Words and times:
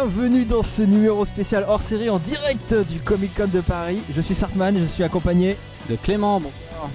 bienvenue 0.00 0.44
dans 0.44 0.62
ce 0.62 0.82
numéro 0.82 1.24
spécial 1.24 1.64
hors 1.66 1.82
série 1.82 2.08
en 2.08 2.20
direct 2.20 2.72
du 2.88 3.00
Comic 3.00 3.34
Con 3.34 3.48
de 3.52 3.60
Paris. 3.60 4.00
Je 4.14 4.20
suis 4.20 4.36
Sartman 4.36 4.76
et 4.76 4.78
je 4.78 4.84
suis 4.84 5.02
accompagné 5.02 5.56
de 5.90 5.96
Clément, 5.96 6.38
bonsoir. 6.38 6.88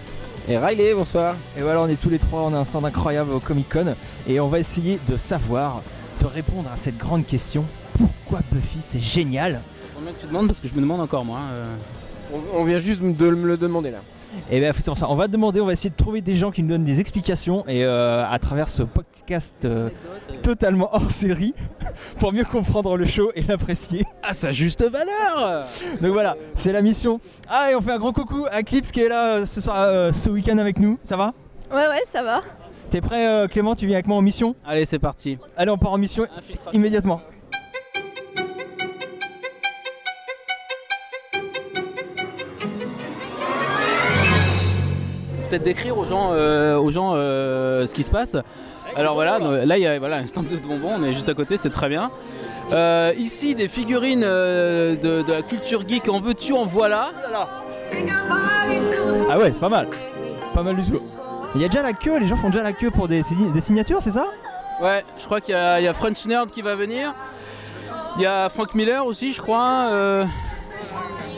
Et 0.47 0.57
Riley, 0.57 0.93
bonsoir. 0.93 1.35
Et 1.57 1.61
voilà, 1.61 1.81
on 1.81 1.89
est 1.89 1.99
tous 1.99 2.09
les 2.09 2.17
trois, 2.17 2.43
on 2.43 2.53
a 2.53 2.57
un 2.57 2.63
stand 2.63 2.85
incroyable 2.85 3.34
au 3.34 3.41
Comic 3.41 3.67
Con 3.67 3.95
et 4.25 4.39
on 4.39 4.47
va 4.47 4.59
essayer 4.59 5.02
de 5.05 5.17
savoir, 5.17 5.81
de 6.21 6.27
répondre 6.27 6.70
à 6.73 6.77
cette 6.77 6.97
grande 6.97 7.25
question 7.27 7.66
pourquoi 7.97 8.39
Buffy 8.49 8.79
c'est 8.79 9.02
génial? 9.02 9.59
Que 9.95 10.21
tu 10.21 10.27
demandes 10.27 10.47
parce 10.47 10.61
que 10.61 10.70
je 10.70 10.73
me 10.73 10.79
demande 10.79 11.01
encore 11.01 11.26
moi. 11.26 11.40
euh. 11.51 11.65
On 12.55 12.63
vient 12.63 12.79
juste 12.79 13.01
de 13.01 13.29
me 13.29 13.48
le 13.48 13.57
demander 13.57 13.91
là. 13.91 13.99
Et 14.51 14.59
bien 14.59 14.73
faisons 14.73 14.95
ça, 14.95 15.09
on 15.09 15.15
va 15.15 15.27
demander, 15.27 15.61
on 15.61 15.65
va 15.65 15.73
essayer 15.73 15.89
de 15.89 15.95
trouver 15.95 16.21
des 16.21 16.35
gens 16.35 16.51
qui 16.51 16.63
nous 16.63 16.69
donnent 16.69 16.83
des 16.83 16.99
explications 16.99 17.65
et 17.67 17.83
euh, 17.83 18.25
à 18.29 18.39
travers 18.39 18.69
ce 18.69 18.83
podcast 18.83 19.55
euh, 19.65 19.89
totalement 20.41 20.89
hors 20.93 21.11
série 21.11 21.53
pour 22.19 22.33
mieux 22.33 22.43
comprendre 22.43 22.97
le 22.97 23.05
show 23.05 23.31
et 23.35 23.43
l'apprécier. 23.43 24.05
À 24.21 24.33
sa 24.33 24.51
juste 24.51 24.83
valeur 24.83 25.65
Donc 26.01 26.11
voilà, 26.11 26.35
c'est 26.55 26.71
la 26.71 26.81
mission. 26.81 27.19
Ah 27.49 27.71
et 27.71 27.75
on 27.75 27.81
fait 27.81 27.91
un 27.91 27.99
grand 27.99 28.13
coucou 28.13 28.45
à 28.51 28.63
Clips 28.63 28.91
qui 28.91 29.01
est 29.01 29.09
là 29.09 29.37
euh, 29.37 29.45
ce 29.45 29.61
soir, 29.61 29.77
euh, 29.79 30.11
ce 30.11 30.29
week-end 30.29 30.57
avec 30.57 30.79
nous. 30.79 30.97
Ça 31.03 31.17
va? 31.17 31.34
Ouais, 31.71 31.87
ouais, 31.87 32.01
ça 32.05 32.23
va. 32.23 32.41
T'es 32.89 33.01
prêt 33.01 33.27
euh, 33.27 33.47
Clément? 33.47 33.75
Tu 33.75 33.87
viens 33.87 33.95
avec 33.95 34.07
moi 34.07 34.17
en 34.17 34.21
mission? 34.21 34.55
Allez, 34.65 34.85
c'est 34.85 34.99
parti. 34.99 35.37
Allez, 35.57 35.71
on 35.71 35.77
part 35.77 35.93
en 35.93 35.97
mission 35.97 36.27
immédiatement. 36.73 37.21
Peut-être 45.54 45.65
décrire 45.65 45.96
aux 45.99 46.05
gens, 46.07 46.29
euh, 46.32 46.79
aux 46.79 46.90
gens 46.90 47.12
euh, 47.13 47.85
ce 47.85 47.93
qui 47.93 48.01
se 48.01 48.09
passe. 48.09 48.35
Alors 48.96 49.13
voilà, 49.13 49.37
là 49.37 49.77
il 49.77 49.84
y 49.84 49.85
a 49.85 49.99
voilà, 49.99 50.15
un 50.18 50.26
stand 50.26 50.48
de 50.48 50.55
bonbons, 50.55 50.93
on 50.98 51.04
est 51.04 51.13
juste 51.13 51.29
à 51.29 51.35
côté, 51.35 51.57
c'est 51.57 51.70
très 51.70 51.90
bien. 51.90 52.09
Euh, 52.71 53.13
ici 53.20 53.54
des 53.54 53.68
figurines 53.68 54.24
euh, 54.26 54.96
de, 54.96 55.21
de 55.21 55.31
la 55.31 55.43
culture 55.43 55.87
geek, 55.87 56.09
en 56.09 56.20
veux-tu, 56.20 56.54
en 56.54 56.65
voilà. 56.65 57.12
Ah 59.29 59.37
ouais, 59.37 59.51
c'est 59.54 59.59
pas 59.59 59.70
mal. 59.70 59.90
Pas 60.55 60.63
mal 60.63 60.76
du 60.76 60.90
tout. 60.90 61.01
Il 61.54 61.62
y 61.62 61.65
a 61.65 61.68
déjà 61.68 61.84
la 61.84 61.93
queue, 61.93 62.18
les 62.20 62.26
gens 62.26 62.35
font 62.37 62.49
déjà 62.49 62.63
la 62.63 62.74
queue 62.74 62.90
pour 62.90 63.07
des, 63.07 63.21
des 63.54 63.62
signatures, 63.62 64.01
c'est 64.01 64.09
ça? 64.09 64.25
Ouais, 64.81 65.03
je 65.19 65.25
crois 65.25 65.40
qu'il 65.40 65.53
y, 65.53 65.57
a- 65.57 65.79
il 65.79 65.84
y 65.84 65.88
a 65.88 65.94
French 65.94 66.25
Nerd 66.25 66.50
qui 66.50 66.63
va 66.63 66.74
venir. 66.74 67.13
Il 68.16 68.24
y 68.24 68.25
a 68.25 68.50
Frank 68.50 68.74
Miller 68.74 69.06
aussi, 69.06 69.34
je 69.34 69.41
crois. 69.41 69.88
Euh, 69.91 70.25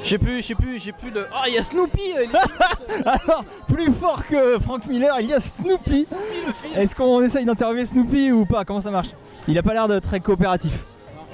je 0.06 0.10
sais 0.12 0.18
plus, 0.18 0.38
je 0.42 0.48
sais 0.48 0.56
plus, 0.56 0.80
j'ai 0.80 0.92
plus 0.92 1.12
de. 1.12 1.26
Oh, 1.34 1.44
il 1.48 1.54
y 1.56 1.58
a 1.58 1.64
Snoopy 1.64 2.14
euh, 2.18 2.26
il 2.26 3.06
Alors, 3.06 3.44
plus 3.68 3.92
fort 3.92 4.24
que 4.26 4.58
Frank 4.60 4.86
Miller, 4.88 5.20
il 5.20 5.28
y 5.28 5.34
a 5.34 5.40
Snoopy. 5.40 6.08
Est-ce 6.76 6.96
qu'on 6.96 7.22
essaye 7.24 7.44
d'interviewer 7.46 7.86
Snoopy 7.86 8.32
ou 8.32 8.46
pas? 8.46 8.64
Comment 8.66 8.82
ça 8.82 8.92
marche? 8.92 9.10
Il 9.48 9.58
a 9.58 9.64
pas 9.64 9.74
l'air 9.74 9.88
de 9.88 10.00
très 10.00 10.20
coopératif. 10.20 10.72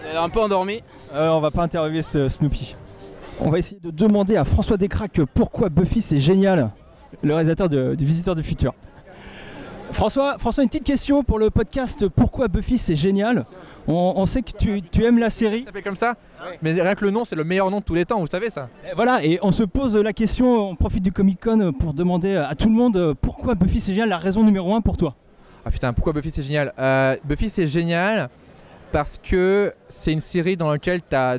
Elle 0.10 0.16
est 0.16 0.20
un 0.20 0.30
peu 0.30 0.40
endormie. 0.40 0.82
Euh, 1.14 1.30
on 1.30 1.40
va 1.42 1.52
pas 1.52 1.64
interviewer 1.64 2.02
ce 2.02 2.28
Snoopy. 2.30 2.76
On 3.40 3.50
va 3.50 3.60
essayer 3.60 3.80
de 3.82 3.92
demander 3.92 4.36
à 4.38 4.46
François 4.46 4.78
Descraques 4.78 5.22
pourquoi 5.34 5.70
Buffy 5.70 6.02
c'est 6.02 6.18
génial, 6.18 6.70
le 7.24 7.34
réalisateur 7.34 7.70
de- 7.70 7.96
du 7.96 8.06
Visiteur 8.06 8.36
du 8.36 8.44
Futur. 8.44 8.74
François, 9.92 10.38
François, 10.38 10.64
une 10.64 10.70
petite 10.70 10.86
question 10.86 11.24
pour 11.24 11.38
le 11.40 11.50
podcast 11.50 12.08
Pourquoi 12.08 12.48
Buffy 12.48 12.78
c'est 12.78 12.96
génial? 12.96 13.46
On, 13.88 14.14
on 14.16 14.26
sait 14.26 14.42
que 14.42 14.52
tu, 14.58 14.82
tu 14.84 15.04
aimes 15.04 15.18
la 15.20 15.30
série. 15.30 15.62
Ça 15.62 15.66
s'appelle 15.68 15.84
comme 15.84 15.96
ça 15.96 16.16
Mais 16.62 16.74
rien 16.74 16.96
que 16.96 17.04
le 17.06 17.12
nom, 17.12 17.26
c'est 17.26 17.36
le 17.36 17.44
meilleur 17.44 17.70
nom 17.72 17.80
de 17.80 17.84
tous 17.84 17.96
les 17.96 18.06
temps, 18.06 18.20
vous 18.20 18.28
savez 18.28 18.50
ça 18.50 18.70
Et 18.90 18.96
voilà, 18.96 19.24
et 19.24 19.40
on 19.42 19.52
se 19.52 19.64
pose 19.64 19.96
la 19.96 20.14
question, 20.14 20.70
on 20.70 20.76
profite 20.76 21.04
du 21.04 21.12
Comic 21.12 21.40
Con 21.42 21.74
pour 21.74 21.94
demander 21.94 22.36
à 22.36 22.54
tout 22.56 22.68
le 22.70 22.76
monde 22.76 23.16
pourquoi 23.22 23.56
Buffy 23.56 23.80
c'est 23.82 23.94
génial, 23.94 24.10
la 24.10 24.18
raison 24.18 24.44
numéro 24.44 24.74
un 24.76 24.82
pour 24.82 24.98
toi. 24.98 25.16
Ah 25.66 25.72
putain, 25.72 25.94
pourquoi 25.94 26.14
Buffy 26.14 26.32
c'est 26.32 26.44
génial? 26.44 26.74
Euh, 26.80 27.16
Buffy 27.24 27.50
c'est 27.50 27.68
génial 27.68 28.30
parce 28.92 29.18
que 29.22 29.74
c'est 29.90 30.12
une 30.12 30.20
série 30.22 30.58
dans 30.58 30.70
laquelle 30.72 31.02
t'as 31.02 31.38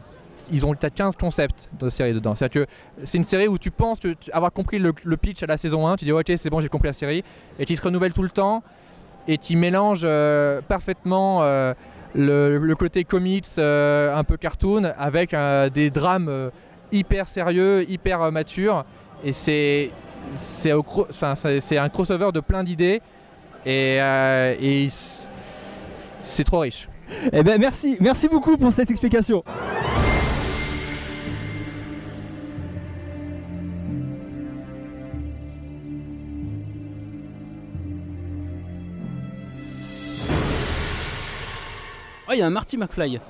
ils 0.51 0.67
ont 0.67 0.75
t'as 0.75 0.91
15 0.91 1.15
concepts 1.17 1.71
de 1.79 1.89
série 1.89 2.13
dedans. 2.13 2.35
C'est-à-dire 2.35 2.67
que 2.67 2.71
c'est 3.05 3.17
une 3.19 3.25
série 3.25 3.49
où 3.49 3.59
tu 3.59 3.71
penses 3.71 3.99
que 4.01 4.09
tu- 4.15 4.31
avoir 4.33 4.53
compris 4.53 4.79
le, 4.79 4.93
le 5.05 5.17
pitch 5.17 5.43
à 5.43 5.47
la 5.47 5.57
saison 5.57 5.87
1, 5.87 5.97
tu 5.97 6.05
dis 6.05 6.13
ok 6.13 6.31
c'est 6.37 6.51
bon 6.51 6.61
j'ai 6.61 6.69
compris 6.69 6.89
la 6.89 6.93
série, 6.93 7.25
et 7.59 7.65
qui 7.65 7.75
se 7.77 7.83
renouvelle 7.83 8.13
tout 8.13 8.23
le 8.23 8.31
temps 8.31 8.63
et 9.29 9.39
qui 9.39 9.55
mélange 9.57 10.01
euh, 10.05 10.61
parfaitement 10.67 11.41
euh, 11.43 11.75
le, 12.15 12.75
côté 12.75 13.05
comics 13.05 13.47
euh, 13.59 14.15
un 14.15 14.25
peu 14.25 14.37
cartoon 14.37 14.93
avec 14.99 15.35
euh, 15.35 15.69
des 15.69 15.91
drames 15.91 16.29
euh, 16.29 16.51
hyper 16.91 17.29
sérieux, 17.29 17.89
hyper 17.89 18.31
matures 18.33 18.85
et 19.25 19.33
c'est 19.33 19.91
c'est 20.35 20.71
un 20.71 21.89
crossover 21.89 22.31
de 22.33 22.41
plein 22.41 22.63
d'idées 22.63 23.01
et, 23.67 24.89
c'est 26.23 26.45
trop 26.45 26.61
riche. 26.61 26.89
Eh 27.33 27.43
ben 27.43 27.61
merci 27.61 28.29
beaucoup 28.29 28.57
pour 28.57 28.73
cette 28.73 28.91
explication. 28.91 29.43
Oh, 42.29 42.33
il 42.33 42.39
y 42.39 42.43
a 42.43 42.47
un 42.47 42.51
Marty 42.51 42.77
McFly. 42.77 43.21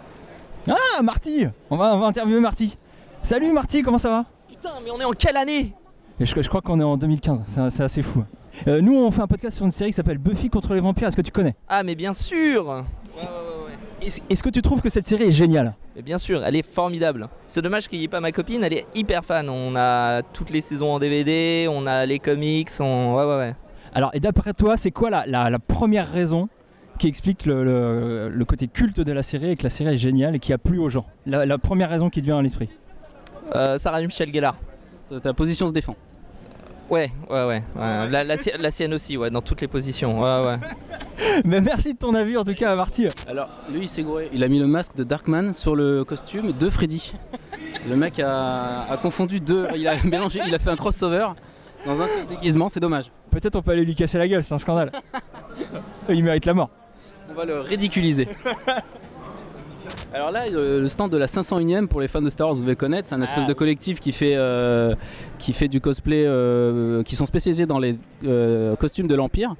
Ah 0.68 1.02
Marty 1.02 1.46
on 1.70 1.76
va, 1.76 1.94
on 1.96 1.98
va 1.98 2.06
interviewer 2.06 2.40
Marty. 2.40 2.76
Salut 3.22 3.52
Marty, 3.52 3.82
comment 3.82 3.98
ça 3.98 4.10
va? 4.10 4.24
Putain, 4.48 4.70
mais 4.84 4.90
on 4.90 5.00
est 5.00 5.04
en 5.04 5.12
quelle 5.12 5.36
année? 5.36 5.74
Et 6.20 6.26
je, 6.26 6.40
je 6.40 6.48
crois 6.48 6.60
qu'on 6.60 6.78
est 6.78 6.84
en 6.84 6.96
2015, 6.96 7.42
c'est- 7.48 7.70
c'est 7.70 7.82
assez 7.82 8.02
fou. 8.02 8.24
Euh, 8.68 8.80
nous 8.80 8.94
on 8.96 9.10
fait 9.10 9.22
un 9.22 9.26
podcast 9.26 9.56
sur 9.56 9.64
une 9.64 9.72
série 9.72 9.90
qui 9.90 9.94
s'appelle 9.96 10.18
Buffy 10.18 10.50
contre 10.50 10.74
les 10.74 10.80
vampires, 10.80 11.08
est-ce 11.08 11.16
que 11.16 11.22
tu 11.22 11.32
connais? 11.32 11.54
Ah, 11.68 11.82
mais 11.82 11.94
bien 11.94 12.12
sûr 12.12 12.66
Ouais, 12.68 12.74
ouais, 13.22 13.22
ouais, 13.22 13.64
ouais. 13.66 14.06
Est-ce 14.06 14.20
est-ce 14.28 14.42
que 14.42 14.50
tu 14.50 14.62
trouves 14.62 14.82
que 14.82 14.90
cette 14.90 15.06
série 15.06 15.24
est 15.24 15.32
géniale? 15.32 15.74
Mais 15.96 16.02
bien 16.02 16.18
sûr, 16.18 16.44
elle 16.44 16.54
est 16.56 16.66
formidable. 16.68 17.28
C'est 17.46 17.62
dommage 17.62 17.88
qu'il 17.88 17.98
n'y 17.98 18.04
ait 18.04 18.08
pas 18.08 18.20
ma 18.20 18.30
copine, 18.32 18.62
elle 18.62 18.72
est 18.74 18.86
hyper 18.94 19.24
fan. 19.24 19.48
On 19.48 19.74
a 19.76 20.22
toutes 20.22 20.50
les 20.50 20.60
saisons 20.60 20.92
en 20.92 20.98
DVD, 20.98 21.66
on 21.70 21.86
a 21.86 22.04
les 22.06 22.18
comics, 22.18 22.68
on... 22.80 23.14
Ouais, 23.16 23.24
ouais, 23.24 23.36
ouais. 23.36 23.54
Alors, 23.94 24.10
et 24.12 24.20
d'après 24.20 24.52
toi, 24.54 24.76
c'est 24.76 24.90
quoi 24.90 25.10
la, 25.10 25.24
la- 25.26 25.50
la 25.50 25.58
première 25.58 26.10
raison 26.10 26.48
qui 26.98 27.08
explique 27.08 27.46
le, 27.46 27.64
le- 27.64 28.28
le 28.28 28.44
côté 28.44 28.68
culte 28.68 29.00
de 29.00 29.12
la 29.12 29.22
série 29.22 29.50
et 29.50 29.56
que 29.56 29.62
la 29.64 29.70
série 29.70 29.94
est 29.94 29.98
géniale 29.98 30.36
et 30.36 30.38
qui 30.38 30.52
a 30.52 30.58
plu 30.58 30.78
aux 30.78 30.88
gens 30.88 31.06
la, 31.26 31.44
la 31.46 31.58
première 31.58 31.90
raison 31.90 32.10
qui 32.10 32.20
te 32.20 32.26
vient 32.26 32.38
à 32.38 32.42
l'esprit 32.42 32.68
Euh, 33.54 33.78
Sarah 33.78 34.00
Michel 34.00 34.32
Gellar. 34.32 34.54
Ta 35.22 35.34
position 35.34 35.68
se 35.68 35.72
défend. 35.72 35.96
Ouais, 36.90 37.10
ouais, 37.30 37.44
ouais. 37.46 37.62
ouais. 37.76 38.08
La, 38.10 38.24
la 38.24 38.36
si- 38.36 38.50
la 38.58 38.70
sienne 38.70 38.92
aussi, 38.94 39.16
ouais, 39.16 39.30
dans 39.30 39.40
toutes 39.42 39.60
les 39.60 39.68
positions. 39.68 40.20
Ouais, 40.20 40.46
ouais. 40.46 40.56
Mais 41.44 41.60
merci 41.60 41.94
de 41.94 41.98
ton 41.98 42.14
avis 42.14 42.36
en 42.36 42.44
tout 42.44 42.54
cas, 42.54 42.74
Marty. 42.76 43.08
Alors, 43.26 43.48
lui, 43.70 43.82
il 43.82 43.88
s'est 43.88 44.02
gouré. 44.02 44.28
Il 44.32 44.42
a 44.44 44.48
mis 44.48 44.58
le 44.58 44.66
masque 44.66 44.94
de 44.96 45.04
Darkman 45.04 45.52
sur 45.54 45.74
le 45.74 46.04
costume 46.04 46.52
de 46.52 46.70
Freddy. 46.70 47.14
Le 47.88 47.96
mec 47.96 48.18
a, 48.20 48.84
a 48.90 48.96
confondu 48.98 49.40
deux. 49.40 49.66
Il 49.74 49.86
a 49.88 49.94
mélangé, 50.04 50.40
il 50.46 50.54
a 50.54 50.58
fait 50.58 50.70
un 50.70 50.76
crossover 50.76 51.28
dans 51.86 52.00
un 52.00 52.06
seul 52.06 52.26
déguisement, 52.28 52.68
c'est 52.68 52.80
dommage. 52.80 53.10
Peut-être 53.30 53.56
on 53.56 53.62
peut 53.62 53.72
aller 53.72 53.84
lui 53.84 53.94
casser 53.94 54.18
la 54.18 54.28
gueule, 54.28 54.44
c'est 54.44 54.54
un 54.54 54.58
scandale. 54.58 54.92
Il 56.08 56.22
mérite 56.22 56.44
la 56.44 56.54
mort. 56.54 56.70
On 57.32 57.34
va 57.34 57.44
le 57.46 57.60
ridiculiser. 57.60 58.28
Alors 60.12 60.30
là, 60.30 60.50
le 60.50 60.86
stand 60.88 61.10
de 61.10 61.16
la 61.16 61.24
501ème 61.24 61.86
pour 61.86 62.02
les 62.02 62.08
fans 62.08 62.20
de 62.20 62.28
Star 62.28 62.48
Wars, 62.48 62.56
vous 62.56 62.62
devez 62.62 62.76
connaître, 62.76 63.08
c'est 63.08 63.14
un 63.14 63.22
espèce 63.22 63.44
Ah 63.46 63.48
de 63.48 63.54
collectif 63.54 64.00
qui 64.00 64.12
fait, 64.12 64.34
euh, 64.36 64.94
qui 65.38 65.54
fait 65.54 65.68
du 65.68 65.80
cosplay, 65.80 66.24
euh, 66.26 67.02
qui 67.02 67.16
sont 67.16 67.24
spécialisés 67.24 67.64
dans 67.64 67.78
les 67.78 67.96
euh, 68.24 68.76
costumes 68.76 69.06
de 69.06 69.14
l'Empire. 69.14 69.54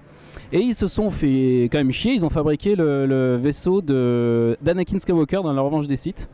Et 0.52 0.60
ils 0.60 0.74
se 0.74 0.86
sont 0.86 1.10
fait 1.10 1.70
quand 1.72 1.78
même 1.78 1.92
chier, 1.92 2.12
ils 2.12 2.26
ont 2.26 2.30
fabriqué 2.30 2.76
le, 2.76 3.06
le 3.06 3.36
vaisseau 3.36 3.80
de 3.80 4.58
d'Anakin 4.60 4.98
Skywalker 4.98 5.40
dans 5.42 5.52
la 5.54 5.62
revanche 5.62 5.86
des 5.86 5.96
Sith. 5.96 6.28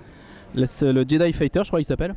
Le, 0.56 0.64
le 0.92 1.04
Jedi 1.08 1.32
Fighter, 1.32 1.60
je 1.62 1.68
crois 1.68 1.78
qu'il 1.78 1.86
s'appelle. 1.86 2.16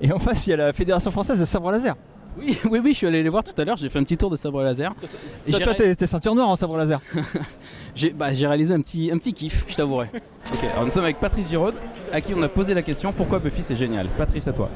Et 0.00 0.10
en 0.10 0.18
face, 0.18 0.46
il 0.46 0.50
y 0.50 0.52
a 0.54 0.56
la 0.56 0.72
Fédération 0.72 1.10
Française 1.10 1.38
de 1.38 1.44
Sabre 1.44 1.70
Laser. 1.70 1.96
Oui, 2.38 2.58
oui, 2.70 2.80
oui, 2.82 2.92
je 2.92 2.96
suis 2.98 3.06
allé 3.06 3.22
les 3.22 3.28
voir 3.28 3.44
tout 3.44 3.58
à 3.60 3.64
l'heure, 3.64 3.76
j'ai 3.76 3.88
fait 3.88 3.98
un 3.98 4.04
petit 4.04 4.16
tour 4.16 4.30
de 4.30 4.36
sabre 4.36 4.62
laser. 4.62 4.92
Et 5.46 5.52
Toi, 5.52 5.74
t'es 5.74 5.94
t'es 5.94 6.06
ceinture 6.06 6.34
noire 6.34 6.48
en 6.48 6.56
Sabre 6.56 6.76
Laser. 6.76 7.00
J'ai 7.94 8.10
bah, 8.10 8.32
j'ai 8.34 8.46
réalisé 8.48 8.74
un 8.74 8.80
petit, 8.80 9.10
un 9.12 9.18
petit 9.18 9.32
kiff, 9.32 9.64
je 9.68 9.76
t'avouerai. 9.76 10.08
Ok, 10.52 10.64
alors 10.72 10.84
nous 10.84 10.90
sommes 10.90 11.04
avec 11.04 11.20
Patrice 11.20 11.48
Giraud, 11.48 11.70
à 12.12 12.20
qui 12.20 12.34
on 12.34 12.42
a 12.42 12.48
posé 12.48 12.74
la 12.74 12.82
question 12.82 13.12
pourquoi 13.12 13.38
Buffy 13.38 13.62
c'est 13.62 13.76
génial? 13.76 14.08
Patrice, 14.18 14.46
à 14.46 14.52
toi. 14.52 14.68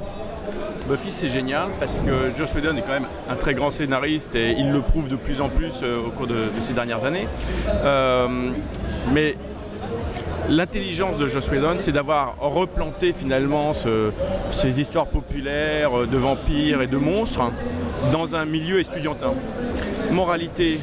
Buffy 0.89 1.13
c'est 1.13 1.29
génial 1.29 1.69
parce 1.79 1.99
que 1.99 2.35
Joss 2.37 2.55
Whedon 2.55 2.77
est 2.77 2.83
quand 2.83 2.93
même 2.95 3.07
un 3.29 3.37
très 3.37 3.53
grand 3.53 3.71
scénariste 3.71 4.35
et 4.35 4.53
il 4.53 4.71
le 4.73 4.81
prouve 4.81 5.09
de 5.09 5.17
plus 5.17 5.43
en 5.43 5.51
plus 5.51 5.81
euh, 5.83 5.99
au 6.07 6.11
cours 6.11 6.27
de, 6.27 6.35
de 6.55 6.61
ces 6.61 6.73
dernières 6.73 7.05
années. 7.05 7.29
Euh, 7.85 8.53
mais 9.13 9.37
l'intelligence 10.49 11.19
de 11.19 11.29
Joss 11.29 11.51
Whedon 11.51 11.77
c'est 11.79 11.93
d'avoir 11.93 12.37
replanté 12.41 13.13
finalement 13.13 13.73
ce- 13.75 14.11
ces 14.51 14.81
histoires 14.81 15.07
populaires 15.07 16.01
euh, 16.01 16.07
de 16.07 16.17
vampires 16.17 16.83
et 16.83 16.87
de 16.87 16.97
monstres 16.97 17.43
dans 18.13 18.35
un 18.35 18.45
milieu 18.45 18.81
estudiantin. 18.81 19.35
Moralité, 20.11 20.81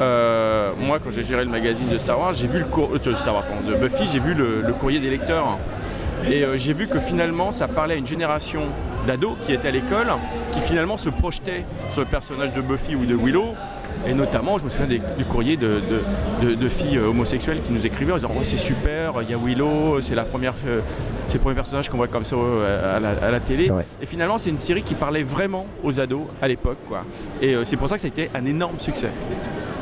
euh, 0.00 0.70
moi 0.78 0.98
quand 1.02 1.10
j'ai 1.10 1.24
géré 1.24 1.44
le 1.44 1.50
magazine 1.50 1.88
de 1.88 1.98
Star 1.98 2.18
Wars, 2.18 2.32
j'ai 2.32 2.46
vu 2.46 2.58
le 2.60 2.64
euh, 2.66 3.76
Buffy, 3.78 4.04
j'ai 4.12 4.18
vu 4.20 4.34
le, 4.34 4.72
courrier 4.80 5.00
des 5.00 5.10
lecteurs. 5.10 5.58
Et 6.28 6.44
j'ai 6.56 6.72
vu 6.72 6.88
que 6.88 6.98
finalement 6.98 7.52
ça 7.52 7.68
parlait 7.68 7.94
à 7.94 7.96
une 7.98 8.06
génération 8.06 8.62
d'ados 9.06 9.36
qui 9.42 9.52
étaient 9.52 9.68
à 9.68 9.70
l'école, 9.70 10.08
qui 10.50 10.60
finalement 10.60 10.96
se 10.96 11.08
projetaient 11.10 11.64
sur 11.90 12.00
le 12.00 12.06
personnage 12.06 12.52
de 12.52 12.60
Buffy 12.62 12.96
ou 12.96 13.04
de 13.06 13.14
Willow 13.14 13.54
Et 14.08 14.14
notamment, 14.14 14.56
je 14.58 14.64
me 14.64 14.70
souviens 14.70 14.86
des- 14.86 15.00
du 15.18 15.24
courrier 15.24 15.56
de, 15.56 15.80
de- 16.40 16.46
de- 16.48 16.54
de 16.54 16.68
filles 16.68 16.96
euh, 16.98 17.08
homosexuelles 17.08 17.60
qui 17.62 17.72
nous 17.72 17.84
écrivaient 17.84 18.12
en 18.12 18.16
disant 18.16 18.30
oh, 18.34 18.40
c'est 18.44 18.56
super, 18.56 19.14
il 19.22 19.30
y 19.30 19.34
a 19.34 19.36
Willow, 19.36 20.00
c'est 20.00 20.14
la 20.14 20.24
première, 20.24 20.54
euh, 20.66 20.80
c'est 21.28 21.34
le 21.34 21.40
premier 21.40 21.54
personnage 21.56 21.88
qu'on 21.88 21.96
voit 21.96 22.06
comme 22.06 22.24
ça 22.24 22.36
euh, 22.36 22.96
à 22.96 23.00
la, 23.00 23.10
à 23.10 23.30
la 23.30 23.40
télé. 23.40 23.68
Et 24.00 24.06
finalement, 24.06 24.38
c'est 24.38 24.50
une 24.50 24.58
série 24.58 24.82
qui 24.82 24.94
parlait 24.94 25.22
vraiment 25.24 25.66
aux 25.82 25.98
ados 25.98 26.22
à 26.40 26.46
l'époque, 26.48 26.78
quoi. 26.88 27.02
Et 27.42 27.54
euh, 27.54 27.64
c'est 27.64 27.76
pour 27.76 27.88
ça 27.88 27.96
que 27.96 28.02
ça 28.02 28.06
a 28.06 28.10
été 28.10 28.28
un 28.34 28.44
énorme 28.46 28.78
succès. 28.78 29.10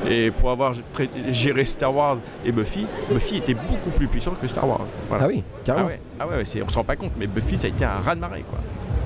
Et 0.08 0.30
pour 0.30 0.50
avoir 0.50 0.72
géré 1.30 1.64
Star 1.64 1.94
Wars 1.94 2.16
et 2.44 2.52
Buffy, 2.52 2.86
Buffy 3.10 3.36
était 3.36 3.54
beaucoup 3.54 3.90
plus 3.94 4.06
puissante 4.08 4.38
que 4.40 4.48
Star 4.48 4.68
Wars. 4.68 4.86
Voilà. 5.08 5.24
Ah 5.24 5.28
oui, 5.28 5.42
Ah 5.46 5.60
carrément. 5.64 5.86
ouais, 5.88 6.00
ah 6.20 6.26
ouais, 6.26 6.36
ouais, 6.36 6.44
c'est- 6.44 6.62
on 6.62 6.68
se 6.68 6.76
rend 6.76 6.84
pas 6.84 6.96
compte, 6.96 7.12
mais 7.18 7.26
Buffy 7.26 7.56
ça 7.56 7.66
a 7.66 7.70
été 7.70 7.84
un 7.84 8.00
raz 8.04 8.14
de 8.14 8.20
marée 8.20 8.44
quoi. 8.48 8.58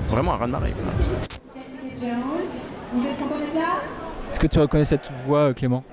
Vraiment 0.09 0.33
un 0.33 0.37
raz 0.37 0.47
de 0.47 0.51
marée. 0.51 0.71
quoi. 0.71 0.91
Est-ce 4.31 4.39
que 4.39 4.47
tu 4.47 4.59
reconnais 4.59 4.85
cette 4.85 5.09
voix, 5.25 5.49
euh, 5.49 5.53
Clément 5.53 5.83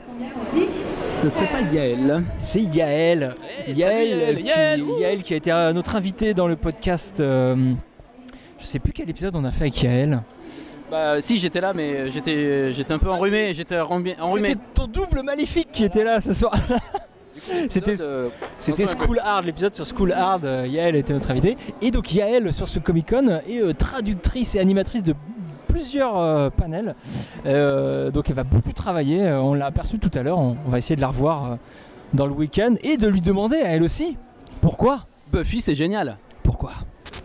Ce 1.10 1.28
serait 1.28 1.48
pas 1.48 1.60
Yael. 1.62 2.22
C'est 2.38 2.60
Yael. 2.60 3.34
Hey, 3.66 3.74
Yael, 3.74 4.10
salut, 4.10 4.22
euh, 4.22 4.94
qui, 4.96 5.00
Yael, 5.00 5.22
qui 5.22 5.34
a 5.34 5.36
été 5.36 5.52
euh, 5.52 5.72
notre 5.72 5.96
invité 5.96 6.34
dans 6.34 6.46
le 6.48 6.56
podcast. 6.56 7.18
euh, 7.20 7.72
je 8.58 8.66
sais 8.66 8.78
plus 8.78 8.92
quel 8.92 9.08
épisode 9.10 9.34
on 9.36 9.44
a 9.44 9.50
fait 9.50 9.62
avec 9.62 9.82
Yael. 9.82 10.22
Bah 10.90 11.20
si 11.20 11.38
j'étais 11.38 11.60
là 11.60 11.72
mais 11.74 12.10
j'étais 12.10 12.72
j'étais 12.72 12.92
un 12.94 12.98
peu 13.00 13.10
enrhumé, 13.10 13.52
j'étais 13.54 13.76
enrhumé. 13.80 14.14
C'était 14.36 14.54
ton 14.72 14.86
double 14.86 15.22
maléfique 15.22 15.68
qui 15.72 15.82
était 15.82 16.04
là 16.04 16.20
ce 16.20 16.32
soir. 16.32 16.54
C'était 17.68 18.00
euh, 18.00 18.28
School 18.60 19.18
Hard, 19.22 19.44
l'épisode 19.44 19.74
sur 19.74 19.84
School 19.86 20.12
Hard. 20.12 20.44
Yael 20.68 20.94
était 20.96 21.12
notre 21.12 21.30
invitée. 21.32 21.56
Et 21.82 21.90
donc 21.90 22.12
Yael 22.14 22.52
sur 22.54 22.68
ce 22.68 22.78
Comic 22.78 23.10
Con 23.10 23.40
est 23.48 23.60
euh, 23.60 23.72
traductrice 23.72 24.54
et 24.54 24.60
animatrice 24.60 25.02
de 25.02 25.14
plusieurs 25.76 26.16
euh, 26.16 26.48
panels. 26.48 26.94
Euh, 27.44 28.10
donc 28.10 28.30
elle 28.30 28.36
va 28.36 28.44
beaucoup 28.44 28.72
travailler. 28.72 29.28
euh, 29.28 29.40
on 29.40 29.52
l'a 29.52 29.66
aperçu 29.66 29.98
tout 29.98 30.10
à 30.14 30.22
l'heure. 30.22 30.38
On, 30.38 30.56
on 30.66 30.70
va 30.70 30.78
essayer 30.78 30.96
de 30.96 31.02
la 31.02 31.08
revoir 31.08 31.58
dans 32.14 32.26
le 32.26 32.32
week-end 32.32 32.76
et 32.82 32.96
de 32.96 33.06
lui 33.06 33.20
demander 33.20 33.58
à 33.58 33.74
elle 33.74 33.82
aussi 33.82 34.16
pourquoi? 34.62 35.06
Buffy 35.30 35.60
c'est 35.60 35.74
génial. 35.74 36.16
Pourquoi? 36.42 36.72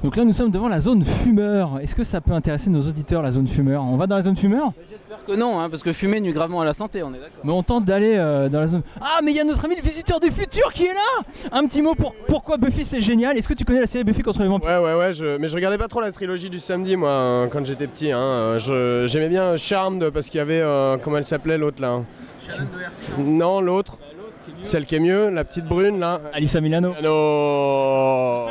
Donc 0.04 0.16
là 0.16 0.26
nous 0.26 0.34
sommes 0.34 0.50
devant 0.50 0.68
la 0.68 0.80
zone 0.80 1.04
fumeur. 1.04 1.80
Est-ce 1.80 1.94
que 1.94 2.04
ça 2.04 2.22
peut 2.22 2.34
intéresser 2.34 2.70
nos 2.72 2.82
auditeurs 2.82 3.22
la 3.22 3.32
zone 3.32 3.48
fumeur? 3.48 3.84
On 3.84 3.98
va 3.98 4.08
dans 4.08 4.16
la 4.16 4.24
zone 4.24 4.36
fumeur? 4.36 4.72
J'espère 4.90 5.24
que 5.26 5.34
non 5.34 5.60
hein, 5.60 5.70
parce 5.70 5.84
que 5.84 5.94
fumer 5.94 6.20
nuit 6.20 6.34
gravement 6.34 6.62
à 6.62 6.66
la 6.66 6.74
santé, 6.74 7.04
on 7.04 7.10
est 7.10 7.20
d'accord. 7.20 7.42
Mais 7.44 7.52
on 7.52 7.62
tente 7.62 7.86
d'aller 7.86 8.16
euh, 8.16 8.50
dans 8.50 8.62
la 8.62 8.68
zone. 8.68 8.82
Ah, 9.00 9.20
mais 9.24 9.32
il 9.32 9.38
y 9.38 9.40
a 9.40 9.44
notre 9.44 9.64
ami 9.66 9.76
le 9.76 9.82
visiteur 9.84 10.20
du 10.20 10.32
futur 10.32 10.74
qui 10.74 10.86
est 10.86 10.94
là 10.94 11.24
Un 11.52 11.68
petit 11.68 11.84
mot 11.84 11.94
pour 11.94 12.16
pourquoi 12.28 12.58
Buffy 12.58 12.84
c'est 12.84 13.00
génial? 13.02 13.38
Est-ce 13.38 13.48
que 13.48 13.54
tu 13.54 13.64
connais 13.64 13.82
la 13.82 13.86
série 13.88 14.04
Buffy 14.04 14.24
contre 14.24 14.42
les 14.42 14.48
vampires? 14.48 14.68
Ouais, 14.70 14.80
ouais, 14.84 14.96
ouais, 14.98 15.14
je... 15.14 15.38
mais 15.38 15.48
je 15.48 15.56
regardais 15.56 15.78
pas 15.78 15.88
trop 15.88 16.02
la 16.02 16.12
trilogie 16.12 16.50
du 16.50 16.60
samedi, 16.60 16.96
moi, 16.96 17.12
hein, 17.12 17.48
quand 17.50 17.64
j'étais 17.64 17.86
petit. 17.86 18.12
Hein. 18.12 18.18
Euh, 18.20 18.60
je- 18.60 19.08
J'aimais 19.08 19.30
bien 19.30 19.56
Charmed 19.58 20.10
parce 20.10 20.30
qu'il 20.32 20.40
y 20.40 20.42
avait. 20.42 20.62
euh, 20.62 20.98
comment 20.98 21.18
elle 21.18 21.26
s'appelait 21.26 21.60
l'autre 21.60 21.80
là? 21.80 22.00
Non, 23.20 23.62
l'autre. 23.62 24.00
Celle 24.64 24.86
qui 24.86 24.96
est 24.96 25.00
mieux, 25.00 25.30
la 25.30 25.44
petite 25.44 25.66
brune 25.66 26.00
là. 26.00 26.22
Alissa 26.34 26.60
Milano. 26.60 26.94
Non 27.04 28.48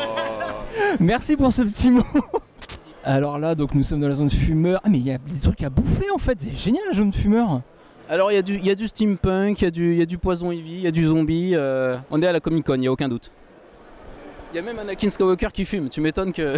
Merci 0.98 1.36
pour 1.36 1.52
ce 1.52 1.62
petit 1.62 1.90
mot. 1.90 2.02
Alors 3.04 3.38
là, 3.38 3.54
donc 3.54 3.74
nous 3.74 3.82
sommes 3.82 4.00
dans 4.00 4.08
la 4.08 4.14
zone 4.14 4.30
fumeur. 4.30 4.80
Ah, 4.84 4.88
mais 4.88 4.98
il 4.98 5.06
y 5.06 5.12
a 5.12 5.18
des 5.18 5.40
trucs 5.40 5.62
à 5.62 5.70
bouffer 5.70 6.10
en 6.14 6.18
fait. 6.18 6.38
C'est 6.40 6.54
génial 6.56 6.82
la 6.90 6.96
zone 6.96 7.12
fumeur. 7.12 7.60
Alors 8.08 8.32
il 8.32 8.34
y, 8.34 8.38
a 8.38 8.42
du- 8.42 8.56
il 8.56 8.66
y 8.66 8.70
a 8.70 8.74
du 8.74 8.88
steampunk, 8.88 9.60
il 9.60 9.64
y, 9.64 9.66
a 9.66 9.70
du- 9.70 9.92
il 9.92 9.98
y 9.98 10.02
a 10.02 10.06
du 10.06 10.18
poison 10.18 10.50
Ivy, 10.50 10.72
il 10.72 10.80
y 10.80 10.86
a 10.86 10.90
du 10.90 11.04
zombie. 11.04 11.52
euh, 11.54 11.94
on 12.10 12.20
est 12.20 12.26
à 12.26 12.32
la 12.32 12.40
Comic 12.40 12.66
Con, 12.66 12.74
il 12.74 12.80
n'y 12.80 12.88
a 12.88 12.92
aucun 12.92 13.08
doute. 13.08 13.30
Il 14.52 14.56
y 14.56 14.58
a 14.58 14.62
même 14.62 14.78
Anakin 14.80 15.08
Skywalker 15.10 15.48
qui 15.52 15.64
fume, 15.64 15.88
tu 15.88 16.00
m'étonnes 16.00 16.32
que... 16.32 16.56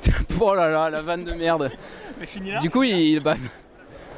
oh 0.40 0.54
là 0.54 0.70
là, 0.70 0.88
la 0.88 1.02
vanne 1.02 1.24
de 1.24 1.32
merde. 1.32 1.70
Mais 2.18 2.24
fini 2.26 2.52
Du 2.62 2.70
coup 2.70 2.84
il... 2.84 3.20
Bah... 3.20 3.34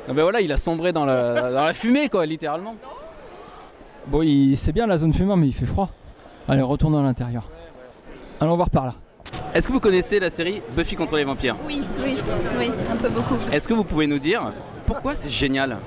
ah 0.08 0.12
bah 0.12 0.22
voilà, 0.22 0.40
il 0.40 0.52
a 0.52 0.56
sombré 0.56 0.92
dans 0.92 1.04
la, 1.04 1.50
dans 1.50 1.64
la 1.64 1.72
fumée 1.72 2.08
quoi, 2.08 2.24
littéralement. 2.24 2.76
Bon, 4.06 4.22
il... 4.22 4.56
c'est 4.56 4.72
bien 4.72 4.86
la 4.86 4.96
zone 4.96 5.12
fumeur, 5.12 5.36
mais 5.36 5.48
il 5.48 5.52
fait 5.54 5.66
froid. 5.66 5.90
Allez, 6.46 6.62
retournons 6.62 7.00
à 7.00 7.02
l'intérieur. 7.02 7.48
Allons 8.40 8.54
voir 8.56 8.70
par 8.70 8.86
là. 8.86 8.94
Est-ce 9.54 9.66
que 9.68 9.72
vous 9.72 9.80
connaissez 9.80 10.20
la 10.20 10.30
série 10.30 10.62
Buffy 10.76 10.96
contre 10.96 11.16
les 11.16 11.24
vampires? 11.24 11.56
Oui, 11.66 11.82
oui, 12.02 12.16
oui, 12.58 12.70
un 12.92 12.96
peu 12.96 13.08
beaucoup. 13.08 13.36
Est-ce 13.52 13.66
que 13.68 13.74
vous 13.74 13.84
pouvez 13.84 14.06
nous 14.06 14.18
dire 14.18 14.52
pourquoi 14.86 15.14
c'est 15.14 15.30
génial? 15.30 15.78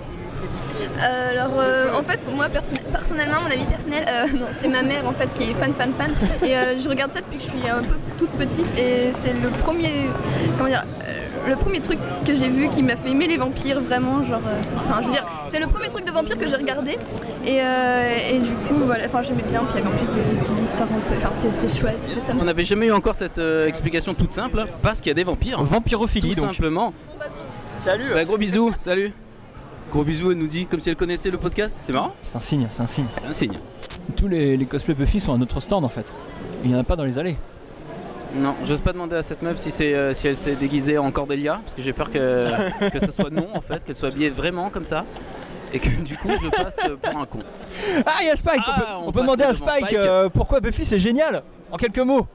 Euh, 1.02 1.30
alors, 1.32 1.52
euh, 1.60 1.88
en 1.98 2.04
fait, 2.04 2.30
moi, 2.34 2.48
perso- 2.50 2.76
personnellement, 2.92 3.42
mon 3.42 3.52
avis 3.52 3.66
personnel, 3.66 4.06
euh, 4.08 4.26
c'est 4.52 4.68
ma 4.70 4.82
mère, 4.82 5.06
en 5.08 5.12
fait, 5.12 5.28
qui 5.34 5.44
est 5.50 5.54
fan, 5.54 5.74
fan, 5.74 5.92
fan. 5.94 6.12
Et 6.44 6.78
je 6.78 6.88
regarde 6.90 7.12
ça 7.12 7.20
depuis 7.22 7.38
que 7.38 7.44
je 7.44 7.50
suis 7.50 7.70
un 7.70 7.84
peu 7.84 7.96
toute 8.18 8.30
petite. 8.32 8.66
Et 8.78 9.12
c'est 9.12 9.34
le 9.34 9.50
premier, 9.50 10.08
comment 10.58 10.70
dire, 10.70 10.86
le 11.48 11.56
premier 11.56 11.80
truc 11.82 12.00
que 12.26 12.36
j'ai 12.36 12.50
vu 12.50 12.70
qui 12.70 12.84
m'a 12.84 12.96
fait 12.96 13.10
aimer 13.10 13.28
les 13.28 13.38
vampires, 13.38 13.80
vraiment, 13.82 14.24
genre... 14.24 14.42
euh, 14.48 14.62
Enfin, 14.90 15.02
je 15.02 15.08
veux 15.08 15.12
dire, 15.14 15.26
c'est 15.48 15.60
le 15.60 15.68
premier 15.68 15.90
truc 15.90 16.06
de 16.06 16.12
vampire 16.12 16.38
que 16.38 16.46
j'ai 16.48 16.56
regardé. 16.56 16.92
Et, 17.46 17.62
euh, 17.62 18.18
et 18.32 18.40
du 18.40 18.52
coup, 18.54 18.76
voilà, 18.86 19.06
enfin, 19.06 19.22
j'aimais 19.22 19.44
bien. 19.48 19.62
Puis 19.66 19.76
il 19.76 19.80
y 19.80 19.82
avait 19.82 19.94
en 19.94 19.98
plus 19.98 20.12
des, 20.12 20.22
des 20.22 20.36
petites 20.40 20.60
histoires 20.60 20.88
entre 20.92 21.10
eux. 21.10 21.16
Enfin, 21.18 21.30
c'était 21.32 21.52
c'était 21.52 21.74
chouette, 21.74 21.98
c'était 22.04 22.20
ça. 22.20 22.34
On 22.40 22.44
n'avait 22.46 22.64
jamais 22.64 22.88
eu 22.88 22.92
encore 22.92 23.16
cette 23.16 23.40
euh, 23.40 23.68
explication 23.68 24.14
toute 24.14 24.32
simple, 24.32 24.66
parce 24.82 25.00
qu'il 25.02 25.10
y 25.10 25.12
a 25.12 25.16
des 25.16 25.24
vampires. 25.24 25.62
Vampirophilie 25.64 26.34
Tout 26.36 26.42
donc. 26.42 26.54
simplement. 26.54 26.94
Salut 27.78 28.06
Bah, 28.14 28.24
gros 28.26 28.38
bisous, 28.38 28.72
salut. 28.78 29.12
Gros 29.92 30.04
bisous, 30.04 30.32
elle 30.32 30.38
nous 30.38 30.48
dit, 30.48 30.66
comme 30.66 30.80
si 30.80 30.90
elle 30.90 30.96
connaissait 30.96 31.30
le 31.30 31.38
podcast. 31.38 31.78
C'est 31.82 31.94
marrant 31.94 32.14
C'est 32.22 32.36
un 32.36 32.40
signe, 32.40 32.68
c'est 32.72 32.82
un 32.82 32.88
signe. 32.88 33.06
C'est 33.22 33.28
un 33.30 33.34
signe. 33.34 33.60
Tous 34.16 34.28
les, 34.28 34.58
les 34.58 34.66
cosplays 34.66 34.94
Buffy 34.96 35.20
sont 35.20 35.34
à 35.34 35.38
notre 35.38 35.60
stand 35.60 35.84
en 35.86 35.90
fait. 35.90 36.06
Il 36.64 36.70
n'y 36.72 36.76
en 36.76 36.80
a 36.80 36.84
pas 36.84 36.96
dans 36.96 37.04
les 37.04 37.18
allées. 37.20 37.36
Non, 38.36 38.56
j'ose 38.64 38.82
pas 38.82 38.94
demander 38.94 39.16
à 39.16 39.24
cette 39.24 39.42
meuf 39.44 39.58
si, 39.58 39.70
c'est, 39.70 39.94
euh, 39.94 40.14
si 40.14 40.28
elle 40.28 40.36
s'est 40.38 40.56
déguisée 40.56 40.98
en 40.98 41.12
Cordelia, 41.12 41.60
parce 41.64 41.76
que 41.76 41.82
j'ai 41.84 41.94
peur 41.94 42.10
que, 42.10 42.46
que 42.92 43.00
ce 43.00 43.12
soit 43.12 43.30
non 43.30 43.48
en 43.54 43.62
fait, 43.62 43.84
qu'elle 43.86 43.96
soit 43.96 44.10
habillée 44.10 44.30
vraiment 44.30 44.70
comme 44.72 44.86
ça, 44.86 45.06
et 45.72 45.80
que 45.80 45.90
du 46.02 46.18
coup 46.18 46.30
je 46.42 46.50
passe 46.50 46.80
pour 47.02 47.18
un 47.20 47.26
con. 47.28 47.40
Ah, 48.06 48.16
il 48.22 48.28
y 48.28 48.30
a 48.32 48.36
Spike 48.36 48.62
Ah, 48.66 48.74
On 48.76 48.80
peut, 48.80 48.86
on 48.98 49.08
on 49.08 49.12
peut 49.12 49.22
demander 49.22 49.44
à 49.44 49.54
Spike, 49.54 49.86
Spike. 49.86 49.94
euh, 49.98 50.30
pourquoi 50.30 50.60
Buffy 50.62 50.84
c'est 50.86 50.98
génial 51.00 51.44
En 51.72 51.78
quelques 51.78 52.00
mots. 52.00 52.26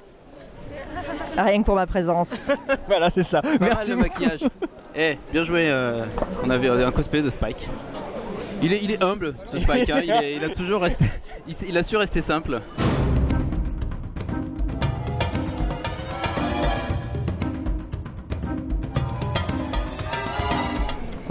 Rien 1.37 1.61
que 1.61 1.67
pour 1.67 1.75
ma 1.77 1.87
présence. 1.87 2.50
voilà, 2.89 3.11
c'est 3.11 3.23
ça. 3.23 3.43
Pas 3.43 3.50
mal 3.50 3.59
Merci 3.61 3.91
le 3.91 3.97
maquillage. 3.97 4.41
Eh, 4.97 5.19
bien 5.33 5.45
joué, 5.45 5.65
euh, 5.69 6.05
on 6.45 6.50
avait 6.50 6.69
un 6.69 6.91
cosplay 6.93 7.23
de 7.23 7.31
Spike. 7.31 7.69
Il 8.62 8.73
est, 8.73 8.83
il 8.83 8.91
est 8.91 9.03
humble 9.03 9.35
ce 9.47 9.59
Spike, 9.59 9.91
hein, 9.91 10.00
il, 10.03 10.11
est- 10.11 10.35
il 10.37 10.45
a 10.45 10.49
toujours 10.49 10.81
resté, 10.81 11.05
il 11.69 11.77
a 11.79 11.83
su 11.85 11.97
rester 11.97 12.21
simple. 12.21 12.61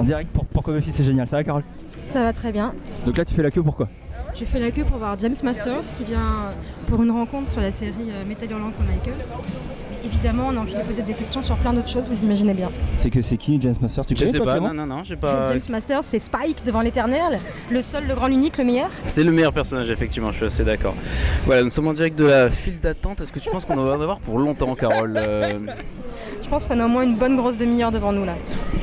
Direct 0.07 0.31
pour 0.31 0.45
Buffy 0.73 0.91
c'est 0.91 1.03
génial. 1.03 1.27
Ça 1.27 1.37
va 1.37 1.43
Carole? 1.43 1.63
Ça 2.05 2.23
va 2.23 2.33
très 2.33 2.51
bien. 2.51 2.73
Donc 3.05 3.17
là 3.17 3.25
tu 3.25 3.33
fais 3.33 3.43
la 3.43 3.51
queue 3.51 3.61
pourquoi? 3.61 3.87
J'ai 4.35 4.45
fait 4.45 4.59
la 4.59 4.71
queue 4.71 4.83
pour 4.83 4.97
voir 4.97 5.17
James 5.19 5.35
Masters 5.43 5.93
qui 5.95 6.03
vient 6.03 6.51
pour 6.87 7.01
une 7.03 7.11
rencontre 7.11 7.49
sur 7.49 7.61
la 7.61 7.71
série 7.71 8.09
euh, 8.09 8.25
Metal 8.27 8.49
Hurlant 8.49 8.71
Chronicles. 8.71 9.37
Évidemment, 10.05 10.47
on 10.51 10.55
a 10.57 10.59
envie 10.59 10.73
de 10.75 10.81
poser 10.81 11.01
des 11.01 11.13
questions 11.13 11.41
sur 11.41 11.55
plein 11.57 11.73
d'autres 11.73 11.87
choses, 11.89 12.07
vous 12.09 12.23
imaginez 12.23 12.53
bien. 12.53 12.71
C'est 12.97 13.09
que 13.09 13.21
c'est 13.21 13.37
qui 13.37 13.59
James 13.61 13.75
Master 13.81 14.05
Tu 14.05 14.15
Je 14.15 14.19
connais 14.19 14.31
sais 14.31 14.37
toi, 14.37 14.45
pas, 14.55 14.59
non, 14.59 14.73
non, 14.73 14.85
non, 14.85 15.03
j'ai 15.03 15.15
pas. 15.15 15.47
James 15.47 15.59
Masters, 15.69 16.03
c'est 16.03 16.19
Spike 16.19 16.63
devant 16.65 16.81
l'éternel, 16.81 17.39
le 17.71 17.81
seul, 17.81 18.07
le 18.07 18.15
grand, 18.15 18.27
l'unique, 18.27 18.57
le 18.57 18.63
meilleur. 18.63 18.89
C'est 19.05 19.23
le 19.23 19.31
meilleur 19.31 19.53
personnage, 19.53 19.89
effectivement, 19.91 20.31
je 20.31 20.37
suis 20.37 20.45
assez 20.45 20.63
d'accord. 20.63 20.95
Voilà, 21.45 21.63
nous 21.63 21.69
sommes 21.69 21.87
en 21.87 21.93
direct 21.93 22.17
de 22.17 22.25
la 22.25 22.49
file 22.49 22.79
d'attente. 22.79 23.21
Est-ce 23.21 23.31
que 23.31 23.39
tu 23.39 23.49
penses 23.49 23.65
qu'on 23.65 23.75
va 23.75 23.97
en 23.97 24.01
avoir 24.01 24.19
pour 24.19 24.39
longtemps, 24.39 24.73
Carole 24.75 25.13
Euh, 25.17 25.59
Je 26.41 26.47
pense 26.49 26.65
qu'on 26.65 26.79
a 26.79 26.85
au 26.85 26.89
moins 26.89 27.03
une 27.03 27.15
bonne 27.15 27.35
grosse 27.35 27.57
demi-heure 27.57 27.91
devant 27.91 28.11
nous 28.11 28.25
là. 28.25 28.33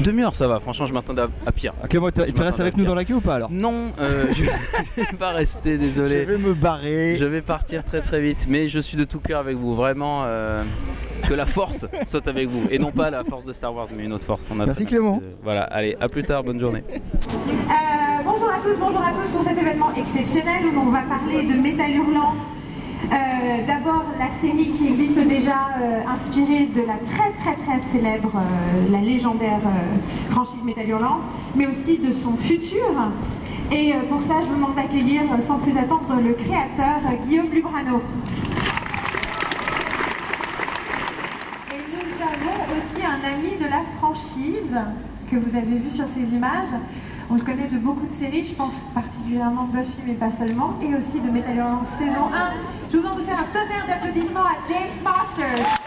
Demi-heure, 0.01 0.35
ça 0.37 0.47
va, 0.47 0.61
franchement, 0.61 0.87
je 0.87 0.93
m'attendais 0.95 1.23
à, 1.23 1.29
à 1.47 1.53
pire. 1.53 1.73
Ah, 1.83 1.89
Clément, 1.89 2.11
tu 2.11 2.21
Je 2.37 2.43
restes 2.43 2.61
avec 2.61 2.77
nous 2.77 2.85
dans 2.85 2.95
la 2.95 3.05
queue 3.05 3.15
ou 3.15 3.21
pas 3.21 3.37
alors 3.37 3.51
Non, 3.51 3.93
euh, 4.01 4.27
je 4.33 4.45
je 4.45 5.01
vais 5.01 5.17
pas 5.19 5.31
rester, 5.31 5.79
désolé. 5.79 6.25
vais 6.25 6.39
me 6.39 6.55
barrer. 6.55 7.17
Je 7.19 7.25
vais 7.25 7.43
partir 7.43 7.85
très 7.85 8.01
très 8.01 8.21
vite, 8.21 8.47
mais 8.49 8.69
je 8.69 8.79
suis 8.79 8.97
de 8.97 9.05
tout 9.05 9.21
cœur 9.21 9.41
avec 9.41 9.57
vous. 9.57 9.75
Vraiment, 9.75 10.23
euh, 10.27 10.63
que 11.29 11.35
la 11.35 11.47
force 11.47 11.87
soit 12.07 12.27
avec 12.29 12.49
vous. 12.49 12.63
Et 12.71 12.79
non 12.79 12.91
pas 12.93 13.11
la 13.11 13.25
force 13.25 13.45
de 13.45 13.53
Star 13.53 13.75
Wars, 13.75 13.87
mais 13.97 14.05
une 14.05 14.13
autre 14.13 14.25
force. 14.25 14.51
On 14.55 14.61
a 14.61 14.67
Merci 14.67 14.85
Clément. 14.87 15.15
compris. 15.15 15.27
Voilà, 15.43 15.63
allez, 15.65 15.97
à 16.01 16.09
plus 16.09 16.23
tard, 16.23 16.43
bonne 16.45 16.61
journée. 16.61 16.83
Euh, 16.93 18.23
bonjour 18.25 18.49
à 18.49 18.59
tous, 18.63 18.79
bonjour 18.79 19.01
à 19.01 19.13
tous 19.13 19.31
pour 19.33 19.43
cet 19.43 19.59
événement 19.59 19.93
exceptionnel 19.95 20.65
où 20.75 20.79
on 20.81 20.91
va 20.91 21.03
parler 21.03 21.45
de 21.45 21.55
Métal 21.61 21.91
Hurlant. 21.95 22.35
Euh, 23.05 23.67
D'abord 23.67 24.05
la 24.19 24.31
série 24.31 24.71
qui 24.71 24.89
existe 24.89 25.19
déjà, 25.29 25.69
euh, 25.83 26.01
inspirée 26.11 26.67
de 26.75 26.81
la 26.87 26.95
très 27.05 27.31
très 27.39 27.55
très 27.57 27.79
célèbre, 27.81 28.33
euh, 28.35 28.91
la 28.91 29.01
légendaire 29.01 29.61
euh, 29.65 30.31
franchise 30.31 30.63
Métal 30.65 30.89
Hurlant, 30.89 31.19
mais 31.55 31.67
aussi 31.67 31.99
de 31.99 32.13
son 32.13 32.35
futur. 32.37 32.87
Et 33.71 33.93
euh, 33.93 33.97
pour 34.09 34.23
ça, 34.23 34.35
je 34.43 34.47
vous 34.47 34.55
demande 34.55 34.75
d'accueillir 34.75 35.23
euh, 35.25 35.41
sans 35.43 35.59
plus 35.59 35.77
attendre 35.77 36.15
le 36.23 36.33
créateur 36.33 37.01
euh, 37.07 37.27
Guillaume 37.27 37.51
Lubrano. 37.53 38.01
ami 43.25 43.57
de 43.57 43.65
la 43.65 43.83
franchise 43.99 44.77
que 45.31 45.37
vous 45.37 45.57
avez 45.57 45.79
vu 45.79 45.91
sur 45.91 46.07
ces 46.07 46.35
images. 46.35 46.69
On 47.31 47.35
le 47.37 47.41
connaît 47.41 47.69
de 47.69 47.79
beaucoup 47.79 48.07
de 48.07 48.13
séries, 48.13 48.45
je 48.45 48.55
pense 48.55 48.81
particulièrement 48.95 49.65
Buffy, 49.65 50.01
mais 50.07 50.13
pas 50.13 50.31
seulement, 50.31 50.75
et 50.83 50.95
aussi 50.95 51.21
de 51.21 51.31
Metal 51.31 51.57
saison 51.85 52.27
1. 52.33 52.91
Je 52.91 52.97
vous 52.99 53.03
demande 53.03 53.19
de 53.19 53.25
faire 53.25 53.39
un 53.39 53.47
tonnerre 53.53 53.87
d'applaudissements 53.89 54.41
à 54.41 54.57
James 54.69 55.03
Masters. 55.03 55.79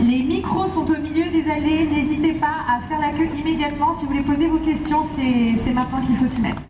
Les 0.00 0.22
micros 0.22 0.68
sont 0.68 0.88
au 0.88 1.00
milieu 1.00 1.30
des 1.30 1.50
allées, 1.50 1.88
n'hésitez 1.90 2.34
pas 2.34 2.64
à 2.68 2.80
faire 2.88 3.00
la 3.00 3.10
queue 3.10 3.28
immédiatement. 3.36 3.92
Si 3.94 4.02
vous 4.02 4.12
voulez 4.12 4.22
poser 4.22 4.46
vos 4.46 4.58
questions, 4.58 5.02
c'est 5.04 5.72
maintenant 5.72 6.00
qu'il 6.02 6.16
faut 6.16 6.28
s'y 6.28 6.40
mettre. 6.40 6.62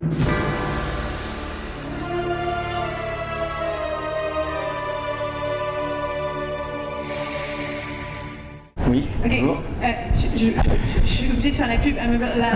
Oui, 8.95 9.07
Ok, 9.25 9.31
bonjour. 9.41 9.57
euh, 9.83 9.87
je, 10.15 10.39
je- 10.39 10.45
je- 10.55 11.01
je 11.05 11.07
suis 11.11 11.29
obligée 11.29 11.51
de 11.51 11.55
faire 11.55 11.67
la 11.67 11.77
pub. 11.77 11.95
I'm 11.97 12.13
a 12.15 12.17
bit- 12.17 12.37
là, 12.37 12.51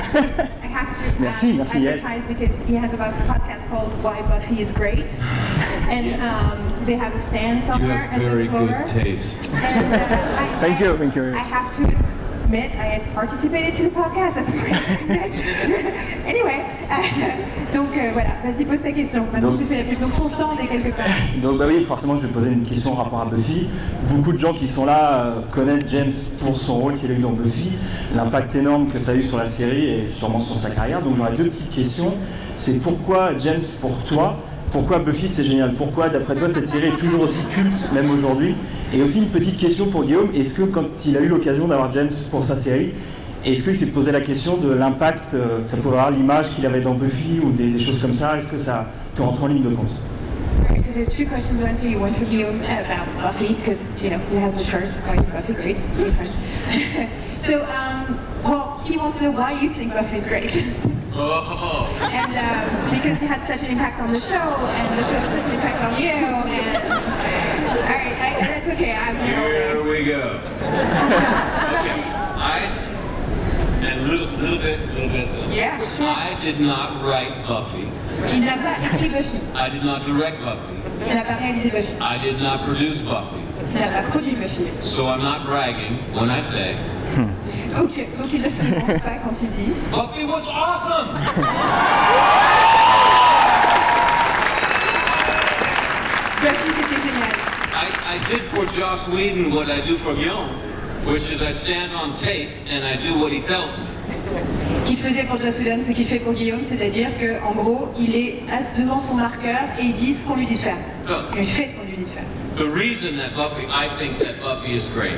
I 0.64 0.68
have 0.72 0.94
to 0.96 1.20
Merci, 1.22 1.52
um, 1.52 1.58
merci, 1.58 1.80
Yael. 1.82 2.00
advertise 2.00 2.26
because 2.30 2.64
he 2.66 2.76
has 2.78 2.94
a 2.94 2.98
podcast 2.98 3.68
called 3.70 3.92
Why 4.02 4.22
Buffy 4.22 4.62
is 4.62 4.72
Great, 4.72 5.10
and 5.92 6.16
um, 6.22 6.86
they 6.86 6.96
have 6.96 7.14
a 7.14 7.20
stand 7.20 7.60
You 7.60 7.66
somewhere 7.68 7.98
have 8.08 8.22
at 8.22 8.32
very 8.32 8.48
good 8.48 8.74
taste. 8.88 9.50
And, 9.52 9.94
uh, 9.94 9.98
I, 9.98 10.46
Thank 10.62 10.80
you, 10.80 10.98
thank 10.98 11.16
you. 11.16 11.34
I 11.36 11.40
have 11.40 11.76
to 11.76 12.09
admit 12.50 12.76
I 12.76 12.98
had 12.98 13.14
participated 13.14 13.76
to 13.76 13.84
the 13.84 13.90
podcast. 13.90 14.36
That's 14.36 14.52
anyway, 16.26 16.66
donc 17.74 17.88
euh, 17.96 18.10
voilà, 18.14 18.30
vas-y 18.44 18.66
pose 18.66 18.82
ta 18.82 18.92
question. 18.92 19.26
Maintenant 19.32 19.52
Donc- 19.52 19.60
j'ai 19.60 19.66
fait 19.66 19.78
la 19.78 19.84
pub, 19.84 20.00
donc 20.00 20.12
son 20.12 20.30
stand 20.30 20.60
est 20.60 20.68
quelque 20.68 20.96
part. 20.96 21.06
Donc 21.44 21.58
bah 21.60 21.66
oui, 21.68 21.84
forcément, 21.86 22.16
je 22.16 22.22
vais 22.22 22.34
poser 22.34 22.50
une 22.52 22.64
question 22.64 22.94
en 22.94 22.96
rapport 23.04 23.22
à 23.22 23.26
Buffy. 23.26 23.68
Beaucoup 24.10 24.34
de 24.34 24.40
gens 24.40 24.54
qui 24.54 24.68
sont 24.68 24.86
là 24.86 25.24
euh, 25.26 25.42
connaissent 25.52 25.86
James 25.90 26.12
pour 26.40 26.58
son 26.58 26.76
rôle 26.80 26.96
qu'il 26.96 27.12
a 27.12 27.14
eu 27.14 27.20
dans 27.20 27.32
Buffy, 27.32 27.72
l'impact 28.16 28.56
énorme 28.56 28.88
que 28.88 28.98
ça 28.98 29.12
a 29.12 29.16
eu 29.16 29.22
sur 29.22 29.38
la 29.38 29.46
série 29.46 29.86
et 29.86 30.10
sûrement 30.12 30.40
sur 30.40 30.58
sa 30.58 30.72
carrière. 30.72 31.02
Donc 31.04 31.16
j'aurais 31.16 31.34
deux 31.36 31.46
petites 31.46 31.70
questions. 31.70 32.14
C'est 32.58 32.82
pourquoi 32.82 33.38
James 33.38 33.62
pour 33.80 33.96
toi 34.04 34.36
pourquoi 34.72 35.00
Buffy 35.00 35.28
c'est 35.28 35.44
génial? 35.44 35.74
Pourquoi 35.74 36.10
d'après 36.10 36.36
toi 36.36 36.48
cette 36.48 36.68
série 36.68 36.88
est 36.88 36.98
toujours 36.98 37.22
aussi 37.22 37.46
culte 37.48 37.92
même 37.94 38.12
aujourd'hui? 38.12 38.56
Et 38.94 39.02
aussi 39.02 39.20
une 39.20 39.30
petite 39.30 39.58
question 39.58 39.88
pour 39.88 40.04
Guillaume, 40.04 40.30
est-ce 40.36 40.54
que 40.54 40.64
quand 40.64 41.06
il 41.06 41.18
a 41.18 41.22
eu 41.22 41.28
l'occasion 41.28 41.68
d'avoir 41.68 41.92
James 41.92 42.12
pour 42.30 42.44
sa 42.44 42.56
série, 42.56 42.92
est-ce 43.46 43.64
qu'il 43.64 43.76
s'est 43.76 43.88
posé 43.88 44.12
la 44.12 44.22
question 44.22 44.58
de 44.58 44.72
l'impact 44.72 45.34
euh, 45.34 45.62
ça 45.66 45.78
pouvait 45.78 45.98
avoir 45.98 46.12
l'image 46.12 46.50
qu'il 46.50 46.66
avait 46.66 46.82
dans 46.82 46.94
Buffy 46.94 47.40
ou 47.44 47.52
des, 47.52 47.80
choses 47.80 48.00
comme 48.00 48.14
ça? 48.14 48.38
Est-ce 48.38 48.48
que 48.48 48.58
ça 48.58 48.88
te 49.16 49.22
rentre 49.22 49.44
en 49.44 49.48
ligne 49.48 49.64
de 49.64 49.70
compte? 49.70 49.90
So 50.76 50.94
there's 50.94 51.16
two 51.16 51.26
questions, 51.26 51.62
one 51.62 51.78
for 51.78 52.02
one 52.02 52.14
for 52.16 52.26
Guillaume 52.26 52.62
about 52.62 53.08
Buffy, 53.22 53.54
because, 53.54 53.96
you 54.04 54.10
know, 54.10 54.20
he 54.32 54.38
has 54.38 54.60
a 54.60 54.64
shirt, 54.64 54.86
so, 57.36 57.66
um, 57.66 58.20
well, 58.44 58.78
he 58.86 58.98
wants 58.98 59.18
to 59.20 59.26
know 59.26 59.32
why 59.32 59.54
you 59.54 59.70
think 59.70 59.94
Buffy's 59.94 60.28
great. 60.28 60.52
and 61.16 62.38
um, 62.38 62.90
because 62.90 63.18
he 63.20 63.26
had 63.26 63.40
such 63.48 63.62
an 63.64 63.72
impact 63.72 64.00
on 64.02 64.14
the 64.14 64.20
show, 64.20 64.36
and 64.36 65.00
the 65.00 65.04
show 65.04 65.18
had 65.18 65.32
such 65.32 65.46
an 65.46 65.52
impact 65.56 65.84
on 65.84 66.02
you, 66.02 66.10
and... 66.10 66.94
Alright, 67.80 68.14
I- 68.20 68.40
that's 68.40 68.68
okay, 68.70 68.94
I'm 68.96 69.16
Here 69.18 69.84
we 69.84 70.06
go. 70.06 70.40
okay, 71.80 71.98
I 72.38 72.86
and 73.82 74.08
little, 74.08 74.28
little 74.38 74.60
bit, 74.60 74.80
little 74.94 75.10
bit. 75.10 75.28
Yeah, 75.56 75.80
sure. 75.96 76.06
I 76.08 76.38
did 76.42 76.60
not 76.60 77.02
write 77.04 77.32
Buffy. 77.48 77.88
Il 78.34 78.42
n'a 78.46 78.58
pas 78.58 78.78
écrit 78.84 79.10
Buffy, 79.10 79.40
I 79.56 79.70
did 79.70 79.84
not 79.84 80.06
direct 80.06 80.38
Buffy. 80.42 80.76
il 81.08 81.16
n'a 81.16 81.24
pas 81.24 81.36
réalisé 81.36 81.70
Buffy, 81.70 81.94
I 82.02 82.18
did 82.20 82.42
not 82.42 82.60
produce 82.66 83.00
Buffy. 83.02 83.40
il 83.74 83.80
n'a 83.80 83.88
pas 83.88 84.04
produit 84.10 84.36
Buffy. 84.36 84.66
So 84.82 85.08
I'm 85.08 85.22
not 85.24 85.46
bragging 85.46 85.98
when 86.14 86.30
I 86.30 86.40
say 86.40 86.76
Donc, 87.76 87.90
donc 88.18 88.28
il 88.34 88.42
ne 88.42 88.50
se 88.50 88.64
ment 88.64 88.86
pas 88.86 89.18
quand 89.24 89.36
il 89.42 89.50
dit... 89.50 89.72
Buffy 89.92 90.26
was 90.26 90.48
awesome. 90.48 91.10
Buffy 96.42 96.72
c'était 96.78 97.02
génial. 97.04 97.34
I, 97.74 97.88
I 98.16 98.18
did 98.30 98.42
for 98.54 98.66
Joss 98.66 99.08
Whedon 99.10 99.54
what 99.54 99.70
I 99.70 99.82
do 99.82 99.96
for 99.98 100.14
Guillaume, 100.14 100.50
which 101.06 101.30
is 101.30 101.42
I 101.42 101.52
stand 101.52 101.92
on 101.94 102.14
tape 102.14 102.50
and 102.70 102.84
I 102.86 102.96
do 102.98 103.20
what 103.20 103.32
he 103.32 103.42
tells 103.42 103.70
me. 103.78 103.86
qu'il 104.86 104.98
faisait 104.98 105.24
pour 105.24 105.38
Joss 105.38 105.56
Whedon, 105.60 105.78
ce 105.86 105.92
qu'il 105.92 106.06
fait 106.06 106.20
pour 106.20 106.34
Guillaume, 106.34 106.62
c'est-à-dire 106.68 107.10
qu'en 107.20 107.54
gros, 107.54 107.90
il 108.00 108.16
est 108.16 108.40
assis 108.52 108.82
devant 108.82 108.98
son 108.98 109.16
marqueur 109.16 109.60
et 109.80 109.84
il 109.84 109.94
dit 109.94 110.14
ce 110.14 110.28
qu'on 110.28 110.36
lui 110.36 110.46
dit 110.46 110.56
de 110.56 110.60
faire. 110.60 110.78
Et 111.38 111.42
il 111.42 111.48
fait 111.48 111.68
ce 111.68 111.76
qu'on 111.76 111.86
lui 111.86 111.98
dit 111.98 112.04
de 112.04 112.10
faire. 112.10 112.24
The 112.58 112.68
reason 112.74 113.18
that 113.18 113.36
Buffy, 113.36 113.66
I 113.70 113.88
think 114.00 114.18
that 114.20 114.42
Buffy 114.42 114.74
is 114.74 114.90
great. 114.94 115.18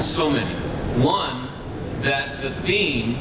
So 0.00 0.30
many. 0.30 0.67
One, 1.02 1.46
that 2.00 2.42
the 2.42 2.50
theme 2.50 3.18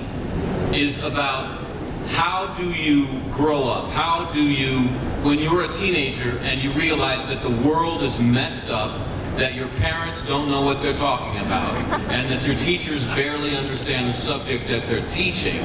is 0.74 1.04
about 1.04 1.62
how 2.08 2.48
do 2.58 2.72
you 2.72 3.08
grow 3.32 3.70
up? 3.70 3.92
How 3.92 4.32
do 4.34 4.42
you, 4.42 4.88
when 5.22 5.38
you're 5.38 5.64
a 5.64 5.68
teenager 5.68 6.40
and 6.40 6.60
you 6.64 6.72
realize 6.72 7.28
that 7.28 7.44
the 7.44 7.52
world 7.68 8.02
is 8.02 8.20
messed 8.20 8.72
up, 8.72 9.00
that 9.36 9.54
your 9.54 9.68
parents 9.68 10.26
don't 10.26 10.50
know 10.50 10.62
what 10.62 10.82
they're 10.82 10.92
talking 10.92 11.40
about, 11.42 11.76
and 12.10 12.32
that 12.32 12.48
your 12.48 12.56
teachers 12.56 13.06
barely 13.14 13.56
understand 13.56 14.08
the 14.08 14.14
subject 14.14 14.68
that 14.70 14.86
they're 14.86 15.06
teaching, 15.06 15.62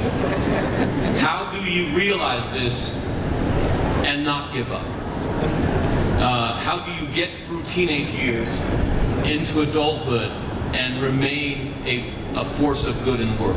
how 1.17 1.51
do 1.51 1.65
you 1.65 1.97
realize 1.97 2.51
this 2.53 3.03
and 4.05 4.23
not 4.23 4.53
give 4.53 4.71
up? 4.71 4.85
Uh, 6.21 6.57
how 6.57 6.79
do 6.85 6.93
you 6.93 7.11
get 7.15 7.31
through 7.47 7.63
teenage 7.63 8.09
years 8.09 8.61
into 9.25 9.63
adulthood 9.63 10.31
and 10.75 11.01
remain 11.03 11.73
a, 11.87 12.45
force 12.59 12.87
of 12.87 12.95
good 13.05 13.21
in 13.21 13.29
the 13.35 13.43
world? 13.43 13.57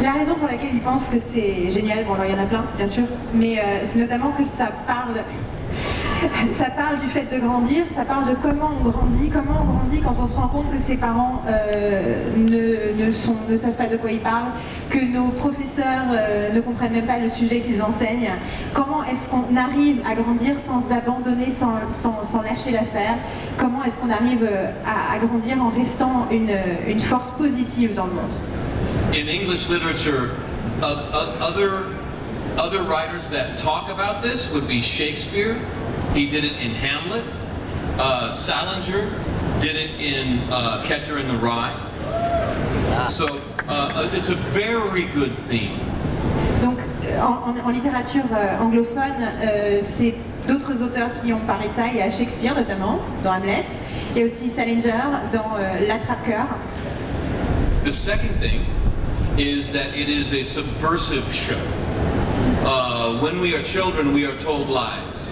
La 0.00 0.12
raison 0.12 0.34
pour 0.36 0.46
laquelle 0.46 0.74
il 0.74 0.80
pense 0.80 1.08
que 1.08 1.18
c'est 1.18 1.70
génial, 1.70 2.04
bon 2.04 2.14
alors 2.14 2.26
il 2.26 2.32
y 2.32 2.34
en 2.34 2.42
a 2.42 2.46
plein 2.46 2.64
bien 2.76 2.86
sûr, 2.86 3.04
mais 3.34 3.58
euh, 3.58 3.80
c'est 3.82 3.98
notamment 3.98 4.30
que 4.30 4.44
ça 4.44 4.68
parle, 4.86 5.22
ça 6.50 6.70
parle 6.70 7.00
du 7.00 7.06
fait 7.06 7.32
de 7.32 7.38
grandir, 7.40 7.84
ça 7.88 8.04
parle 8.04 8.30
de 8.30 8.34
comment 8.40 8.70
on 8.80 8.88
grandit, 8.88 9.28
comment 9.28 9.60
on 9.62 9.64
grandit 9.64 10.00
quand 10.00 10.16
on 10.18 10.26
se 10.26 10.36
rend 10.36 10.48
compte 10.48 10.72
que 10.72 10.78
ses 10.78 10.96
parents 10.96 11.42
euh, 11.46 12.24
ne, 12.36 13.04
ne, 13.04 13.56
savent 13.56 13.76
pas 13.76 13.86
de 13.86 13.96
quoi 13.96 14.10
ils 14.10 14.20
parlent, 14.20 14.52
que 14.88 14.98
nos 15.12 15.28
professeurs 15.28 16.06
euh, 16.12 16.52
ne 16.52 16.60
comprennent 16.60 16.92
même 16.92 17.06
pas 17.06 17.18
le 17.18 17.28
sujet 17.28 17.60
qu'ils 17.60 17.82
enseignent. 17.82 18.30
Comment 18.72 19.04
est-ce 19.04 19.28
qu'on 19.28 19.56
arrive 19.56 20.00
à 20.08 20.14
grandir 20.14 20.58
sans 20.58 20.90
abandonner, 20.92 21.50
sans, 21.50 21.74
sans, 21.90 22.42
lâcher 22.42 22.70
l'affaire? 22.72 23.14
Comment 23.56 23.84
est-ce 23.84 23.96
qu'on 23.96 24.10
arrive 24.10 24.44
euh, 24.44 24.70
à, 24.86 25.18
grandir 25.18 25.62
en 25.62 25.68
restant 25.68 26.26
une, 26.30 26.50
une 26.88 27.00
force 27.00 27.30
positive 27.32 27.94
dans 27.94 28.06
le 28.06 28.12
monde? 28.12 28.34
In 29.12 29.28
English 29.28 29.68
literature, 29.68 30.30
other 32.58 32.82
writers 32.82 33.30
that 33.30 33.56
talk 33.56 33.88
about 33.88 34.22
this 34.22 34.52
would 34.52 34.66
be 34.68 34.82
Shakespeare. 34.82 35.56
He 36.14 36.26
did 36.26 36.44
it 36.44 36.52
in 36.60 36.72
Hamlet. 36.72 37.24
Uh, 37.98 38.30
Salinger 38.32 39.08
did 39.60 39.76
it 39.76 39.90
in 40.00 40.38
uh, 40.50 40.82
Catcher 40.84 41.18
in 41.18 41.28
the 41.28 41.34
Rye. 41.36 41.74
So 43.08 43.26
uh, 43.68 44.10
it's 44.12 44.30
a 44.30 44.34
very 44.52 45.04
good 45.14 45.32
theme. 45.48 45.78
Donc, 46.62 46.78
en, 47.20 47.50
en- 47.50 47.64
en 47.64 47.70
littérature 47.70 48.24
euh, 48.32 48.58
anglophone, 48.60 49.14
euh, 49.42 49.80
c'est 49.82 50.14
d'autres 50.48 50.82
auteurs 50.82 51.10
qui 51.22 51.32
ont 51.32 51.40
parlé 51.40 51.68
de 51.68 51.72
ça. 51.72 51.86
Il 51.88 51.96
y 51.98 52.02
a 52.02 52.10
Shakespeare 52.10 52.54
notamment, 52.56 53.00
dans 53.24 53.32
Hamlet. 53.32 53.64
A 54.16 54.24
aussi 54.24 54.50
Salinger 54.50 54.90
dans 55.32 55.56
euh, 55.58 55.86
L'Attrape-Cœur. 55.86 56.46
The 57.84 57.92
second 57.92 58.34
thing 58.40 58.62
is 59.38 59.70
that 59.72 59.94
it 59.96 60.08
is 60.08 60.32
a 60.32 60.42
subversive 60.44 61.24
show. 61.32 61.54
Uh, 62.64 63.20
when 63.20 63.40
we 63.40 63.54
are 63.54 63.62
children, 63.62 64.12
we 64.12 64.24
are 64.26 64.36
told 64.38 64.68
lies 64.68 65.27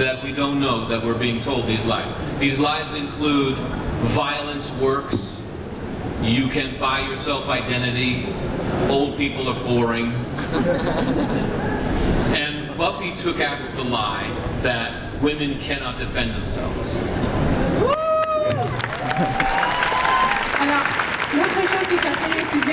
that 0.00 0.22
we 0.24 0.32
don't 0.32 0.58
know 0.58 0.88
that 0.88 1.04
we're 1.04 1.12
being 1.12 1.42
told 1.42 1.66
these 1.66 1.84
lies. 1.84 2.10
These 2.40 2.58
lies 2.58 2.94
include 2.94 3.54
violence 4.14 4.72
works, 4.80 5.42
you 6.22 6.48
can 6.48 6.80
buy 6.80 7.00
yourself 7.00 7.50
identity, 7.50 8.26
old 8.88 9.18
people 9.18 9.46
are 9.46 9.62
boring. 9.62 10.06
and 12.34 12.74
Buffy 12.78 13.14
took 13.14 13.40
after 13.40 13.76
the 13.76 13.84
lie 13.84 14.30
that 14.62 15.20
women 15.20 15.58
cannot 15.60 15.98
defend 15.98 16.34
themselves. 16.34 16.96
L'autre 21.90 22.02
chose, 22.04 22.16
c'est 22.52 22.60
que 22.60 22.68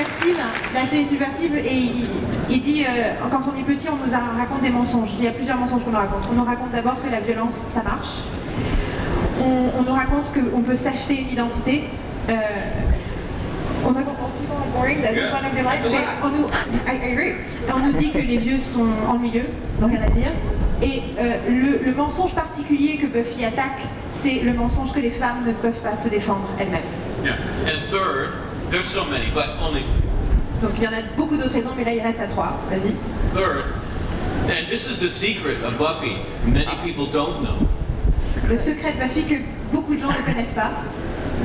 la 0.73 0.85
série 0.85 1.01
est 1.01 1.05
subversive. 1.05 1.55
Et 1.57 1.73
il, 1.73 2.07
il 2.49 2.61
dit, 2.61 2.83
euh, 2.83 3.13
quand 3.31 3.41
on 3.47 3.59
est 3.59 3.63
petit, 3.63 3.87
on 3.89 3.95
nous 3.95 4.11
raconte 4.37 4.61
des 4.61 4.69
mensonges. 4.69 5.09
Il 5.17 5.25
y 5.25 5.27
a 5.27 5.31
plusieurs 5.31 5.57
mensonges 5.57 5.83
qu'on 5.83 5.91
nous 5.91 5.97
raconte. 5.97 6.23
On 6.31 6.35
nous 6.35 6.43
raconte 6.43 6.71
d'abord 6.71 7.01
que 7.03 7.09
la 7.09 7.19
violence, 7.19 7.65
ça 7.67 7.81
marche. 7.83 8.15
On, 9.43 9.79
on 9.79 9.83
nous 9.83 9.93
raconte 9.93 10.33
qu'on 10.33 10.61
peut 10.61 10.75
s'acheter 10.75 11.21
une 11.21 11.31
identité. 11.31 11.83
Euh, 12.29 12.33
on, 13.85 13.91
nous 13.91 13.99
on 17.69 17.97
dit 17.97 18.11
que 18.11 18.17
les 18.17 18.37
vieux 18.37 18.59
sont 18.59 18.87
ennuyeux, 19.07 19.45
donc 19.79 19.91
rien 19.91 20.01
à 20.03 20.09
dire. 20.09 20.29
Et 20.81 21.01
euh, 21.19 21.33
le, 21.49 21.85
le 21.85 21.95
mensonge 21.95 22.33
particulier 22.35 22.97
que 22.97 23.07
Buffy 23.07 23.45
attaque, 23.45 23.81
c'est 24.11 24.41
le 24.43 24.53
mensonge 24.53 24.93
que 24.93 24.99
les 24.99 25.11
femmes 25.11 25.43
ne 25.45 25.53
peuvent 25.53 25.81
pas 25.81 25.97
se 25.97 26.09
défendre 26.09 26.47
elles-mêmes. 26.59 26.81
Yeah. 27.23 27.35
And 27.65 27.89
third, 27.89 28.29
there's 28.69 28.87
so 28.87 29.05
many, 29.05 29.29
but 29.33 29.49
only 29.59 29.83
Donc 30.61 30.71
il 30.77 30.83
y 30.83 30.87
en 30.87 30.93
a 30.93 31.01
beaucoup 31.15 31.37
d'autres 31.37 31.53
raisons, 31.53 31.73
mais 31.77 31.83
là 31.83 31.93
il 31.93 32.01
reste 32.01 32.19
à 32.19 32.27
trois. 32.27 32.59
Vas-y. 32.69 32.93
Third, 33.33 33.63
and 34.49 34.67
this 34.69 34.89
is 34.89 34.99
the 34.99 35.09
secret 35.09 35.63
of 35.63 35.77
Buffy, 35.77 36.17
many 36.45 36.65
people 36.83 37.05
don't 37.05 37.43
know. 37.43 37.67
Le 38.49 38.57
secret 38.57 38.93
de 38.93 38.99
Buffy 38.99 39.27
que 39.27 39.35
beaucoup 39.71 39.95
de 39.95 40.01
gens 40.01 40.09
ne 40.09 40.25
connaissent 40.25 40.55
pas. 40.55 40.71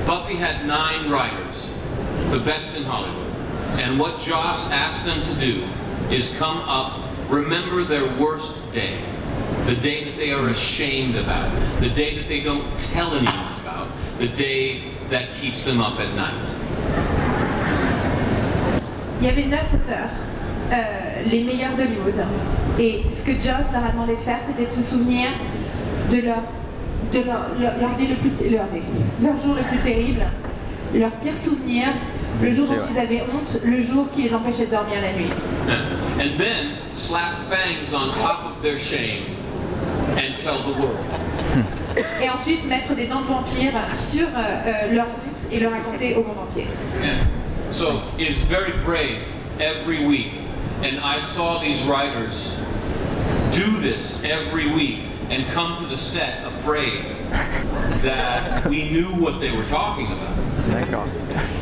Buffy 0.07 0.37
had 0.37 0.67
nine 0.67 1.11
writers, 1.11 1.73
the 2.31 2.39
best 2.39 2.77
in 2.77 2.85
Hollywood. 2.85 3.33
And 3.79 3.99
what 3.99 4.21
Joss 4.21 4.71
asked 4.73 5.05
them 5.05 5.23
to 5.25 5.35
do 5.41 5.65
is 6.11 6.37
come 6.39 6.59
up, 6.69 7.01
remember 7.29 7.85
their 7.85 8.07
worst 8.19 8.73
day, 8.73 8.99
the 9.67 9.75
day 9.77 10.05
that 10.05 10.17
they 10.17 10.33
are 10.33 10.49
ashamed 10.49 11.17
about, 11.17 11.51
the 11.81 11.89
day 11.91 12.17
that 12.19 12.29
they 12.29 12.41
don't 12.41 12.65
tell 12.81 13.13
anyone 13.15 13.61
about, 13.61 13.89
the 14.19 14.29
day 14.29 14.83
that 15.11 15.35
keeps 15.37 15.65
them 15.65 15.81
up 15.81 15.99
at 16.01 16.15
night. 16.15 16.59
Il 19.23 19.29
y 19.29 19.31
avait 19.31 19.45
neuf 19.45 19.67
auteurs, 19.73 20.11
euh, 20.73 20.75
les 21.31 21.45
meilleurs 21.45 21.77
d'Hollywood. 21.77 22.25
Et 22.81 23.03
ce 23.15 23.27
que 23.27 23.33
Joss 23.35 23.73
leur 23.73 23.85
a 23.87 23.93
demandé 23.93 24.17
de 24.17 24.21
faire, 24.21 24.39
c'était 24.45 24.69
de 24.69 24.75
se 24.75 24.83
souvenir 24.83 25.29
de 26.11 26.23
leur, 26.23 26.43
de 27.13 27.19
leur, 27.19 27.47
leur, 27.61 27.73
leur 27.81 27.97
vie 27.97 28.09
le 28.09 28.17
plus, 28.17 28.51
leur, 28.51 28.67
jour 29.45 29.55
le 29.55 29.63
plus 29.63 29.79
terrible, 29.79 30.23
leur 30.93 31.13
pire 31.13 31.39
souvenir, 31.39 31.85
le 32.43 32.53
jour 32.53 32.67
dont 32.67 32.83
ils 32.91 32.99
avaient 32.99 33.23
honte, 33.23 33.61
le 33.65 33.85
jour 33.85 34.09
qui 34.13 34.23
les 34.23 34.35
empêchait 34.35 34.67
de 34.67 34.73
dormir 34.73 34.97
la 35.01 35.13
nuit. 35.13 35.31
And 36.19 36.37
then 36.37 36.73
slap 36.93 37.37
fangs 37.49 37.95
on 37.95 38.21
top 38.21 38.57
of 38.57 38.61
their 38.61 38.77
shame 38.77 39.23
and 40.17 40.35
tell 40.43 40.59
the 40.65 40.77
world. 40.81 40.99
Et 42.21 42.29
ensuite 42.29 42.67
mettre 42.67 42.93
des 42.97 43.07
dents 43.07 43.21
de 43.21 43.27
vampire 43.27 43.73
sur 43.95 44.27
euh, 44.27 44.41
euh, 44.67 44.95
leur 44.95 45.07
honte 45.07 45.53
et 45.53 45.61
le 45.61 45.69
raconter 45.69 46.17
au 46.17 46.25
monde 46.25 46.39
entier. 46.49 46.67
So 47.73 48.03
it 48.19 48.29
is 48.29 48.45
very 48.45 48.73
brave 48.85 49.23
every 49.59 50.05
week. 50.05 50.33
And 50.83 51.01
I 51.01 51.21
saw 51.21 51.59
these 51.59 51.85
writers 51.85 52.61
do 53.53 53.81
this 53.81 54.25
every 54.25 54.71
week 54.73 55.01
and 55.31 55.47
come 55.53 55.81
to 55.83 55.89
the 55.89 55.97
set 55.97 56.45
afraid 56.45 57.05
that 58.03 58.67
we 58.67 58.91
knew 58.91 59.09
what 59.17 59.41
they 59.41 59.57
were 59.57 59.65
talking 59.65 60.07
about. 60.07 60.37
D'accord. 60.71 61.07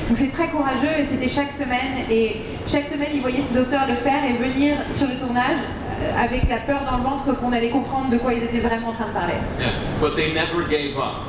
Donc 0.08 0.18
c'est 0.18 0.32
très 0.32 0.48
courageux 0.48 0.98
et 0.98 1.06
c'était 1.06 1.28
chaque 1.28 1.56
semaine 1.56 2.04
et 2.10 2.40
chaque 2.66 2.88
semaine 2.88 3.10
ils 3.14 3.20
voyaient 3.20 3.42
ces 3.42 3.60
auteurs 3.60 3.86
le 3.86 3.94
faire 3.94 4.24
et 4.24 4.32
venir 4.32 4.76
sur 4.92 5.06
le 5.06 5.14
tournage 5.14 5.62
euh, 6.02 6.24
avec 6.24 6.48
la 6.48 6.56
peur 6.56 6.80
dans 6.90 6.98
le 6.98 7.04
ventre 7.04 7.38
qu'on 7.38 7.52
allait 7.52 7.68
comprendre 7.68 8.10
de 8.10 8.18
quoi 8.18 8.34
ils 8.34 8.42
étaient 8.42 8.58
vraiment 8.58 8.88
en 8.88 8.92
train 8.94 9.06
de 9.06 9.12
parler. 9.12 9.34
Yeah. 9.60 9.70
But 10.00 10.16
they 10.16 10.32
never 10.32 10.66
gave 10.68 10.98
up. 10.98 11.26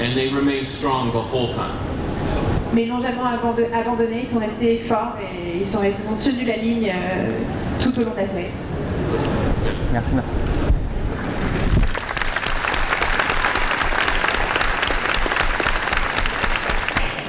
And 0.00 0.14
they 0.14 0.30
remained 0.30 0.68
strong 0.68 1.12
the 1.12 1.20
whole 1.20 1.54
time. 1.54 1.85
Mais 2.72 2.82
ils 2.82 2.88
n'ont 2.88 3.00
jamais 3.02 3.16
abando- 3.16 3.68
abandonné, 3.74 4.20
ils 4.22 4.28
sont 4.28 4.40
restés 4.40 4.84
forts 4.88 5.14
et 5.22 5.58
ils 5.62 5.66
sont, 5.68 5.82
ils 5.84 5.92
sont 5.92 6.16
tenus 6.22 6.46
la 6.46 6.56
ligne 6.56 6.90
euh, 6.90 7.82
tout 7.82 7.98
au 7.98 8.04
long 8.04 8.10
de 8.12 8.16
la 8.20 8.26
série. 8.28 8.50
Merci, 9.92 10.10
merci. 10.14 10.30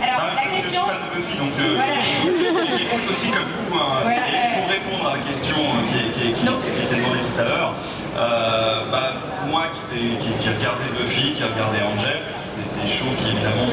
Alors, 0.02 0.30
la 0.36 0.46
question. 0.54 0.62
Je 0.62 0.70
suis 0.70 0.78
fan 0.78 1.02
de 1.02 1.16
Buffy, 1.16 1.38
donc 1.38 1.54
euh, 1.60 2.78
j'y 2.78 2.86
compte 2.86 3.10
aussi 3.10 3.30
comme 3.32 3.50
vous. 3.50 3.78
hein. 3.78 4.10
Et 4.10 4.60
pour 4.60 4.70
répondre 4.70 5.10
à 5.12 5.18
la 5.18 5.24
question 5.24 5.56
euh, 5.58 5.84
qui, 5.90 6.00
qui- 6.14 6.34
qui- 6.34 6.46
qui 6.46 6.82
était 6.86 6.96
demandée 7.02 7.20
tout 7.34 7.42
à 7.42 7.44
l'heure, 7.46 7.74
euh, 8.18 8.92
bah, 8.92 9.14
moi 9.50 9.64
qui, 9.90 10.18
qui, 10.18 10.32
qui 10.38 10.48
ai 10.50 10.54
regardé 10.54 10.86
Buffy, 10.98 11.34
qui 11.34 11.44
a 11.44 11.48
regardé 11.48 11.78
Angel, 11.82 12.22
des, 12.58 12.82
des 12.82 12.88
shows 12.88 13.12
qui 13.18 13.32
évidemment 13.34 13.68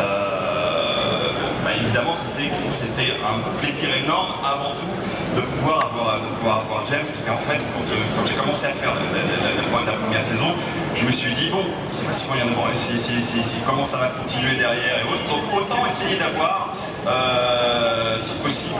Euh, 0.00 1.30
bah, 1.64 1.70
évidemment, 1.80 2.14
c'était 2.14 3.12
un 3.22 3.38
plaisir 3.60 3.88
énorme 4.04 4.32
avant 4.42 4.72
tout 4.74 4.88
de 5.36 5.42
pouvoir 5.42 5.84
avoir, 5.92 6.20
de 6.20 6.26
pouvoir 6.40 6.60
avoir 6.64 6.86
James, 6.90 7.04
parce 7.04 7.24
qu'en 7.24 7.42
fait, 7.44 7.58
quand, 7.74 7.84
euh, 7.92 8.24
j'ai 8.26 8.34
commencé 8.34 8.66
à 8.66 8.70
faire 8.70 8.94
la, 8.94 9.90
la- 9.92 9.98
première 9.98 10.22
saison, 10.22 10.54
je 10.96 11.04
me 11.04 11.12
suis 11.12 11.32
dit, 11.34 11.50
bon, 11.50 11.62
c'est 11.92 12.06
pas 12.06 12.12
si 12.12 12.26
moyen 12.26 12.46
de 12.46 12.52
voir, 12.52 12.68
si, 12.72 12.96
si, 12.96 13.20
si, 13.20 13.58
comment 13.66 13.84
ça 13.84 13.98
va 13.98 14.08
continuer 14.08 14.56
derrière 14.56 14.98
et 15.00 15.04
autres. 15.04 15.26
Donc 15.28 15.44
autant 15.54 15.84
essayer 15.86 16.16
d'avoir, 16.16 16.72
euh, 17.06 18.18
si 18.18 18.34
possible, 18.42 18.74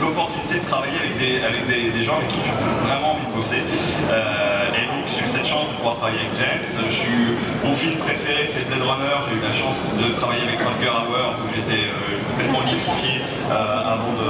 l'opportunité 0.00 0.60
de 0.60 0.64
travailler 0.66 0.98
avec 1.00 1.18
des, 1.18 1.42
avec 1.44 1.66
des, 1.66 2.02
gens 2.02 2.16
avec 2.16 2.28
qui 2.28 2.38
j'ai 2.44 2.86
vraiment 2.86 3.12
envie 3.14 3.26
de 3.26 3.32
bosser. 3.34 3.58
Et 3.58 4.86
donc 4.86 5.04
j'ai 5.10 5.24
eu 5.26 5.28
cette 5.28 5.46
chance 5.46 5.66
pouvoir 5.80 5.96
travailler 5.96 6.20
avec 6.28 6.36
James. 6.36 6.64
Suis- 6.90 7.32
mon 7.64 7.72
film 7.74 7.96
préféré 7.96 8.44
c'est 8.46 8.68
Blade 8.68 8.82
Runner. 8.84 9.16
J'ai 9.26 9.36
eu 9.36 9.40
la 9.40 9.52
chance 9.52 9.80
de 9.96 10.12
travailler 10.20 10.44
avec 10.44 10.60
Rutger 10.60 10.92
Hauer 10.92 11.32
où 11.40 11.48
j'étais 11.48 11.88
euh, 11.88 12.20
complètement 12.28 12.60
liquéfié 12.68 13.24
euh, 13.50 13.94
avant, 13.96 14.12
de, 14.12 14.28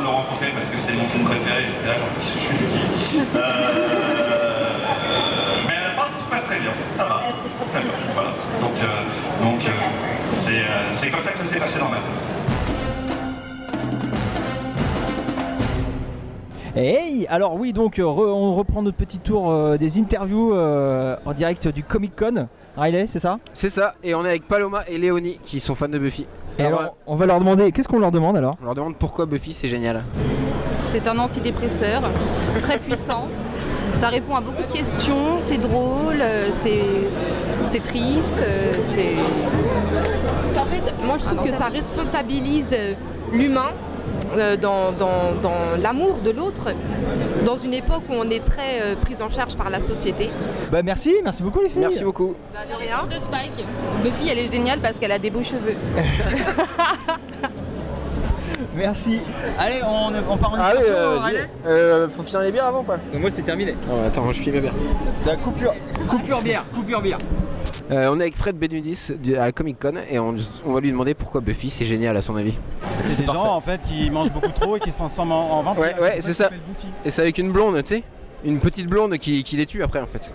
le, 0.00 0.08
rencontrer 0.08 0.48
parce 0.54 0.68
que 0.70 0.78
c'était 0.78 0.94
mon 0.96 1.04
film 1.04 1.24
préféré. 1.24 1.68
J'étais 1.68 1.86
là, 1.86 1.96
genre, 2.00 2.08
je 2.16 2.24
de 2.32 2.66
qui 2.96 3.20
Euh, 3.36 3.50
mais 5.68 5.76
à 5.76 5.84
la 5.84 5.94
fin, 6.00 6.08
tout 6.16 6.24
se 6.24 6.30
passe 6.30 6.46
très 6.46 6.60
bien. 6.60 6.72
Ça 6.96 7.04
va. 7.04 7.20
Très 7.70 7.80
bien. 7.80 7.92
Voilà. 8.14 8.30
Donc, 8.60 8.76
donc 9.42 9.60
c'est 10.32 11.10
comme 11.10 11.20
ça 11.20 11.32
que 11.32 11.38
ça 11.38 11.44
s'est 11.44 11.58
passé 11.60 11.78
dans 11.78 11.88
ma 11.90 11.96
tête. 11.96 12.31
Hey 16.74 17.26
Alors 17.28 17.54
oui, 17.56 17.74
donc 17.74 17.98
euh, 17.98 18.04
re- 18.04 18.32
on 18.32 18.54
reprend 18.54 18.80
notre 18.80 18.96
petit 18.96 19.18
tour 19.18 19.50
euh, 19.50 19.76
des 19.76 19.98
interviews 19.98 20.54
euh, 20.54 21.16
en 21.26 21.34
direct 21.34 21.68
du 21.68 21.84
Comic 21.84 22.16
Con. 22.16 22.48
Riley, 22.78 23.06
c'est 23.08 23.18
ça? 23.18 23.38
C'est 23.52 23.68
ça, 23.68 23.94
et 24.02 24.14
on 24.14 24.24
est 24.24 24.30
avec 24.30 24.48
Paloma 24.48 24.82
et 24.88 24.96
Léonie 24.96 25.36
qui 25.44 25.60
sont 25.60 25.74
fans 25.74 25.90
de 25.90 25.98
Buffy. 25.98 26.24
Et 26.58 26.64
alors, 26.64 26.96
on 27.06 27.16
va 27.16 27.26
leur 27.26 27.38
demander, 27.40 27.70
qu'est-ce 27.72 27.88
qu'on 27.88 27.98
leur 27.98 28.10
demande 28.10 28.38
alors? 28.38 28.56
On 28.62 28.64
leur 28.64 28.74
demande 28.74 28.96
pourquoi 28.96 29.26
Buffy 29.26 29.52
c'est 29.52 29.68
génial. 29.68 30.02
C'est 30.80 31.06
un 31.06 31.18
antidépresseur 31.18 32.00
très 32.62 32.78
puissant. 32.78 33.24
Ça 33.92 34.08
répond 34.08 34.36
à 34.36 34.40
beaucoup 34.40 34.62
de 34.62 34.72
questions, 34.72 35.36
c'est 35.40 35.58
drôle, 35.58 36.22
c'est 36.52 36.80
c'est 37.64 37.82
triste, 37.82 38.42
c'est... 38.80 39.12
En 40.58 40.64
fait, 40.64 41.04
moi 41.04 41.16
je 41.18 41.24
trouve 41.24 41.42
que 41.42 41.52
ça 41.52 41.66
responsabilise 41.66 42.74
l'humain 43.30 43.68
dans, 44.60 44.92
dans- 44.92 45.34
dans 45.42 45.76
l'amour 45.82 46.18
de 46.24 46.30
l'autre, 46.30 46.68
dans 47.44 47.56
une 47.56 47.74
époque 47.74 48.02
où 48.08 48.14
on 48.14 48.28
est 48.30 48.44
très 48.44 48.80
euh, 48.82 48.94
pris 48.96 49.20
en 49.22 49.28
charge 49.28 49.56
par 49.56 49.70
la 49.70 49.80
société. 49.80 50.30
Bah 50.70 50.82
merci, 50.82 51.14
merci 51.24 51.42
beaucoup 51.42 51.60
les 51.60 51.68
filles. 51.68 51.80
Merci 51.80 52.04
beaucoup. 52.04 52.34
de 53.08 53.18
Spike. 53.18 53.64
Buffy, 54.02 54.28
elle 54.30 54.38
est 54.38 54.50
géniale 54.50 54.78
parce 54.80 54.98
qu'elle 54.98 55.12
a 55.12 55.18
des 55.18 55.30
beaux 55.30 55.42
cheveux. 55.42 55.74
Merci. 58.74 59.20
Allez, 59.58 59.80
on, 59.84 60.08
on 60.32 60.36
part 60.38 60.52
en 60.52 60.56
Ah 60.56 60.72
oui, 60.74 60.80
interview, 60.82 61.36
euh. 61.36 61.44
Euh, 61.66 62.08
faut 62.08 62.22
finir 62.22 62.40
les 62.40 62.52
bières 62.52 62.66
avant 62.66 62.82
quoi 62.82 62.96
Moi 63.12 63.30
c'est 63.30 63.42
terminé. 63.42 63.74
Oh, 63.90 63.96
attends, 64.06 64.30
je 64.32 64.40
filme 64.40 64.60
bien. 64.60 64.72
La 65.26 65.36
coupure, 65.36 65.74
coupure 66.08 66.40
bière, 66.40 66.64
coupure 66.74 67.02
bière. 67.02 67.18
Euh, 67.90 68.08
on 68.10 68.18
est 68.18 68.22
avec 68.22 68.36
Fred 68.36 68.56
Benudis 68.56 69.08
à 69.36 69.46
la 69.46 69.52
Comic 69.52 69.78
Con 69.78 69.94
et 70.10 70.18
on, 70.18 70.34
on 70.64 70.72
va 70.72 70.80
lui 70.80 70.90
demander 70.90 71.12
pourquoi 71.14 71.40
Buffy 71.42 71.68
c'est 71.68 71.84
génial 71.84 72.16
à 72.16 72.22
son 72.22 72.36
avis. 72.36 72.54
C'est 73.02 73.16
des 73.16 73.26
gens 73.26 73.54
en 73.54 73.60
fait 73.60 73.82
qui 73.82 74.10
mangent 74.10 74.32
beaucoup 74.32 74.52
trop 74.52 74.76
et 74.76 74.80
qui 74.80 74.90
se 74.90 74.98
transforment 74.98 75.32
en, 75.32 75.58
en 75.58 75.62
vampires. 75.62 75.98
Ouais, 76.00 76.20
c'est 76.20 76.34
ça. 76.34 76.50
Et 77.04 77.10
c'est 77.10 77.22
avec 77.22 77.38
une 77.38 77.50
blonde, 77.52 77.82
tu 77.82 77.96
sais 77.96 78.02
Une 78.44 78.60
petite 78.60 78.86
blonde 78.86 79.16
qui, 79.18 79.42
qui 79.42 79.56
les 79.56 79.66
tue 79.66 79.82
après 79.82 80.00
en 80.00 80.06
fait. 80.06 80.32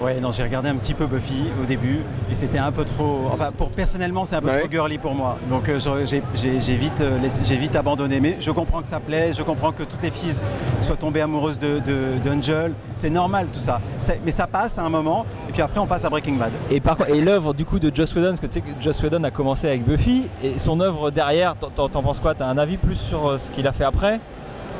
Ouais, 0.00 0.20
non, 0.20 0.30
j'ai 0.30 0.44
regardé 0.44 0.68
un 0.68 0.76
petit 0.76 0.94
peu 0.94 1.06
Buffy 1.06 1.50
au 1.60 1.64
début 1.64 2.04
et 2.30 2.34
c'était 2.36 2.58
un 2.58 2.70
peu 2.70 2.84
trop. 2.84 3.22
Enfin, 3.32 3.50
pour 3.56 3.70
personnellement, 3.70 4.24
c'est 4.24 4.36
un 4.36 4.40
peu 4.40 4.46
Ouais. 4.48 4.60
trop 4.60 4.70
girly 4.70 4.96
pour 4.96 5.12
moi. 5.12 5.36
Donc 5.50 5.68
euh, 5.68 5.78
j'ai 6.04 6.76
vite, 6.76 7.00
euh, 7.00 7.18
j'ai 7.42 7.56
vite 7.56 7.74
abandonné. 7.74 8.20
Mais 8.20 8.36
je 8.38 8.52
comprends 8.52 8.80
que 8.80 8.86
ça 8.86 9.00
plaît, 9.00 9.32
je 9.36 9.42
comprends 9.42 9.72
que 9.72 9.82
toutes 9.82 10.02
les 10.04 10.12
filles 10.12 10.36
soient 10.80 10.94
tombées 10.96 11.20
amoureuses 11.20 11.58
de, 11.58 11.80
de- 11.80 12.18
d'Angel. 12.22 12.74
C'est 12.94 13.10
normal 13.10 13.48
tout 13.52 13.58
ça. 13.58 13.80
Mais 14.24 14.30
ça 14.30 14.46
passe 14.46 14.78
à 14.78 14.82
un 14.84 14.88
moment 14.88 15.26
et 15.48 15.52
puis 15.52 15.62
après 15.62 15.80
on 15.80 15.86
passe 15.88 16.04
à 16.04 16.10
Breaking 16.10 16.36
Bad. 16.36 16.52
Et 16.70 16.80
par 16.80 16.96
et 17.08 17.20
l'œuvre 17.20 17.52
du 17.52 17.64
coup 17.64 17.80
de 17.80 17.94
Joss 17.94 18.14
Whedon, 18.14 18.28
parce 18.28 18.40
que 18.40 18.46
tu 18.46 18.52
sais 18.52 18.60
que 18.60 18.70
Joss 18.80 19.02
Whedon 19.02 19.24
a 19.24 19.32
commencé 19.32 19.66
avec 19.66 19.84
Buffy, 19.84 20.26
et 20.44 20.58
son 20.58 20.78
œuvre 20.78 21.10
derrière, 21.10 21.56
t'en 21.56 21.88
penses 21.88 22.20
quoi? 22.20 22.34
T'as 22.36 22.46
un 22.46 22.58
avis 22.58 22.76
plus 22.76 22.94
sur 22.96 23.26
euh, 23.30 23.38
ce 23.38 23.50
qu'il 23.50 23.66
a 23.66 23.72
fait 23.72 23.84
après? 23.84 24.20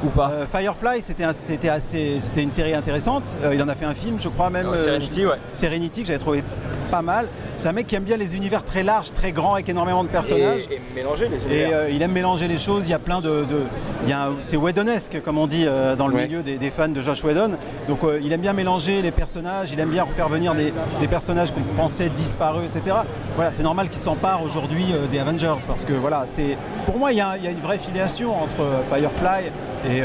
Ou 0.05 0.09
pas 0.09 0.31
Euh, 0.33 0.47
Firefly, 0.47 1.03
c'était 1.03 1.25
un- 1.25 1.33
c'était 1.33 1.69
assez, 1.69 2.21
c'était 2.21 2.43
une 2.43 2.51
série 2.51 2.75
intéressante. 2.75 3.37
Euh, 3.43 3.55
il 3.55 3.63
en 3.63 3.69
a 3.69 3.75
fait 3.75 3.85
un 3.85 3.95
film, 3.95 4.19
je 4.21 4.29
crois 4.29 4.51
même. 4.51 4.69
Ouais, 4.69 4.79
Serenity, 4.79 5.27
ouais. 5.27 5.37
Serenity 5.55 6.03
que 6.03 6.07
j'avais 6.09 6.19
trouvé 6.19 6.43
pas 6.89 7.03
mal. 7.03 7.29
C'est 7.57 7.69
un 7.69 7.73
mec 7.73 7.87
qui 7.87 7.95
aime 7.95 8.05
bien 8.05 8.17
les 8.17 8.37
univers 8.37 8.65
très 8.65 8.83
larges, 8.83 9.13
très 9.13 9.33
grands 9.33 9.55
avec 9.55 9.69
énormément 9.69 10.05
de 10.05 10.09
personnages. 10.09 10.63
Et, 10.71 10.75
et 10.75 10.81
mélanger 10.95 11.29
les 11.29 11.43
Et 11.45 11.61
univers. 11.63 11.79
euh, 11.79 11.91
il 11.91 12.03
aime 12.03 12.13
mélanger 12.13 12.49
les 12.49 12.59
choses. 12.59 12.87
Il 12.89 12.91
y 12.91 12.95
a 12.95 12.99
plein 12.99 13.21
de, 13.21 13.45
de- 13.45 13.67
il 14.05 14.11
y 14.11 14.13
a 14.13 14.27
un- 14.27 14.37
c'est 14.41 14.57
Whedonesque 14.57 15.21
comme 15.25 15.39
on 15.39 15.47
dit 15.47 15.65
euh, 15.67 15.97
dans 15.97 16.07
le 16.09 16.15
Ouais. 16.15 16.27
milieu 16.27 16.43
des, 16.43 16.59
des 16.59 16.71
fans 16.71 16.89
de 16.89 17.01
Josh 17.01 17.23
Whedon. 17.25 17.53
Donc 17.89 18.03
euh, 18.05 18.21
il 18.23 18.33
aime 18.33 18.41
bien 18.41 18.53
mélanger 18.53 19.03
les 19.03 19.11
personnages. 19.11 19.71
Il 19.73 19.81
aime 19.81 19.91
bien 19.91 20.07
faire 20.07 20.29
venir 20.29 20.55
des, 20.55 20.73
des 21.01 21.09
personnages 21.09 21.53
qu'on 21.53 21.63
pensait 21.77 22.09
disparus, 22.11 22.67
etc. 22.67 22.97
Voilà, 23.37 23.53
c'est 23.53 23.63
normal 23.63 23.89
qu'il 23.89 24.01
s'empare 24.01 24.43
aujourd'hui 24.43 24.85
des 25.11 25.19
Avengers 25.19 25.55
parce 25.67 25.85
que 25.85 25.93
voilà, 25.93 26.25
c'est 26.27 26.57
pour 26.87 26.99
moi 26.99 27.13
il 27.13 27.19
y, 27.19 27.21
a, 27.21 27.37
il 27.37 27.45
y 27.45 27.47
a 27.47 27.51
une 27.51 27.61
vraie 27.61 27.79
filiation 27.79 28.41
entre 28.43 28.65
Firefly 28.91 29.51
et, 29.89 29.99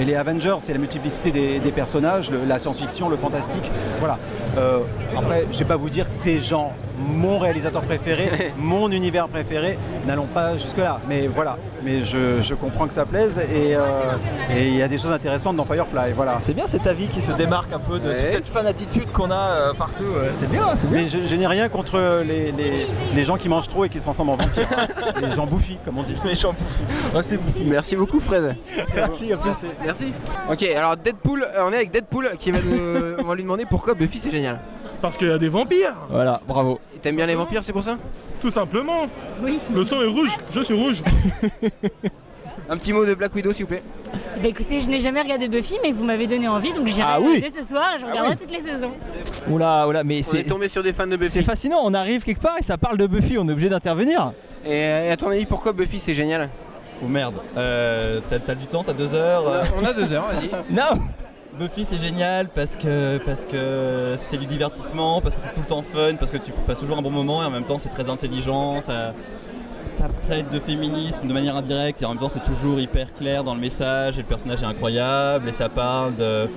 et 0.00 0.04
les 0.04 0.14
Avengers. 0.14 0.56
C'est 0.58 0.72
la 0.72 0.78
multiplicité 0.78 1.30
des, 1.30 1.60
des 1.60 1.72
personnages, 1.72 2.30
le- 2.30 2.44
la 2.46 2.58
science-fiction, 2.58 3.08
le 3.08 3.16
fantastique. 3.16 3.70
Voilà. 3.98 4.18
Après, 5.16 5.46
je 5.52 5.58
vais 5.58 5.64
pas 5.64 5.76
vous 5.76 5.90
dire 5.90 6.08
que 6.08 6.14
c'est 6.14 6.29
genre 6.38 6.72
mon 6.98 7.38
réalisateur 7.38 7.82
préféré, 7.82 8.52
mon 8.58 8.90
univers 8.90 9.28
préféré. 9.28 9.78
N'allons 10.06 10.26
pas 10.26 10.52
jusque-là. 10.54 11.00
Mais 11.08 11.26
voilà. 11.28 11.56
Mais 11.82 12.02
je, 12.02 12.40
je 12.42 12.54
comprends 12.54 12.86
que 12.86 12.92
ça 12.92 13.06
plaise 13.06 13.38
et 13.38 13.74
euh, 13.74 14.12
et 14.54 14.68
il 14.68 14.76
y 14.76 14.82
a 14.82 14.88
des 14.88 14.98
choses 14.98 15.12
intéressantes 15.12 15.56
dans 15.56 15.64
Firefly. 15.64 16.12
Voilà. 16.14 16.36
C'est 16.40 16.52
bien 16.52 16.66
cet 16.66 16.86
avis 16.86 17.08
qui 17.08 17.22
se 17.22 17.32
démarque 17.32 17.72
un 17.72 17.78
peu 17.78 17.98
de 17.98 18.12
toute 18.12 18.32
cette 18.32 18.48
fan 18.48 18.66
attitude 18.66 19.10
qu'on 19.12 19.30
a 19.30 19.34
euh, 19.52 19.72
partout. 19.72 20.04
euh, 20.04 20.30
C'est 20.38 20.50
bien. 20.50 20.66
Mais 20.90 21.06
je, 21.06 21.18
je 21.26 21.36
n'ai 21.36 21.46
rien 21.46 21.68
contre 21.70 22.22
les, 22.26 22.52
les- 22.52 22.86
les 23.14 23.24
gens 23.24 23.36
qui 23.38 23.48
mangent 23.48 23.68
trop 23.68 23.84
et 23.84 23.88
qui 23.88 23.98
se 23.98 24.04
transforment 24.04 24.30
en 24.30 24.36
vampires. 24.36 24.68
les 25.22 25.32
gens 25.32 25.46
bouffis, 25.46 25.78
comme 25.84 25.96
on 25.98 26.02
dit. 26.02 26.16
Les 26.24 26.34
gens 26.34 26.52
bouffis. 26.52 26.82
Oh, 27.14 27.22
c'est 27.22 27.38
bouffi. 27.38 27.64
Merci 27.64 27.96
beaucoup 27.96 28.20
Fred. 28.20 28.54
Merci, 28.94 29.32
à 29.32 29.36
plus. 29.38 29.52
Merci. 29.82 30.12
Ok, 30.50 30.62
alors 30.64 30.96
Deadpool, 30.98 31.42
euh, 31.44 31.64
on 31.66 31.72
est 31.72 31.76
avec 31.76 31.90
Deadpool 31.92 32.30
qui 32.38 32.50
va 32.50 32.58
nous, 32.60 33.14
on 33.18 33.24
va 33.24 33.34
lui 33.34 33.42
demander 33.42 33.64
pourquoi 33.64 33.94
Buffy 33.94 34.18
c'est 34.18 34.30
génial. 34.30 34.58
Parce 35.00 35.16
qu'il 35.16 35.28
y 35.28 35.32
a 35.32 35.38
des 35.38 35.48
vampires 35.48 35.94
Voilà, 36.10 36.40
bravo. 36.46 36.78
T'aimes 37.02 37.16
bien 37.16 37.26
les 37.26 37.34
vampires, 37.34 37.62
c'est 37.62 37.72
pour 37.72 37.82
ça? 37.82 37.96
Tout 38.40 38.50
simplement 38.50 39.06
Oui. 39.42 39.58
Le 39.74 39.84
sang 39.84 40.02
est 40.02 40.06
rouge, 40.06 40.36
je 40.52 40.60
suis 40.60 40.74
rouge 40.74 41.02
Un 42.68 42.76
petit 42.76 42.92
mot 42.92 43.04
de 43.04 43.14
Black 43.14 43.34
Widow 43.34 43.52
s'il 43.52 43.64
vous 43.64 43.70
plaît. 43.70 43.82
Bah 44.40 44.48
écoutez, 44.48 44.80
je 44.80 44.88
n'ai 44.88 45.00
jamais 45.00 45.20
regardé 45.20 45.48
Buffy, 45.48 45.76
mais 45.82 45.90
vous 45.92 46.04
m'avez 46.04 46.26
donné 46.28 46.46
envie, 46.46 46.72
donc 46.72 46.86
j'irai 46.86 47.02
Ah 47.04 47.18
oui. 47.20 47.36
regarder 47.36 47.50
ce 47.50 47.64
soir 47.64 47.94
et 47.96 47.98
je 47.98 48.04
Ah 48.06 48.10
regarderai 48.10 48.34
oui. 48.34 48.40
toutes 48.46 48.52
les 48.52 48.60
saisons. 48.60 48.92
Oula, 49.50 49.88
oula, 49.88 50.04
mais 50.04 50.16
On 50.16 50.18
est 50.34 50.36
c'est. 50.38 50.44
tombé 50.44 50.68
sur 50.68 50.82
des 50.82 50.92
fans 50.92 51.06
de 51.06 51.16
Buffy. 51.16 51.32
C'est 51.32 51.42
fascinant, 51.42 51.80
on 51.82 51.94
arrive 51.94 52.22
quelque 52.22 52.40
part 52.40 52.56
et 52.58 52.62
ça 52.62 52.78
parle 52.78 52.96
de 52.96 53.06
Buffy, 53.06 53.38
on 53.38 53.48
est 53.48 53.52
obligé 53.52 53.68
d'intervenir. 53.68 54.32
Et, 54.64 54.78
et 54.78 55.10
à 55.10 55.16
ton 55.16 55.28
avis, 55.28 55.46
pourquoi 55.46 55.72
Buffy 55.72 55.98
c'est 55.98 56.14
génial? 56.14 56.48
Oh 57.02 57.08
merde, 57.08 57.34
euh, 57.56 58.20
t'as 58.28 58.38
t'as 58.38 58.54
du 58.54 58.66
temps, 58.66 58.84
t'as 58.84 58.92
deux 58.92 59.14
heures 59.14 59.48
euh. 59.48 59.64
On 59.80 59.84
a 59.84 59.92
deux 59.92 60.12
heures, 60.12 60.26
vas-y. 60.28 60.50
Non 60.72 61.00
Buffy 61.60 61.84
c'est 61.84 62.00
génial 62.00 62.48
parce 62.48 62.74
que 62.74 63.18
parce 63.18 63.44
que 63.44 64.14
c'est 64.16 64.38
du 64.38 64.46
divertissement, 64.46 65.20
parce 65.20 65.34
que 65.34 65.42
c'est 65.42 65.52
tout 65.52 65.60
le 65.60 65.66
temps 65.66 65.82
fun, 65.82 66.14
parce 66.18 66.30
que 66.30 66.38
tu 66.38 66.52
passes 66.66 66.78
toujours 66.80 66.96
un 66.96 67.02
bon 67.02 67.10
moment 67.10 67.42
et 67.42 67.46
en 67.46 67.50
même 67.50 67.64
temps 67.64 67.78
c'est 67.78 67.90
très 67.90 68.08
intelligent, 68.08 68.80
ça, 68.80 69.12
ça 69.84 70.08
traite 70.22 70.50
de 70.50 70.58
féminisme 70.58 71.26
de 71.28 71.32
manière 71.34 71.56
indirecte 71.56 72.00
et 72.00 72.06
en 72.06 72.10
même 72.10 72.18
temps 72.18 72.30
c'est 72.30 72.42
toujours 72.42 72.80
hyper 72.80 73.14
clair 73.14 73.44
dans 73.44 73.54
le 73.54 73.60
message 73.60 74.14
et 74.14 74.22
le 74.22 74.26
personnage 74.26 74.62
est 74.62 74.66
incroyable 74.66 75.50
et 75.50 75.52
ça 75.52 75.68
parle 75.68 76.16
de 76.16 76.48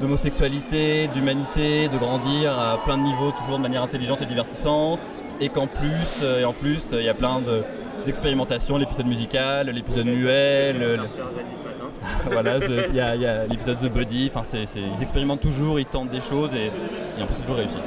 d'homosexualité, 0.00 1.08
d'humanité, 1.08 1.88
de 1.88 1.96
grandir 1.96 2.56
à 2.56 2.76
plein 2.84 2.98
de 2.98 3.02
niveaux, 3.02 3.32
toujours 3.32 3.56
de 3.56 3.62
manière 3.62 3.82
intelligente 3.82 4.20
et 4.20 4.26
divertissante, 4.26 5.00
et 5.40 5.48
qu'en 5.48 5.66
plus, 5.66 6.20
euh, 6.22 6.40
et 6.40 6.44
en 6.44 6.52
plus, 6.52 6.92
euh, 6.92 7.00
il 7.00 7.06
y 7.06 7.08
a 7.08 7.14
plein 7.14 7.40
de- 7.40 7.64
d'expérimentations, 8.04 8.76
l'épisode 8.76 9.06
musical, 9.06 9.70
l'épisode 9.70 10.04
muet, 10.04 10.74
le- 10.74 10.98
voilà, 12.30 12.58
il 12.58 12.94
y 12.94 13.00
a, 13.00 13.14
il 13.14 13.22
y 13.22 13.26
a 13.26 13.46
l'épisode 13.46 13.78
The 13.78 13.92
Buddy, 13.92 14.30
enfin 14.32 14.42
c'est, 14.44 14.64
ils 14.76 15.02
expérimentent 15.02 15.40
toujours, 15.40 15.78
ils 15.80 15.86
tentent 15.86 16.10
des 16.10 16.20
choses 16.20 16.54
et, 16.54 16.66
et 17.18 17.22
en 17.22 17.26
plus 17.26 17.34
c'est 17.34 17.42
toujours 17.42 17.56
réussi. 17.56 17.78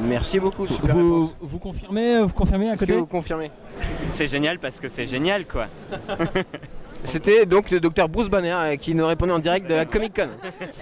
Merci 0.00 0.40
beaucoup, 0.40 0.66
super 0.66 0.96
Vous, 0.96 1.32
vous 1.40 1.58
confirmez, 1.58 2.20
vous 2.20 2.32
confirmez 2.32 2.70
à 2.70 2.74
que 2.74 2.80
côté 2.80 2.92
vous 2.94 3.06
confirmez? 3.06 3.50
C'est 4.10 4.26
génial 4.26 4.58
parce 4.58 4.80
que 4.80 4.88
c'est 4.88 5.06
génial 5.06 5.46
quoi. 5.46 5.66
C'était 7.04 7.46
donc 7.46 7.70
le 7.70 7.80
docteur 7.80 8.08
Bruce 8.08 8.28
Banner 8.28 8.52
euh, 8.52 8.76
qui 8.76 8.94
nous 8.94 9.06
répondait 9.06 9.32
en 9.32 9.40
direct 9.40 9.68
de 9.68 9.74
la 9.74 9.84
Comic 9.84 10.14
Con. 10.14 10.28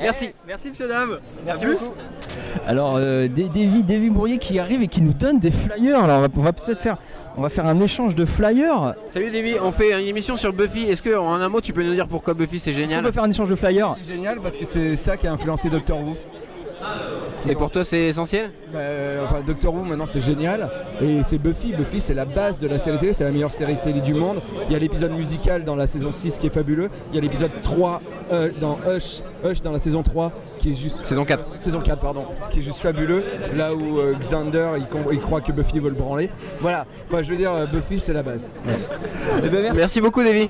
Merci. 0.03 0.35
Merci 0.47 0.69
monsieur 0.69 0.87
dame. 0.87 1.19
Merci 1.47 1.65
beaucoup. 1.65 1.95
Alors, 2.67 2.97
euh, 2.97 3.27
Davy, 3.27 3.83
Davy 3.83 4.11
Bourrier 4.11 4.37
qui 4.39 4.59
arrive 4.59 4.83
et 4.83 4.89
qui 4.89 5.01
nous 5.01 5.15
donne 5.15 5.39
des 5.39 5.51
flyers. 5.51 6.05
Alors, 6.05 6.19
on 6.19 6.23
va, 6.23 6.29
on 6.37 6.43
va 6.43 6.53
peut-être 6.53 6.81
faire, 6.81 6.99
on 7.37 7.43
va 7.43 7.49
faire 7.49 7.67
un 7.67 7.81
échange 7.81 8.15
de 8.15 8.25
flyers. 8.25 8.95
Salut 9.11 9.31
Davy, 9.31 9.55
on 9.63 9.73
fait 9.73 10.01
une 10.01 10.09
émission 10.09 10.37
sur 10.37 10.53
Buffy. 10.53 10.85
Est-ce 10.85 11.03
que 11.03 11.17
en 11.17 11.35
un 11.35 11.49
mot 11.49 11.61
tu 11.61 11.73
peux 11.73 11.83
nous 11.83 11.95
dire 11.95 12.07
pourquoi 12.09 12.35
Buffy 12.35 12.59
c'est 12.59 12.73
génial 12.73 13.03
peut 13.03 13.13
faire 13.13 13.25
un 13.25 13.31
échange 13.31 13.49
de 13.49 13.57
flyers 13.57 13.97
C'est 14.03 14.13
génial 14.13 14.41
parce 14.41 14.57
que 14.57 14.65
c'est 14.65 14.97
ça 14.97 15.17
qui 15.17 15.27
a 15.27 15.33
influencé 15.33 15.71
Doctor 15.71 15.99
Who. 16.01 16.17
Et 17.49 17.55
pour 17.55 17.71
toi 17.71 17.85
c'est 17.85 18.01
essentiel? 18.07 18.51
Bah, 18.73 18.79
euh, 18.81 19.25
Enfin, 19.25 19.41
Doctor 19.47 19.75
Who 19.75 19.83
maintenant 19.85 20.07
c'est 20.07 20.21
génial 20.21 20.71
et 21.01 21.23
c'est 21.23 21.39
Buffy. 21.39 21.73
Buffy 21.73 22.01
c'est 22.01 22.15
la 22.15 22.25
base 22.25 22.59
de 22.61 22.69
la 22.69 22.79
série 22.79 22.99
télé, 22.99 23.13
c'est 23.13 23.25
la 23.25 23.31
meilleure 23.33 23.51
série 23.53 23.79
télé 23.79 24.01
du 24.01 24.15
monde. 24.15 24.41
Il 24.67 24.73
y 24.73 24.77
a 24.77 24.79
l'épisode 24.79 25.13
musical 25.13 25.65
dans 25.65 25.77
la 25.77 25.87
saison 25.87 26.13
6 26.13 26.39
qui 26.39 26.47
est 26.47 26.51
fabuleux. 26.51 26.91
Il 27.11 27.17
y 27.17 27.19
a 27.19 27.23
l'épisode 27.23 27.51
3 27.63 28.01
euh, 28.33 28.51
dans 28.61 28.79
Hush, 28.87 29.23
Hush 29.45 29.63
dans 29.63 29.73
la 29.73 29.79
saison 29.79 30.03
3 30.03 30.33
qui 30.59 30.73
est 30.73 30.75
juste. 30.75 31.05
Saison 31.07 31.25
4. 31.25 31.47
Saison 31.59 31.81
4, 31.81 32.01
pardon. 32.01 32.25
Qui 32.51 32.59
est 32.59 32.63
juste 32.63 32.79
fabuleux. 32.81 33.25
Là 33.57 33.75
où 33.75 33.99
euh, 33.99 34.15
Xander 34.19 34.73
il, 34.79 34.85
com- 34.87 35.05
il 35.11 35.21
croit 35.21 35.41
que 35.41 35.53
Buffy 35.53 35.79
veut 35.79 35.89
le 35.89 35.95
branler. 35.97 36.31
Voilà. 36.61 36.87
Enfin, 37.11 37.23
je 37.23 37.31
veux 37.31 37.37
dire, 37.39 37.53
euh, 37.53 37.67
Buffy 37.67 37.99
c'est 37.99 38.13
la 38.13 38.23
base. 38.23 38.49
Eh 39.43 39.49
ben, 39.49 39.63
merci. 39.63 39.77
Merci 39.79 40.01
beaucoup 40.03 40.23
Davy. 40.23 40.49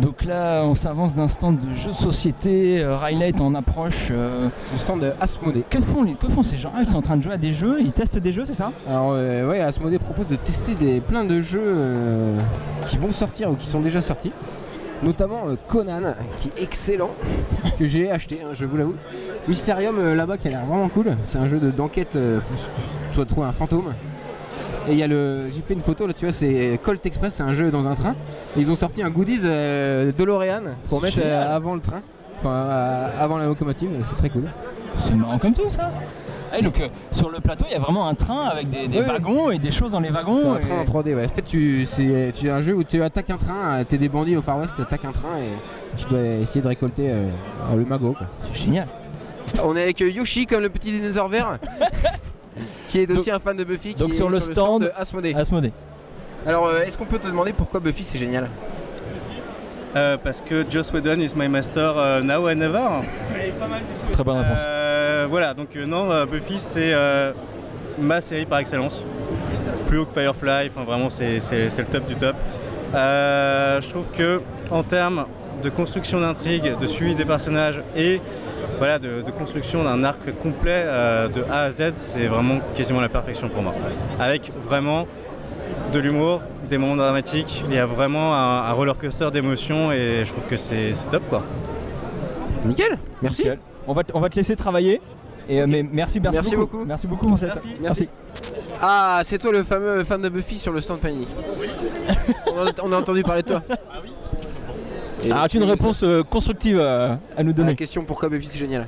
Donc 0.00 0.24
là, 0.24 0.62
on 0.64 0.74
s'avance 0.74 1.14
d'un 1.14 1.28
stand 1.28 1.58
de 1.58 1.72
jeux 1.72 1.90
de 1.92 1.96
société. 1.96 2.82
Euh, 2.82 2.98
est 3.06 3.40
en 3.40 3.54
approche. 3.54 4.08
euh, 4.10 4.48
C'est 4.66 4.72
le 4.72 4.78
stand 4.78 5.00
de 5.00 5.12
Asmodée. 5.20 5.64
Que 5.68 5.80
font, 5.80 6.02
les, 6.02 6.14
que 6.14 6.28
font 6.28 6.42
ces 6.42 6.56
gens 6.56 6.72
Ah, 6.74 6.80
Ils 6.82 6.88
sont 6.88 6.98
en 6.98 7.02
train 7.02 7.16
de 7.16 7.22
jouer 7.22 7.34
à 7.34 7.38
des 7.38 7.52
jeux. 7.52 7.78
Ils 7.80 7.92
testent 7.92 8.18
des 8.18 8.32
jeux, 8.32 8.44
c'est 8.46 8.54
ça? 8.54 8.72
Alors 8.86 9.12
euh, 9.12 9.48
ouais, 9.48 9.60
Asmodée 9.60 9.98
propose 9.98 10.28
de 10.28 10.36
tester 10.36 10.74
des, 10.74 11.00
plein 11.00 11.24
de 11.24 11.40
jeux 11.40 11.60
euh, 11.62 12.38
qui 12.86 12.96
vont 12.98 13.12
sortir 13.12 13.50
ou 13.50 13.54
qui 13.56 13.66
sont 13.66 13.80
déjà 13.80 14.00
sortis. 14.00 14.32
Notamment 15.02 15.48
euh, 15.48 15.56
Conan, 15.68 16.14
qui 16.40 16.48
est 16.56 16.62
excellent, 16.62 17.10
que 17.78 17.86
j'ai 17.86 18.10
acheté, 18.10 18.40
hein, 18.42 18.50
je 18.52 18.64
vous 18.64 18.76
l'avoue. 18.76 18.94
Mysterium 19.48 19.98
euh, 19.98 20.14
là-bas 20.14 20.38
qui 20.38 20.48
a 20.48 20.50
l'air 20.52 20.64
vraiment 20.64 20.88
cool. 20.88 21.16
C'est 21.24 21.38
un 21.38 21.46
jeu 21.46 21.58
de- 21.58 21.70
d'enquête, 21.70 22.16
euh, 22.16 22.40
faut- 22.40 22.68
tu 23.10 23.16
dois 23.16 23.26
trouver 23.26 23.46
un 23.46 23.52
fantôme. 23.52 23.92
Et 24.88 24.92
il 24.92 24.98
y 24.98 25.02
a 25.02 25.06
le. 25.06 25.50
J'ai 25.50 25.62
fait 25.62 25.74
une 25.74 25.80
photo 25.80 26.06
là, 26.06 26.12
tu 26.12 26.24
vois, 26.26 26.32
c'est 26.32 26.78
Colt 26.82 27.04
Express, 27.06 27.34
c'est 27.34 27.42
un 27.42 27.54
jeu 27.54 27.70
dans 27.70 27.86
un 27.88 27.94
train. 27.94 28.14
Et 28.56 28.60
ils 28.60 28.70
ont 28.70 28.74
sorti 28.74 29.02
un 29.02 29.10
goodies 29.10 29.40
euh, 29.44 30.12
DeLorean 30.16 30.62
pour 30.88 31.00
mettre 31.02 31.18
euh, 31.22 31.56
avant 31.56 31.74
le 31.74 31.80
train, 31.80 32.02
enfin 32.38 32.50
euh, 32.50 33.08
avant 33.18 33.38
la 33.38 33.46
locomotive, 33.46 33.90
c'est 34.02 34.16
très 34.16 34.30
cool. 34.30 34.44
C'est 34.98 35.14
marrant 35.14 35.38
comme 35.38 35.54
tout 35.54 35.68
ça. 35.70 35.90
Ah, 36.56 36.60
donc 36.60 36.78
euh, 36.80 36.86
sur 37.10 37.30
le 37.30 37.40
plateau, 37.40 37.64
il 37.68 37.72
y 37.72 37.76
a 37.76 37.80
vraiment 37.80 38.06
un 38.06 38.14
train 38.14 38.44
avec 38.44 38.70
des, 38.70 38.86
des 38.86 39.00
Ouais. 39.00 39.06
wagons 39.06 39.50
et 39.50 39.58
des 39.58 39.72
choses 39.72 39.90
dans 39.90 39.98
les 39.98 40.10
wagons. 40.10 40.38
C'est 40.40 40.46
un 40.46 40.56
et- 40.58 40.60
train 40.60 40.78
en 40.78 40.84
3D, 41.02 41.14
ouais. 41.16 41.24
En 41.24 41.28
fait, 41.28 41.42
tu, 41.42 41.84
c'est, 41.84 42.32
tu 42.32 42.48
as 42.48 42.54
un 42.54 42.60
jeu 42.60 42.74
où 42.74 42.84
tu 42.84 43.02
attaques 43.02 43.30
un 43.30 43.38
train, 43.38 43.82
t'es 43.82 43.98
des 43.98 44.08
bandits 44.08 44.36
au 44.36 44.42
Far 44.42 44.58
West, 44.60 44.74
tu 44.76 44.82
attaques 44.82 45.04
un 45.04 45.10
train 45.10 45.36
et 45.38 45.98
tu 46.00 46.06
dois 46.08 46.20
essayer 46.20 46.60
de 46.62 46.68
récolter 46.68 47.10
euh, 47.10 47.26
le 47.76 47.84
magot. 47.84 48.14
C'est 48.52 48.54
génial. 48.62 48.86
On 49.64 49.74
est 49.76 49.82
avec 49.82 49.98
Yoshi 50.00 50.46
comme 50.46 50.60
le 50.60 50.68
petit 50.68 50.92
dinosaure 50.92 51.28
vert. 51.28 51.58
qui 52.94 53.00
est 53.00 53.10
aussi 53.10 53.30
un 53.32 53.40
fan 53.40 53.56
de 53.56 53.64
Buffy. 53.64 53.94
qui 53.94 54.00
donc 54.00 54.10
est 54.10 54.14
sur 54.14 54.30
le 54.30 54.38
stand, 54.38 54.82
de 54.82 54.92
Asmodée. 54.96 55.34
Asmodée. 55.34 55.72
Alors 56.46 56.66
euh, 56.66 56.82
est-ce 56.82 56.96
qu'on 56.96 57.06
peut 57.06 57.18
te 57.18 57.26
demander 57.26 57.52
pourquoi 57.52 57.80
Buffy 57.80 58.04
c'est 58.04 58.18
génial 58.18 58.48
Euh, 59.96 60.16
parce 60.22 60.40
que 60.40 60.64
Joss 60.68 60.92
Whedon 60.92 61.18
is 61.20 61.32
my 61.36 61.48
master 61.48 61.94
euh, 61.96 62.20
now 62.22 62.48
and 62.48 62.54
never. 62.56 62.80
Très 64.12 64.22
bonne 64.24 64.38
réponse. 64.38 64.58
Euh, 64.64 65.26
voilà, 65.28 65.54
donc 65.54 65.74
euh, 65.76 65.86
non, 65.86 66.10
euh, 66.10 66.24
Buffy 66.26 66.58
c'est 66.58 66.92
euh, 66.94 67.32
ma 67.98 68.20
série 68.20 68.44
par 68.46 68.60
excellence. 68.60 69.04
Plus 69.88 69.98
haut 69.98 70.06
que 70.06 70.12
Firefly, 70.12 70.68
enfin 70.68 70.84
vraiment 70.84 71.10
c'est 71.10 71.38
le 71.38 71.84
top 71.84 72.06
du 72.06 72.14
top. 72.14 72.36
Euh, 72.94 73.80
je 73.80 73.88
trouve 73.88 74.06
que 74.16 74.40
en 74.70 74.84
termes 74.84 75.26
de 75.62 75.70
construction 75.70 76.20
d'intrigue, 76.20 76.76
de 76.78 76.86
suivi 76.86 77.14
des 77.14 77.24
personnages 77.24 77.80
et 77.96 78.20
voilà, 78.78 78.98
de, 78.98 79.22
de 79.22 79.30
construction 79.30 79.82
d'un 79.84 80.02
arc 80.04 80.20
complet 80.42 80.82
euh, 80.86 81.28
de 81.28 81.42
A 81.50 81.60
à 81.62 81.70
Z, 81.70 81.92
c'est 81.96 82.26
vraiment 82.26 82.58
quasiment 82.74 83.00
la 83.00 83.08
perfection 83.08 83.48
pour 83.48 83.62
moi. 83.62 83.74
Avec 84.20 84.52
vraiment 84.62 85.06
de 85.92 85.98
l'humour, 85.98 86.40
des 86.68 86.78
moments 86.78 86.96
dramatiques, 86.96 87.64
il 87.68 87.74
y 87.74 87.78
a 87.78 87.86
vraiment 87.86 88.34
un, 88.34 88.64
un 88.64 88.72
roller 88.72 88.96
coaster 88.98 89.30
d'émotions 89.30 89.92
et 89.92 90.22
je 90.24 90.30
trouve 90.32 90.44
que 90.44 90.56
c'est 90.56 90.92
top 91.10 91.22
quoi. 91.28 91.42
Nickel, 92.64 92.98
merci. 93.22 93.42
Nickel. 93.42 93.58
On 93.86 93.92
va, 93.92 94.02
te- 94.04 94.12
on 94.14 94.20
va 94.20 94.28
te 94.30 94.36
laisser 94.36 94.56
travailler. 94.56 95.00
Et, 95.46 95.60
euh, 95.60 95.66
mais 95.68 95.82
merci, 95.82 96.20
merci, 96.20 96.36
Merci 96.38 96.56
beaucoup. 96.56 96.76
beaucoup. 96.78 96.86
Merci 96.88 97.06
beaucoup, 97.06 97.36
set. 97.36 97.50
Merci. 97.80 98.08
Ah, 98.80 99.20
c'est 99.22 99.36
toi 99.38 99.52
le 99.52 99.62
fameux 99.62 100.02
fan 100.04 100.20
de 100.22 100.30
Buffy 100.30 100.58
sur 100.58 100.72
le 100.72 100.80
stand 100.80 100.98
Panini. 101.00 101.28
on, 102.46 102.66
a, 102.66 102.70
on 102.82 102.92
a 102.92 102.96
entendu 102.96 103.22
parler 103.22 103.42
de 103.42 103.48
toi. 103.48 103.62
Et 105.24 105.32
Ah, 105.32 105.42
as-tu 105.42 105.56
une 105.56 105.64
réponse 105.64 106.02
euh, 106.02 106.22
constructive 106.22 106.80
à 106.80 107.18
nous 107.42 107.52
donner. 107.52 107.70
La 107.70 107.74
question 107.76 108.04
pourquoi 108.04 108.28
Buffy 108.28 108.48
c'est 108.50 108.58
génial 108.58 108.86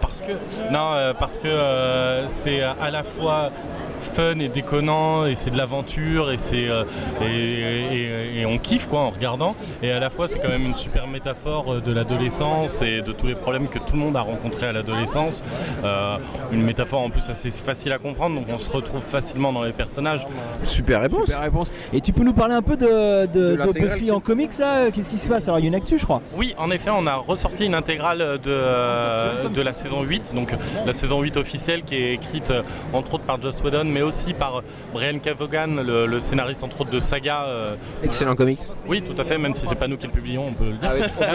Parce 0.00 0.20
que 0.20 0.32
non, 0.72 0.90
euh, 0.92 1.12
parce 1.14 1.38
que 1.38 1.46
euh, 1.48 2.26
c'est 2.28 2.62
à 2.62 2.90
la 2.90 3.02
fois 3.02 3.50
fun 3.98 4.38
et 4.38 4.48
déconnant 4.48 5.26
et 5.26 5.34
c'est 5.36 5.50
de 5.50 5.56
l'aventure 5.58 6.30
et 6.30 6.38
c'est 6.38 6.68
euh, 6.68 6.84
et, 7.22 7.26
et- 7.26 8.40
et 8.40 8.46
on 8.46 8.58
kiffe 8.58 8.86
quoi 8.88 9.00
en 9.00 9.10
regardant. 9.10 9.54
Et 9.82 9.90
à 9.90 9.98
la 10.00 10.10
fois 10.10 10.28
c'est 10.28 10.38
quand 10.38 10.48
même 10.48 10.66
une 10.66 10.74
super 10.74 11.06
métaphore 11.06 11.74
euh, 11.74 11.80
de 11.80 11.92
l'adolescence 11.92 12.82
et 12.82 13.02
de 13.02 13.12
tous 13.12 13.26
les 13.26 13.34
problèmes 13.34 13.68
que 13.68 13.78
tout 13.78 13.94
le 13.94 13.98
monde 14.00 14.16
a 14.16 14.20
rencontrés 14.20 14.66
à 14.66 14.72
l'adolescence. 14.72 15.42
Euh, 15.84 16.16
une 16.52 16.62
métaphore 16.62 17.00
en 17.02 17.10
plus 17.10 17.28
assez 17.30 17.50
facile 17.50 17.92
à 17.92 17.98
comprendre 17.98 18.36
donc 18.36 18.46
on 18.50 18.58
se 18.58 18.70
retrouve 18.70 19.02
facilement 19.02 19.52
dans 19.52 19.62
les 19.62 19.72
personnages. 19.72 20.26
Super 20.64 21.00
réponse. 21.00 21.26
Super 21.26 21.40
réponse. 21.42 21.72
Et 21.92 22.00
tu 22.00 22.12
peux 22.12 22.24
nous 22.24 22.32
parler 22.34 22.54
un 22.54 22.62
peu 22.62 22.76
de, 22.76 23.26
de, 23.26 23.56
De 23.56 23.72
Buffy 23.72 24.10
en 24.10 24.20
comics 24.20 24.58
là 24.58 24.90
Qu'est-ce 24.90 25.10
qui 25.10 25.18
se 25.18 25.28
passe? 25.28 25.48
Alors 25.48 25.58
il 25.58 25.62
y 25.62 25.66
a 25.66 25.68
une 25.68 25.74
actu, 25.74 25.98
je 25.98 26.04
crois. 26.04 26.22
Oui, 26.36 26.54
en 26.58 26.70
effet, 26.70 26.90
on 26.92 27.06
a 27.06 27.16
ressorti 27.16 27.66
une 27.66 27.74
intégrale 27.74 28.18
de, 28.18 28.38
euh, 28.48 29.48
de 29.48 29.62
la 29.62 29.72
saison 29.72 30.02
8, 30.02 30.32
donc 30.34 30.50
la 30.84 30.92
saison 30.92 31.20
8 31.20 31.36
officielle 31.36 31.82
qui 31.82 31.94
est 31.96 32.14
écrite 32.14 32.52
entre 32.92 33.14
autres 33.14 33.24
par 33.24 33.40
Joss 33.40 33.62
Whedon, 33.62 33.85
mais 33.92 34.02
aussi 34.02 34.34
par 34.34 34.62
Brian 34.92 35.18
Cavogan, 35.18 35.82
le, 35.82 36.06
le 36.06 36.20
scénariste 36.20 36.62
entre 36.64 36.80
autres 36.82 36.90
de 36.90 36.98
Saga. 37.00 37.44
euh, 37.46 37.74
Excellent 38.02 38.34
comics. 38.36 38.60
Oui, 38.86 39.02
tout 39.02 39.14
à 39.20 39.24
fait, 39.24 39.38
même 39.38 39.54
si 39.54 39.66
c'est 39.66 39.74
pas 39.74 39.88
nous 39.88 39.96
qui 39.96 40.06
le 40.06 40.12
publions, 40.12 40.46
on 40.48 40.52
peut 40.52 40.70
le 40.70 40.76
dire. 40.76 40.92
Ah 41.20 41.26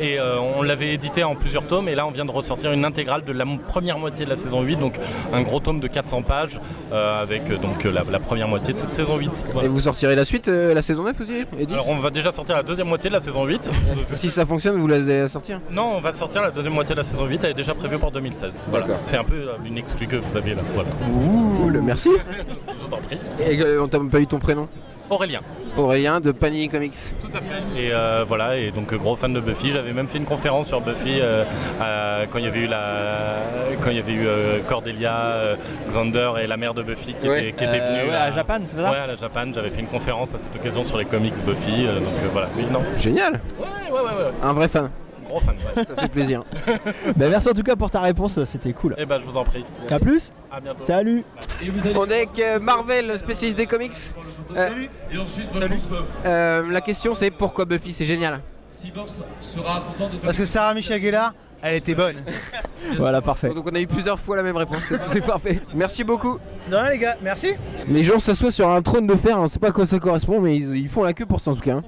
Et 0.00 0.18
euh, 0.18 0.38
on 0.38 0.62
l'avait 0.62 0.92
édité 0.92 1.24
en 1.24 1.34
plusieurs 1.34 1.66
tomes 1.66 1.88
et 1.88 1.94
là 1.94 2.06
on 2.06 2.10
vient 2.10 2.24
de 2.24 2.30
ressortir 2.30 2.72
une 2.72 2.84
intégrale 2.84 3.22
de 3.24 3.32
la 3.32 3.44
première 3.66 3.98
moitié 3.98 4.24
de 4.24 4.30
la 4.30 4.36
saison 4.36 4.62
8, 4.62 4.76
donc 4.76 4.94
un 5.32 5.42
gros 5.42 5.60
tome 5.60 5.80
de 5.80 5.86
400 5.86 6.22
pages 6.22 6.60
euh, 6.92 7.22
avec 7.22 7.42
euh, 7.50 7.56
donc 7.56 7.84
la, 7.84 8.04
la 8.10 8.18
première 8.18 8.48
moitié 8.48 8.74
de 8.74 8.78
cette 8.78 8.92
saison 8.92 9.16
8. 9.16 9.46
Voilà. 9.52 9.66
Et 9.66 9.70
vous 9.70 9.80
sortirez 9.80 10.14
la 10.14 10.24
suite, 10.24 10.48
la 10.48 10.82
saison 10.82 11.04
9 11.04 11.20
aussi 11.20 11.32
Edith 11.58 11.72
Alors 11.72 11.88
on 11.88 11.98
va 11.98 12.10
déjà 12.10 12.30
sortir 12.32 12.56
la 12.56 12.62
deuxième 12.62 12.88
moitié 12.88 13.10
de 13.10 13.14
la 13.14 13.20
saison 13.20 13.44
8. 13.44 13.70
Si 14.04 14.30
ça 14.30 14.46
fonctionne, 14.46 14.76
vous 14.78 14.86
la 14.86 14.96
allez 14.96 15.28
sortir 15.28 15.60
Non, 15.70 15.94
on 15.96 16.00
va 16.00 16.12
sortir 16.12 16.42
la 16.42 16.50
deuxième 16.50 16.74
moitié 16.74 16.94
de 16.94 17.00
la 17.00 17.04
saison 17.04 17.26
8, 17.26 17.44
elle 17.44 17.50
est 17.50 17.54
déjà 17.54 17.74
prévue 17.74 17.98
pour 17.98 18.10
2016. 18.10 18.66
Voilà. 18.70 18.86
C'est 19.02 19.16
un 19.16 19.24
peu 19.24 19.48
une 19.64 19.78
exclue 19.78 20.06
que 20.06 20.16
vous 20.16 20.36
avez 20.36 20.54
là. 20.54 20.62
Voilà. 20.74 20.88
Cool, 21.06 21.80
merci. 21.82 22.10
Je 22.68 22.80
vous 22.86 22.94
en 22.94 22.98
prie. 22.98 23.18
Et 23.40 23.60
euh, 23.60 23.82
on 23.82 23.88
t'a 23.88 23.98
pas 24.10 24.20
eu 24.20 24.26
ton 24.26 24.38
prénom 24.38 24.68
Aurélien. 25.08 25.40
Aurélien 25.76 26.20
de 26.20 26.32
Panini 26.32 26.68
Comics. 26.68 26.94
Tout 27.20 27.36
à 27.36 27.40
fait. 27.40 27.62
Et 27.80 27.90
euh, 27.92 28.24
voilà, 28.26 28.56
et 28.56 28.70
donc 28.70 28.92
euh, 28.92 28.96
gros 28.96 29.14
fan 29.14 29.32
de 29.32 29.40
Buffy. 29.40 29.70
J'avais 29.70 29.92
même 29.92 30.08
fait 30.08 30.18
une 30.18 30.24
conférence 30.24 30.66
sur 30.68 30.80
Buffy 30.80 31.18
euh, 31.20 31.44
à- 31.80 32.26
quand 32.30 32.38
il 32.38 32.44
y 32.44 32.48
avait 32.48 32.60
eu 32.60 32.66
la, 32.66 33.36
quand 33.82 33.90
il 33.90 33.96
y 33.96 34.00
avait 34.00 34.12
eu 34.12 34.26
euh, 34.26 34.58
Cordelia, 34.66 35.14
euh, 35.16 35.56
Xander 35.88 36.32
et 36.42 36.46
la 36.46 36.56
mère 36.56 36.74
de 36.74 36.82
Buffy 36.82 37.14
qui 37.20 37.28
Ouais. 37.28 37.48
était, 37.48 37.52
qui 37.52 37.64
était 37.64 37.80
Euh, 37.80 38.00
venue 38.00 38.10
ouais, 38.10 38.16
à 38.16 38.32
Japan, 38.32 38.58
c'est 38.66 38.76
ça 38.80 38.90
Ouais, 38.90 38.96
à 38.96 39.06
la 39.06 39.14
Japan. 39.14 39.44
J'avais 39.54 39.70
fait 39.70 39.80
une 39.82 39.86
conférence 39.86 40.34
à 40.34 40.38
cette 40.38 40.56
occasion 40.56 40.82
sur 40.82 40.98
les 40.98 41.04
comics 41.04 41.34
Buffy. 41.44 41.86
euh, 41.86 42.00
donc 42.00 42.08
euh, 42.24 42.28
voilà. 42.32 42.48
Oui, 42.56 42.64
non. 42.72 42.80
Génial. 42.98 43.34
Ouais, 43.58 43.92
ouais, 43.92 44.00
ouais, 44.00 44.06
ouais. 44.24 44.32
Un 44.42 44.52
vrai 44.54 44.68
fan. 44.68 44.90
Gros 45.26 45.40
fan. 45.40 45.56
Ouais. 45.56 45.84
Ça 45.84 45.94
fait 46.02 46.08
plaisir. 46.08 46.44
Bah, 47.16 47.28
merci 47.28 47.48
en 47.48 47.52
tout 47.52 47.62
cas 47.62 47.76
pour 47.76 47.90
ta 47.90 48.00
réponse, 48.00 48.42
c'était 48.44 48.72
cool. 48.72 48.94
Et 48.98 49.06
ben 49.06 49.18
je 49.20 49.24
vous 49.26 49.36
en 49.36 49.44
prie. 49.44 49.64
À 49.90 49.98
plus. 49.98 50.32
À 50.52 50.60
bientôt. 50.60 50.82
Salut. 50.84 51.24
On 51.94 52.06
est 52.06 52.14
avec 52.14 52.38
euh, 52.38 52.58
Marvel, 52.60 53.18
spécialiste 53.18 53.56
des 53.56 53.66
comics. 53.66 53.92
Euh, 54.56 54.68
Et 55.12 55.18
ensuite, 55.18 55.46
Salut. 55.54 55.78
euh, 56.24 56.70
la 56.70 56.80
question 56.80 57.14
c'est 57.14 57.30
pourquoi 57.30 57.64
Buffy 57.64 57.92
c'est 57.92 58.04
génial 58.04 58.40
sera 59.40 59.80
content 59.80 60.08
de 60.12 60.18
Parce 60.22 60.38
que 60.38 60.44
Sarah 60.44 60.72
Michelle 60.74 61.00
Gellar, 61.02 61.32
elle 61.62 61.74
était 61.76 61.94
bonne. 61.94 62.16
Voilà, 62.98 63.20
parfait. 63.20 63.48
Donc 63.48 63.66
on 63.66 63.74
a 63.74 63.80
eu 63.80 63.86
plusieurs 63.88 64.18
fois 64.20 64.36
la 64.36 64.44
même 64.44 64.56
réponse, 64.56 64.84
c'est- 64.84 65.00
c'est 65.08 65.24
parfait. 65.26 65.60
Merci 65.74 66.04
beaucoup. 66.04 66.38
De 66.70 66.76
rien 66.76 66.90
les 66.90 66.98
gars, 66.98 67.16
merci. 67.20 67.54
Les 67.88 68.04
gens 68.04 68.20
s'assoient 68.20 68.52
sur 68.52 68.70
un 68.70 68.80
trône 68.80 69.08
de 69.08 69.14
fer, 69.16 69.40
on 69.40 69.48
sait 69.48 69.58
pas 69.58 69.68
à 69.68 69.72
quoi 69.72 69.86
ça 69.86 69.98
correspond, 69.98 70.40
mais 70.40 70.54
ils, 70.56 70.76
ils 70.76 70.88
font 70.88 71.02
la 71.02 71.12
queue 71.12 71.26
pour 71.26 71.40
ça 71.40 71.50
en 71.50 71.54
tout 71.54 71.62
cas. 71.62 71.72
hein. 71.78 71.82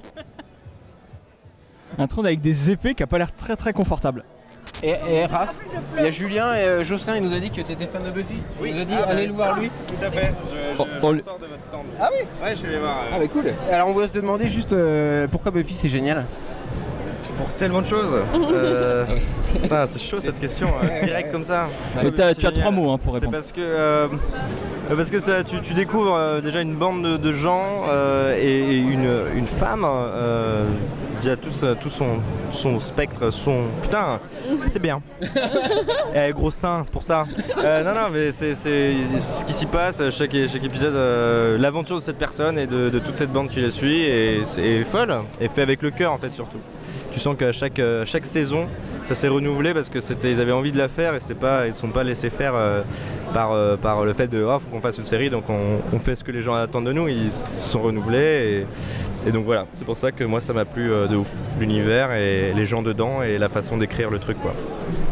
Un 1.99 2.07
trône 2.07 2.25
avec 2.25 2.41
des 2.41 2.71
épées 2.71 2.95
qui 2.95 3.03
a 3.03 3.07
pas 3.07 3.17
l'air 3.17 3.31
très 3.35 3.55
très 3.55 3.73
confortable. 3.73 4.23
Et, 4.83 4.89
et 5.09 5.25
Raph, 5.25 5.59
il 5.97 6.03
y 6.03 6.07
a 6.07 6.09
Julien 6.11 6.53
et 6.53 6.59
euh, 6.63 6.83
Jocelyn, 6.83 7.15
il 7.17 7.23
nous 7.23 7.33
a 7.35 7.39
dit 7.39 7.49
que 7.49 7.61
t'étais 7.61 7.85
fan 7.87 8.03
de 8.03 8.11
Buffy. 8.11 8.35
Il 8.63 8.75
nous 8.75 8.81
a 8.81 8.85
dit 8.85 8.93
Ah, 8.97 9.09
allez 9.09 9.23
bah, 9.25 9.31
le 9.31 9.33
voir 9.35 9.59
lui. 9.59 9.69
Tout 9.87 10.05
à 10.05 10.11
fait. 10.11 10.33
Je, 10.49 10.55
je- 10.55 10.77
je 10.77 11.13
le- 11.13 11.21
sors 11.23 11.39
de 11.39 11.47
votre 11.47 11.63
stand. 11.63 11.81
Ah 11.99 12.09
oui 12.13 12.25
Ouais, 12.43 12.55
je 12.55 12.61
vais 12.63 12.69
les 12.73 12.77
voir. 12.79 12.97
euh, 12.99 13.15
Ah 13.15 13.19
bah 13.19 13.27
cool. 13.27 13.43
Alors 13.71 13.87
on 13.89 13.93
voulait 13.93 14.07
te 14.07 14.17
demander 14.19 14.47
juste 14.47 14.71
euh, 14.73 15.27
pourquoi 15.27 15.51
Buffy 15.51 15.73
c'est 15.73 15.89
génial. 15.89 16.25
Pour 17.37 17.51
tellement 17.53 17.81
de 17.81 17.87
choses. 17.87 18.17
Euh, 19.71 19.85
c'est 19.87 19.99
chaud 19.99 20.19
cette 20.19 20.39
question, 20.39 20.67
euh, 20.83 21.03
direct 21.05 21.31
comme 21.31 21.43
ça. 21.43 21.67
Mais 21.95 22.11
C'est 22.15 22.35
tu 22.35 22.45
as 22.45 22.51
trois 22.51 22.69
mots, 22.69 22.91
hein, 22.91 22.99
pour 22.99 23.13
C'est 23.13 23.19
répondre. 23.19 23.35
parce 23.37 23.51
que, 23.51 23.59
euh, 23.61 24.07
parce 24.95 25.09
que 25.09 25.17
ça, 25.19 25.43
tu, 25.43 25.59
tu 25.61 25.73
découvres 25.73 26.15
euh, 26.15 26.39
déjà 26.39 26.61
une 26.61 26.75
bande 26.75 27.03
de, 27.03 27.17
de 27.17 27.31
gens 27.31 27.85
euh, 27.89 28.37
et, 28.39 28.59
et 28.59 28.77
une, 28.77 29.09
une 29.35 29.47
femme. 29.47 29.85
Déjà 31.21 31.35
tout, 31.35 31.51
tout 31.81 31.89
son, 31.89 32.17
son 32.51 32.79
spectre, 32.79 33.29
son. 33.29 33.65
Putain, 33.81 34.19
c'est 34.67 34.81
bien. 34.81 35.01
A 36.15 36.31
gros 36.31 36.51
sein, 36.51 36.81
c'est 36.83 36.91
pour 36.91 37.03
ça. 37.03 37.23
Euh, 37.63 37.83
non, 37.83 37.99
non, 37.99 38.09
mais 38.11 38.31
c'est 38.31 38.53
ce 38.53 39.43
qui 39.45 39.53
s'y 39.53 39.65
passe, 39.65 39.97
chaque, 40.11 40.35
chaque 40.47 40.63
épisode, 40.63 40.95
euh, 40.95 41.57
l'aventure 41.57 41.97
de 41.97 42.01
cette 42.01 42.17
personne 42.17 42.57
et 42.57 42.67
de, 42.67 42.89
de 42.89 42.99
toute 42.99 43.17
cette 43.17 43.31
bande 43.31 43.49
qui 43.49 43.61
la 43.61 43.69
suit, 43.69 44.01
et 44.03 44.41
c'est 44.45 44.83
folle, 44.83 45.15
et 45.39 45.47
fait 45.47 45.61
avec 45.61 45.81
le 45.81 45.91
cœur 45.91 46.11
en 46.11 46.17
fait 46.17 46.33
surtout. 46.33 46.59
Tu 47.11 47.19
sens 47.19 47.35
qu'à 47.35 47.51
chaque, 47.51 47.79
euh, 47.79 48.05
chaque 48.05 48.25
saison, 48.25 48.67
ça 49.03 49.15
s'est 49.15 49.27
renouvelé 49.27 49.73
parce 49.73 49.89
que 49.89 49.99
c'était, 49.99 50.31
ils 50.31 50.39
avaient 50.39 50.51
envie 50.51 50.71
de 50.71 50.77
la 50.77 50.87
faire 50.87 51.15
et 51.15 51.33
pas, 51.33 51.65
ils 51.65 51.69
ne 51.69 51.75
sont 51.75 51.87
pas 51.89 52.03
laissés 52.03 52.29
faire 52.29 52.53
euh, 52.55 52.81
par, 53.33 53.51
euh, 53.51 53.77
par 53.77 54.05
le 54.05 54.13
fait 54.13 54.27
de 54.27 54.43
oh, 54.43 54.59
faut 54.59 54.69
qu'on 54.69 54.81
fasse 54.81 54.99
une 54.99 55.05
série, 55.05 55.29
donc 55.29 55.49
on, 55.49 55.79
on 55.91 55.99
fait 55.99 56.15
ce 56.15 56.23
que 56.23 56.31
les 56.31 56.41
gens 56.41 56.53
attendent 56.53 56.85
de 56.85 56.93
nous. 56.93 57.07
Ils 57.07 57.31
se 57.31 57.69
sont 57.69 57.81
renouvelés 57.81 58.65
et, 59.27 59.31
donc 59.31 59.45
voilà, 59.45 59.65
c'est 59.75 59.85
pour 59.85 59.97
ça 59.97 60.11
que 60.11 60.23
moi 60.23 60.39
ça 60.39 60.53
m'a 60.53 60.65
plu 60.65 60.91
euh, 60.91 61.07
de 61.07 61.15
ouf, 61.15 61.35
l'univers 61.59 62.13
et 62.13 62.53
les 62.55 62.65
gens 62.65 62.81
dedans 62.81 63.21
et 63.21 63.37
la 63.37 63.49
façon 63.49 63.77
d'écrire 63.77 64.09
le 64.09 64.19
truc 64.19 64.37
quoi. 64.41 64.53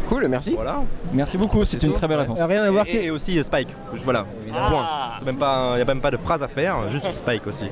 Cool, 0.07 0.27
merci. 0.29 0.53
Voilà. 0.55 0.83
Merci 1.13 1.37
beaucoup, 1.37 1.65
c'est 1.65 1.83
une 1.83 1.91
très 1.91 2.07
belle 2.07 2.19
réponse. 2.19 2.39
Rien 2.41 2.63
à 2.63 2.71
voir. 2.71 2.85
Et, 2.87 3.05
et 3.05 3.11
aussi 3.11 3.37
euh, 3.37 3.43
Spike, 3.43 3.67
voilà. 4.03 4.25
Point. 4.47 4.87
C'est 5.19 5.25
même 5.25 5.37
pas, 5.37 5.71
il 5.73 5.75
n'y 5.75 5.81
a 5.81 5.85
même 5.85 5.99
pas 5.99 6.11
de 6.11 6.17
phrase 6.17 6.41
à 6.41 6.47
faire, 6.47 6.89
juste 6.89 7.11
Spike 7.11 7.45
aussi. 7.45 7.65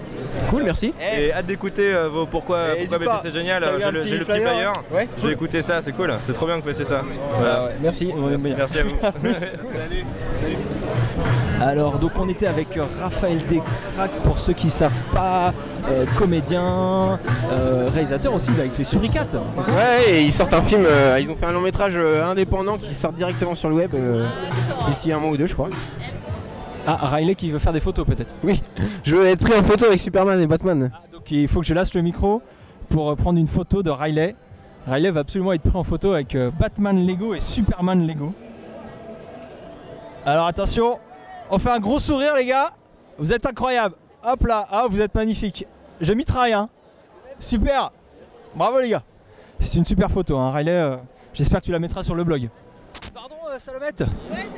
Cool, 0.50 0.64
merci. 0.64 0.94
Et 1.18 1.32
hâte 1.32 1.46
d'écouter 1.46 1.94
euh, 1.94 2.10
vos 2.10 2.26
pourquoi, 2.26 2.78
Eh, 2.78 2.86
pourquoi 2.88 3.20
c'est 3.22 3.32
génial. 3.32 3.64
J'ai 3.80 3.92
le, 3.92 4.00
petit 4.00 4.08
j'ai 4.10 4.18
le 4.18 4.26
petit 4.26 4.40
flyer. 4.40 4.74
Ouais. 4.92 5.08
Je 5.18 5.28
vais 5.28 5.34
écouter 5.34 5.62
ça, 5.62 5.82
c'est 5.82 5.94
cool. 5.94 6.14
C'est 6.24 6.34
trop 6.34 6.46
bien 6.46 6.58
que 6.58 6.62
vous 6.62 6.68
fassiez 6.68 6.86
ça. 6.86 7.02
Voilà. 7.38 7.70
Merci. 7.82 8.14
Merci, 8.16 8.54
merci 8.58 8.80
à 8.80 8.84
vous. 8.84 8.96
Alors 11.62 12.00
donc 12.00 12.12
on 12.20 12.28
était 12.28 12.48
avec 12.48 12.76
euh, 12.78 12.86
Raphaël 13.00 13.40
Descraques 13.48 14.22
pour 14.24 14.38
ceux 14.40 14.54
qui 14.54 14.70
savent 14.70 14.92
pas, 15.14 15.54
euh, 15.90 16.06
comédien, 16.18 17.18
euh, 17.52 17.90
réalisateur 17.94 18.34
aussi 18.34 18.52
là, 18.52 18.62
avec 18.62 18.78
les 18.78 18.84
suricates. 18.84 19.34
Ouais, 19.34 20.12
et 20.12 20.22
ils 20.24 20.32
sortent 20.34 20.54
un 20.54 20.62
film, 20.62 20.84
euh, 20.86 21.18
ils 21.20 21.30
ont 21.30 21.36
fait 21.36 21.46
un 21.46 21.54
long 21.54 21.62
métrage 21.62 21.94
euh, 21.98 22.26
indépendant 22.26 22.78
qui 22.78 22.90
sort 22.94 23.14
directement 23.14 23.56
sur 23.56 23.70
le 23.70 23.76
web 23.76 23.92
euh, 23.96 24.26
d'ici 24.88 25.12
un 25.12 25.20
mois 25.20 25.32
ou 25.32 25.38
deux, 25.38 25.48
je 25.48 25.54
crois. 25.54 25.70
Ah 26.86 27.00
Riley 27.08 27.36
qui 27.36 27.50
veut 27.50 27.60
faire 27.60 27.74
des 27.74 27.80
photos 27.80 28.06
peut-être. 28.06 28.34
Oui, 28.44 28.62
je 29.04 29.16
veux 29.16 29.26
être 29.26 29.40
pris 29.40 29.58
en 29.58 29.64
photo 29.64 29.86
avec 29.86 30.00
Superman 30.00 30.40
et 30.42 30.48
Batman. 30.48 30.92
Donc 31.14 31.32
il 31.32 31.48
faut 31.48 31.62
que 31.62 31.66
je 31.66 31.74
lâche 31.74 31.94
le 31.94 32.02
micro 32.02 32.42
pour 32.90 33.16
prendre 33.16 33.40
une 33.40 33.48
photo 33.48 33.82
de 33.82 33.90
Riley. 33.90 34.36
Riley 34.88 35.10
va 35.10 35.22
absolument 35.22 35.54
être 35.54 35.64
pris 35.64 35.78
en 35.78 35.84
photo 35.84 36.14
avec 36.14 36.38
Batman 36.60 37.08
Lego 37.08 37.34
et 37.34 37.40
Superman 37.40 38.06
Lego. 38.06 38.34
Alors 40.28 40.46
attention, 40.48 41.00
on 41.50 41.60
fait 41.60 41.70
un 41.70 41.80
gros 41.80 42.00
sourire 42.00 42.36
les 42.36 42.46
gars. 42.46 42.72
Vous 43.18 43.32
êtes 43.34 43.46
incroyables. 43.46 43.96
Hop 44.24 44.44
là, 44.46 44.66
ah 44.70 44.88
vous 44.90 45.00
êtes 45.02 45.14
magnifiques. 45.16 45.66
Je 46.02 46.14
mitraille 46.14 46.54
hein. 46.54 46.70
Super. 47.40 47.92
Bravo 48.56 48.80
les 48.80 48.90
gars. 48.90 49.04
C'est 49.60 49.76
une 49.76 49.86
super 49.86 50.10
photo 50.12 50.38
hein. 50.38 50.52
Riley. 50.52 50.72
euh, 50.72 50.98
J'espère 51.34 51.60
que 51.62 51.66
tu 51.66 51.72
la 51.72 51.80
mettras 51.80 52.04
sur 52.04 52.16
le 52.16 52.24
blog. 52.24 52.50
Pardon 53.14 53.36
euh, 53.50 53.60
Salomette 53.60 54.04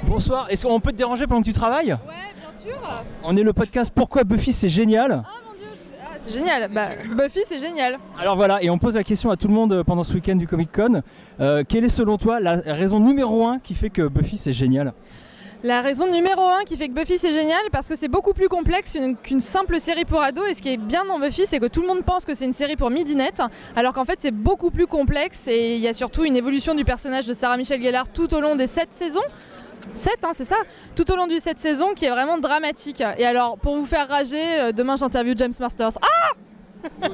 Bonsoir. 0.04 0.48
Est-ce 0.50 0.66
qu'on 0.66 0.80
peut 0.80 0.92
te 0.92 0.98
déranger 0.98 1.28
pendant 1.28 1.42
que 1.42 1.48
tu 1.48 1.54
travailles 1.54 1.92
Ouais, 2.08 2.34
bien 2.40 2.62
sûr. 2.62 2.80
On 3.24 3.36
est 3.36 3.44
le 3.44 3.54
podcast 3.54 3.92
Pourquoi 3.94 4.24
Buffy 4.24 4.54
c'est 4.54 4.70
génial. 4.70 5.24
Ah, 5.26 6.16
c'est 6.26 6.34
génial. 6.34 6.70
Bah, 6.72 6.90
Buffy, 7.10 7.42
c'est 7.46 7.60
génial. 7.60 7.98
Alors 8.20 8.36
voilà, 8.36 8.62
et 8.64 8.70
on 8.70 8.78
pose 8.78 8.96
la 8.96 9.04
question 9.04 9.30
à 9.32 9.38
tout 9.38 9.48
le 9.48 9.54
monde 9.54 9.74
euh, 9.74 9.84
pendant 9.84 10.04
ce 10.04 10.14
week-end 10.14 10.36
du 10.36 10.48
Comic 10.48 10.72
Con. 10.72 11.02
Euh, 11.40 11.64
quelle 11.68 11.84
est 11.84 11.90
selon 11.90 12.18
toi 12.18 12.40
la 12.40 12.56
raison 12.66 13.00
numéro 13.00 13.46
un 13.46 13.60
qui 13.60 13.74
fait 13.76 13.90
que 13.90 14.08
Buffy 14.08 14.38
c'est 14.38 14.54
génial? 14.54 14.94
La 15.64 15.82
raison 15.82 16.06
numéro 16.12 16.42
1 16.44 16.64
qui 16.66 16.78
fait 16.78 16.88
que 16.88 16.94
Buffy 16.94 17.18
c'est 17.18 17.34
génial, 17.34 17.60
parce 17.72 17.88
que 17.88 17.96
c'est 17.96 18.08
beaucoup 18.08 18.34
plus 18.34 18.48
complexe 18.48 18.94
une- 18.96 19.18
qu'une 19.18 19.40
simple 19.40 19.80
série 19.80 20.06
pour 20.06 20.22
ados. 20.22 20.48
Et 20.50 20.54
ce 20.54 20.62
qui 20.62 20.70
est 20.70 20.78
bien 20.78 21.04
dans 21.06 21.20
Buffy, 21.20 21.46
c'est 21.48 21.60
que 21.60 21.66
tout 21.66 21.82
le 21.82 21.88
monde 21.88 22.04
pense 22.04 22.26
que 22.26 22.34
c'est 22.36 22.46
une 22.46 22.54
série 22.54 22.76
pour 22.76 22.90
midinette, 22.92 23.42
alors 23.76 23.94
qu'en 23.94 24.06
fait 24.06 24.20
c'est 24.20 24.32
beaucoup 24.32 24.70
plus 24.70 24.86
complexe. 24.88 25.48
Et 25.48 25.76
il 25.76 25.82
y 25.82 25.88
a 25.88 25.94
surtout 25.94 26.24
une 26.26 26.36
évolution 26.36 26.76
du 26.76 26.86
personnage 26.86 27.26
de 27.26 27.34
Sarah 27.34 27.58
Michelle 27.58 27.82
Gellar 27.82 28.08
tout 28.08 28.34
au 28.36 28.40
long 28.40 28.56
des 28.56 28.68
7 28.68 28.90
saisons. 28.92 29.24
7, 29.94 30.14
hein, 30.24 30.30
c'est 30.34 30.46
ça? 30.46 30.58
Tout 30.96 31.10
au 31.12 31.16
long 31.16 31.28
du 31.28 31.38
7 31.40 31.58
saisons 31.60 31.94
qui 31.96 32.06
est 32.06 32.10
vraiment 32.12 32.38
dramatique. 32.38 33.02
Et 33.18 33.26
alors, 33.26 33.58
pour 33.58 33.76
vous 33.76 33.86
faire 33.86 34.08
rager, 34.08 34.60
euh, 34.60 34.72
demain 34.72 34.96
j'interviewe 34.96 35.34
James 35.38 35.54
Masters. 35.60 35.98
Ah 36.02 36.32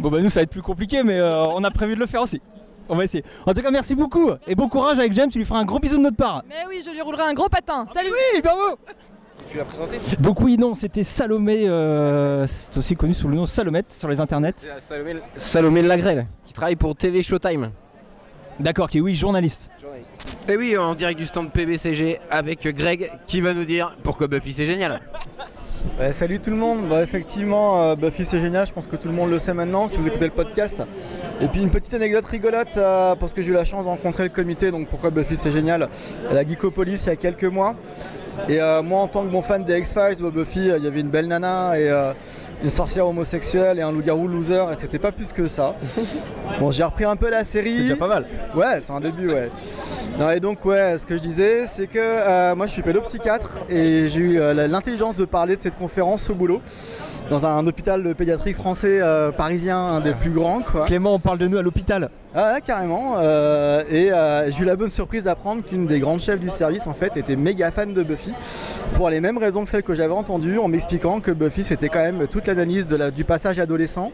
Bon 0.00 0.08
bah 0.10 0.20
nous 0.22 0.30
ça 0.30 0.40
va 0.40 0.44
être 0.44 0.50
plus 0.50 0.62
compliqué 0.62 1.02
mais 1.02 1.18
euh, 1.18 1.44
on 1.48 1.62
a 1.64 1.70
prévu 1.70 1.94
de 1.94 2.00
le 2.00 2.06
faire 2.06 2.22
aussi. 2.22 2.40
On 2.88 2.96
va 2.96 3.04
essayer. 3.04 3.24
En 3.46 3.52
tout 3.54 3.60
cas 3.62 3.70
merci 3.70 3.94
beaucoup 3.94 4.30
et 4.46 4.54
bon 4.54 4.68
courage 4.68 4.98
avec 4.98 5.12
James, 5.12 5.28
tu 5.30 5.38
lui 5.38 5.44
feras 5.44 5.60
un 5.60 5.64
gros 5.64 5.78
bisou 5.78 5.96
de 5.98 6.02
notre 6.02 6.16
part. 6.16 6.42
Mais 6.48 6.64
oui, 6.68 6.82
je 6.84 6.90
lui 6.90 7.00
roulerai 7.00 7.24
un 7.24 7.34
gros 7.34 7.48
patin. 7.48 7.86
Salut 7.92 8.10
Oui, 8.10 8.40
bravo 8.42 8.78
Tu 9.50 9.56
l'as 9.56 9.64
présenté 9.64 9.98
Donc 10.20 10.40
oui 10.40 10.56
non 10.56 10.74
c'était 10.74 11.04
Salomé, 11.04 11.68
euh, 11.68 12.46
c'est 12.46 12.76
aussi 12.76 12.96
connu 12.96 13.14
sous 13.14 13.28
le 13.28 13.34
nom 13.36 13.46
Salomette 13.46 13.92
sur 13.92 14.08
les 14.08 14.20
internets. 14.20 14.52
La 14.66 14.80
Salomé, 14.80 15.16
Salomé 15.36 15.82
Lagrelle, 15.82 16.26
qui 16.44 16.52
travaille 16.52 16.76
pour 16.76 16.96
TV 16.96 17.22
Showtime. 17.22 17.70
D'accord, 18.60 18.90
qui 18.90 18.98
est 18.98 19.00
oui 19.00 19.14
journaliste. 19.14 19.70
Et 20.48 20.56
oui, 20.56 20.76
en 20.76 20.94
direct 20.94 21.18
du 21.18 21.26
stand 21.26 21.52
PBCG 21.52 22.18
avec 22.30 22.66
Greg 22.74 23.10
qui 23.26 23.40
va 23.40 23.54
nous 23.54 23.64
dire 23.64 23.96
pourquoi 24.02 24.26
Buffy 24.28 24.52
c'est 24.52 24.66
génial. 24.66 25.00
Salut 26.12 26.40
tout 26.40 26.50
le 26.50 26.56
monde, 26.56 26.88
bah, 26.88 27.02
effectivement 27.02 27.82
euh, 27.82 27.96
Buffy 27.96 28.24
c'est 28.24 28.40
génial, 28.40 28.66
je 28.66 28.72
pense 28.72 28.86
que 28.86 28.96
tout 28.96 29.08
le 29.08 29.14
monde 29.14 29.30
le 29.30 29.38
sait 29.38 29.52
maintenant 29.52 29.88
si 29.88 29.98
vous 29.98 30.06
écoutez 30.06 30.26
le 30.26 30.30
podcast. 30.30 30.82
Et 31.40 31.48
puis 31.48 31.60
une 31.60 31.70
petite 31.70 31.92
anecdote 31.94 32.24
rigolote 32.24 32.76
euh, 32.76 33.14
parce 33.16 33.34
que 33.34 33.42
j'ai 33.42 33.50
eu 33.50 33.54
la 33.54 33.64
chance 33.64 33.84
de 33.84 33.90
rencontrer 33.90 34.22
le 34.22 34.28
comité, 34.28 34.70
donc 34.70 34.88
pourquoi 34.88 35.10
Buffy 35.10 35.36
c'est 35.36 35.50
génial, 35.50 35.88
à 36.30 36.34
la 36.34 36.46
Geekopolis 36.46 37.04
il 37.04 37.08
y 37.08 37.12
a 37.12 37.16
quelques 37.16 37.44
mois. 37.44 37.74
Et 38.48 38.60
euh, 38.60 38.82
moi, 38.82 39.00
en 39.00 39.08
tant 39.08 39.24
que 39.24 39.30
bon 39.30 39.42
fan 39.42 39.64
des 39.64 39.78
X-Files 39.78 40.24
ou 40.24 40.30
Buffy, 40.30 40.70
euh, 40.70 40.78
il 40.78 40.84
y 40.84 40.86
avait 40.86 41.00
une 41.00 41.08
belle 41.08 41.26
nana 41.26 41.78
et 41.78 41.90
euh, 41.90 42.12
une 42.62 42.70
sorcière 42.70 43.06
homosexuelle 43.06 43.78
et 43.78 43.82
un 43.82 43.92
loup-garou 43.92 44.28
loser, 44.28 44.72
et 44.72 44.76
c'était 44.76 44.98
pas 44.98 45.12
plus 45.12 45.32
que 45.32 45.46
ça. 45.46 45.74
Bon, 46.60 46.70
j'ai 46.72 46.82
repris 46.82 47.04
un 47.04 47.14
peu 47.14 47.30
la 47.30 47.44
série. 47.44 47.76
C'est 47.76 47.82
déjà 47.82 47.96
pas 47.96 48.08
mal. 48.08 48.26
Ouais, 48.56 48.80
c'est 48.80 48.92
un 48.92 49.00
début, 49.00 49.28
ouais. 49.28 49.50
Non, 50.18 50.30
et 50.30 50.40
donc, 50.40 50.64
ouais, 50.64 50.96
ce 50.98 51.06
que 51.06 51.16
je 51.16 51.22
disais, 51.22 51.66
c'est 51.66 51.86
que 51.86 52.54
moi, 52.54 52.66
je 52.66 52.72
suis 52.72 52.82
pédopsychiatre 52.82 53.60
et 53.68 54.08
j'ai 54.08 54.20
eu 54.20 54.38
l'intelligence 54.54 55.16
de 55.16 55.24
parler 55.24 55.54
de 55.54 55.60
cette 55.60 55.76
conférence 55.76 56.28
au 56.30 56.34
boulot 56.34 56.60
dans 57.30 57.46
un, 57.46 57.64
hôpital 57.66 58.12
pédiatrique 58.16 58.56
français 58.56 59.00
parisien, 59.36 59.78
un 59.78 60.00
des 60.00 60.14
plus 60.14 60.30
grands, 60.30 60.62
quoi. 60.62 60.86
Clément, 60.86 61.14
on 61.14 61.18
parle 61.20 61.38
de 61.38 61.46
nous 61.46 61.58
à 61.58 61.62
l'hôpital. 61.62 62.10
Ah 62.40 62.60
carrément. 62.64 63.16
euh, 63.18 63.82
et 63.90 64.12
euh, 64.12 64.48
j'ai 64.48 64.62
eu 64.62 64.64
la 64.64 64.76
bonne 64.76 64.90
surprise 64.90 65.24
d'apprendre 65.24 65.64
qu'une 65.64 65.88
des 65.88 65.98
grandes 65.98 66.20
chefs 66.20 66.38
du 66.38 66.50
service 66.50 66.86
en 66.86 66.94
fait 66.94 67.16
était 67.16 67.34
méga 67.34 67.72
fan 67.72 67.92
de 67.92 68.04
Buffy 68.04 68.32
pour 68.94 69.10
les 69.10 69.20
mêmes 69.20 69.38
raisons 69.38 69.64
que 69.64 69.68
celles 69.68 69.82
que 69.82 69.96
j'avais 69.96 70.12
entendues 70.14 70.56
en 70.60 70.68
m'expliquant 70.68 71.18
que 71.18 71.32
Buffy 71.32 71.64
c'était 71.64 71.88
quand 71.88 71.98
même 71.98 72.28
toute 72.28 72.46
l'analyse 72.46 72.86
du 72.86 73.24
passage 73.24 73.58
adolescent 73.58 74.12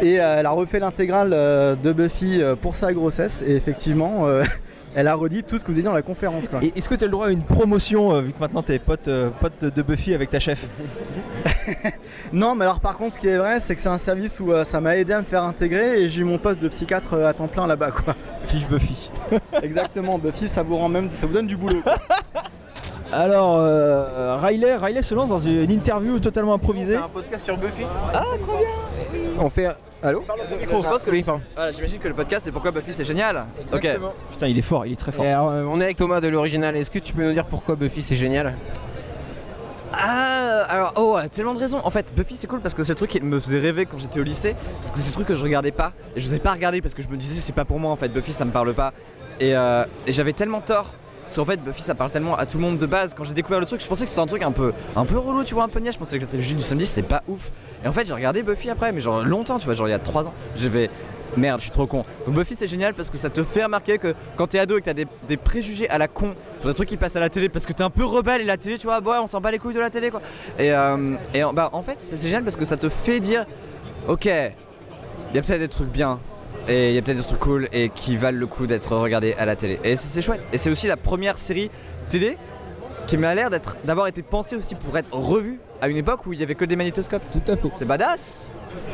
et 0.00 0.20
euh, 0.20 0.36
elle 0.38 0.46
a 0.46 0.50
refait 0.50 0.78
l'intégrale 0.78 1.30
de 1.30 1.92
Buffy 1.92 2.40
pour 2.62 2.76
sa 2.76 2.92
grossesse 2.92 3.42
et 3.44 3.56
effectivement 3.56 4.26
elle 4.94 5.08
a 5.08 5.14
redit 5.14 5.42
tout 5.44 5.56
ce 5.58 5.62
que 5.62 5.68
vous 5.68 5.74
avez 5.74 5.82
dit 5.82 5.86
dans 5.88 5.92
la 5.94 6.02
conférence 6.02 6.48
quoi. 6.48 6.60
Et 6.62 6.72
est-ce 6.76 6.88
que 6.88 6.94
tu 6.94 7.04
as 7.04 7.06
le 7.06 7.12
droit 7.12 7.26
à 7.26 7.30
une 7.30 7.42
promotion 7.42 8.14
euh, 8.14 8.20
vu 8.22 8.32
que 8.32 8.40
maintenant 8.40 8.62
t'es 8.62 8.78
pote, 8.78 9.08
euh, 9.08 9.30
pote 9.40 9.52
de, 9.60 9.70
de 9.70 9.82
Buffy 9.82 10.14
avec 10.14 10.30
ta 10.30 10.40
chef? 10.40 10.64
Non, 12.32 12.54
mais 12.54 12.64
alors 12.64 12.80
par 12.80 12.96
contre, 12.96 13.14
ce 13.14 13.18
qui 13.18 13.28
est 13.28 13.38
vrai, 13.38 13.60
c'est 13.60 13.74
que 13.74 13.80
c'est 13.80 13.88
un 13.88 13.98
service 13.98 14.40
où 14.40 14.52
euh, 14.52 14.64
ça 14.64 14.80
m'a 14.80 14.96
aidé 14.96 15.12
à 15.12 15.20
me 15.20 15.24
faire 15.24 15.42
intégrer 15.44 16.02
et 16.02 16.08
j'ai 16.08 16.22
eu 16.22 16.24
mon 16.24 16.38
poste 16.38 16.60
de 16.60 16.68
psychiatre 16.68 17.14
euh, 17.14 17.28
à 17.28 17.32
temps 17.32 17.46
plein 17.48 17.66
là-bas, 17.66 17.90
quoi. 17.92 18.14
Vive 18.48 18.68
Buffy. 18.68 19.10
Exactement, 19.62 20.18
Buffy, 20.18 20.48
ça 20.48 20.62
vous 20.62 20.76
rend 20.76 20.88
même, 20.88 21.10
ça 21.12 21.26
vous 21.26 21.34
donne 21.34 21.46
du 21.46 21.56
boulot. 21.56 21.80
quoi. 21.82 21.96
Alors, 23.12 23.56
euh, 23.58 24.36
Riley, 24.36 24.76
Riley 24.76 25.02
se 25.02 25.14
lance 25.14 25.28
dans 25.28 25.40
une 25.40 25.70
interview 25.70 26.18
totalement 26.20 26.54
improvisée. 26.54 26.96
un 26.96 27.08
podcast 27.08 27.44
sur 27.44 27.56
Buffy. 27.56 27.84
Ah, 28.14 28.22
trop 28.40 28.58
bien 28.58 29.20
On 29.40 29.50
fait. 29.50 29.68
Allô 30.02 30.24
Je 30.60 30.66
pense 30.66 31.02
que 31.04 31.10
le- 31.10 31.20
Voilà, 31.54 31.72
J'imagine 31.72 31.98
que 31.98 32.08
le 32.08 32.14
podcast 32.14 32.42
c'est 32.44 32.52
pourquoi 32.52 32.70
Buffy 32.70 32.92
c'est 32.92 33.04
génial. 33.04 33.44
Exactement. 33.60 34.08
Ok. 34.08 34.14
Putain, 34.32 34.46
il 34.48 34.58
est 34.58 34.62
fort, 34.62 34.86
il 34.86 34.92
est 34.92 34.96
très 34.96 35.12
fort. 35.12 35.24
Et 35.24 35.30
alors, 35.32 35.50
euh, 35.50 35.64
on 35.70 35.80
est 35.80 35.84
avec 35.84 35.96
Thomas 35.98 36.20
de 36.20 36.28
l'original. 36.28 36.74
Est-ce 36.76 36.90
que 36.90 36.98
tu 36.98 37.12
peux 37.12 37.22
nous 37.24 37.32
dire 37.32 37.44
pourquoi 37.46 37.76
Buffy 37.76 38.00
c'est 38.02 38.16
génial? 38.16 38.54
Ah, 39.92 40.64
alors, 40.68 40.92
oh, 40.96 41.18
tellement 41.32 41.54
de 41.54 41.58
raisons. 41.58 41.80
En 41.84 41.90
fait, 41.90 42.14
Buffy 42.14 42.36
c'est 42.36 42.46
cool 42.46 42.60
parce 42.60 42.74
que 42.74 42.84
c'est 42.84 42.92
le 42.92 42.96
truc 42.96 43.10
qui 43.10 43.20
me 43.20 43.38
faisait 43.40 43.58
rêver 43.58 43.86
quand 43.86 43.98
j'étais 43.98 44.20
au 44.20 44.22
lycée. 44.22 44.54
Parce 44.80 44.90
que 44.90 44.98
c'est 45.00 45.08
le 45.08 45.14
truc 45.14 45.26
que 45.26 45.34
je 45.34 45.42
regardais 45.42 45.72
pas. 45.72 45.92
Et 46.16 46.20
je 46.20 46.26
n'osais 46.26 46.38
pas 46.38 46.52
regarder 46.52 46.80
parce 46.80 46.94
que 46.94 47.02
je 47.02 47.08
me 47.08 47.16
disais 47.16 47.40
c'est 47.40 47.54
pas 47.54 47.64
pour 47.64 47.78
moi 47.80 47.90
en 47.90 47.96
fait. 47.96 48.08
Buffy 48.08 48.32
ça 48.32 48.44
me 48.44 48.52
parle 48.52 48.72
pas. 48.72 48.92
Et, 49.40 49.56
euh, 49.56 49.84
et 50.06 50.12
j'avais 50.12 50.32
tellement 50.32 50.60
tort. 50.60 50.94
Parce 51.30 51.38
qu'en 51.38 51.44
fait, 51.44 51.62
Buffy 51.62 51.82
ça 51.82 51.94
parle 51.94 52.10
tellement 52.10 52.34
à 52.34 52.44
tout 52.44 52.58
le 52.58 52.64
monde 52.64 52.76
de 52.76 52.86
base. 52.86 53.14
Quand 53.14 53.22
j'ai 53.22 53.34
découvert 53.34 53.60
le 53.60 53.66
truc, 53.66 53.80
je 53.80 53.86
pensais 53.86 54.02
que 54.02 54.08
c'était 54.10 54.20
un 54.20 54.26
truc 54.26 54.42
un 54.42 54.50
peu, 54.50 54.72
un 54.96 55.04
peu 55.04 55.16
relou, 55.16 55.44
tu 55.44 55.54
vois, 55.54 55.62
un 55.62 55.68
peu 55.68 55.78
niais. 55.78 55.92
Je 55.92 55.98
pensais 55.98 56.18
que 56.18 56.24
le 56.24 56.40
juste 56.40 56.56
du 56.56 56.62
samedi 56.64 56.86
c'était 56.86 57.06
pas 57.06 57.22
ouf. 57.28 57.52
Et 57.84 57.86
en 57.86 57.92
fait, 57.92 58.04
j'ai 58.04 58.12
regardé 58.12 58.42
Buffy 58.42 58.68
après, 58.68 58.90
mais 58.90 59.00
genre 59.00 59.22
longtemps, 59.22 59.60
tu 59.60 59.66
vois, 59.66 59.74
genre 59.74 59.86
il 59.86 59.92
y 59.92 59.94
a 59.94 60.00
3 60.00 60.26
ans. 60.26 60.32
J'ai 60.56 60.68
fait. 60.68 60.90
Merde, 61.36 61.60
je 61.60 61.66
suis 61.66 61.70
trop 61.70 61.86
con. 61.86 62.04
Donc 62.26 62.34
Buffy 62.34 62.56
c'est 62.56 62.66
génial 62.66 62.94
parce 62.94 63.10
que 63.10 63.16
ça 63.16 63.30
te 63.30 63.44
fait 63.44 63.62
remarquer 63.62 63.98
que 63.98 64.16
quand 64.36 64.48
t'es 64.48 64.58
ado 64.58 64.76
et 64.76 64.80
que 64.80 64.86
t'as 64.86 64.94
des, 64.94 65.36
préjugés 65.36 65.88
à 65.88 65.98
la 65.98 66.08
con 66.08 66.34
sur 66.58 66.68
des 66.68 66.74
trucs 66.74 66.88
qui 66.88 66.96
passent 66.96 67.14
à 67.14 67.20
la 67.20 67.30
télé 67.30 67.48
parce 67.48 67.64
que 67.64 67.72
t'es 67.72 67.84
un 67.84 67.90
peu 67.90 68.04
rebelle 68.04 68.40
et 68.40 68.44
la 68.44 68.56
télé 68.56 68.76
tu 68.76 68.88
vois, 68.88 69.00
on 69.22 69.28
s'en 69.28 69.40
bat 69.40 69.52
les 69.52 69.60
couilles 69.60 69.74
de 69.74 69.78
la 69.78 69.90
télé 69.90 70.10
quoi. 70.10 70.20
Et, 70.58 70.72
euh, 70.72 71.14
et 71.32 71.42
bah 71.54 71.70
en 71.72 71.82
fait 71.82 72.00
c'est 72.00 72.20
génial 72.20 72.42
parce 72.42 72.56
que 72.56 72.64
ça 72.64 72.76
te 72.76 72.88
fait 72.88 73.20
dire 73.20 73.46
ok, 74.08 74.24
il 74.24 75.36
y 75.36 75.38
a 75.38 75.42
peut-être 75.42 75.60
des 75.60 75.68
trucs 75.68 75.92
bien 75.92 76.18
et 76.68 76.90
il 76.90 76.94
y 76.94 76.98
a 76.98 77.02
peut-être 77.02 77.18
des 77.18 77.24
trucs 77.24 77.38
cool 77.40 77.68
et 77.72 77.88
qui 77.88 78.16
valent 78.16 78.38
le 78.38 78.46
coup 78.46 78.66
d'être 78.66 78.96
regardés 78.96 79.34
à 79.38 79.44
la 79.44 79.56
télé. 79.56 79.78
Et 79.84 79.96
c'est 79.96 80.08
c'est 80.08 80.22
chouette. 80.22 80.46
Et 80.52 80.58
c'est 80.58 80.70
aussi 80.70 80.86
la 80.86 80.96
première 80.96 81.38
série 81.38 81.70
télé 82.08 82.36
qui 83.06 83.16
m'a 83.16 83.34
l'air 83.34 83.50
d'être 83.50 83.76
d'avoir 83.84 84.06
été 84.06 84.22
pensée 84.22 84.56
aussi 84.56 84.74
pour 84.74 84.96
être 84.96 85.12
revue 85.12 85.58
à 85.80 85.88
une 85.88 85.96
époque 85.96 86.26
où 86.26 86.32
il 86.32 86.40
y 86.40 86.42
avait 86.42 86.54
que 86.54 86.64
des 86.64 86.76
magnétoscopes. 86.76 87.22
Tout 87.32 87.50
à 87.50 87.56
fait. 87.56 87.70
C'est 87.74 87.84
badass. 87.84 88.46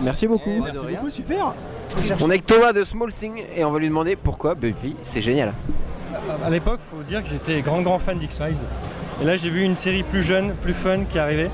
Merci 0.03 0.27
beaucoup. 0.27 0.63
Merci 0.63 0.87
beaucoup, 0.87 1.11
super. 1.11 1.55
On 2.21 2.29
est 2.29 2.35
avec 2.35 2.47
Thomas 2.47 2.73
de 2.73 2.83
Small 2.83 3.11
Thing 3.13 3.43
et 3.55 3.65
on 3.65 3.71
va 3.71 3.79
lui 3.79 3.89
demander 3.89 4.17
pourquoi 4.17 4.55
Buffy 4.55 4.97
c'est 5.03 5.21
génial. 5.21 5.53
À 6.45 6.51
l'époque, 6.51 6.81
faut 6.81 7.03
dire 7.03 7.23
que 7.23 7.29
j'étais 7.29 7.61
grand 7.61 7.83
grand 7.83 7.99
fan 7.99 8.19
d'X-Files. 8.19 8.67
Et 9.21 9.25
là, 9.25 9.37
j'ai 9.37 9.51
vu 9.51 9.63
une 9.63 9.77
série 9.77 10.03
plus 10.03 10.23
jeune, 10.23 10.55
plus 10.55 10.75
fun 10.75 11.05
qui 11.11 11.19
arrivait. 11.19 11.51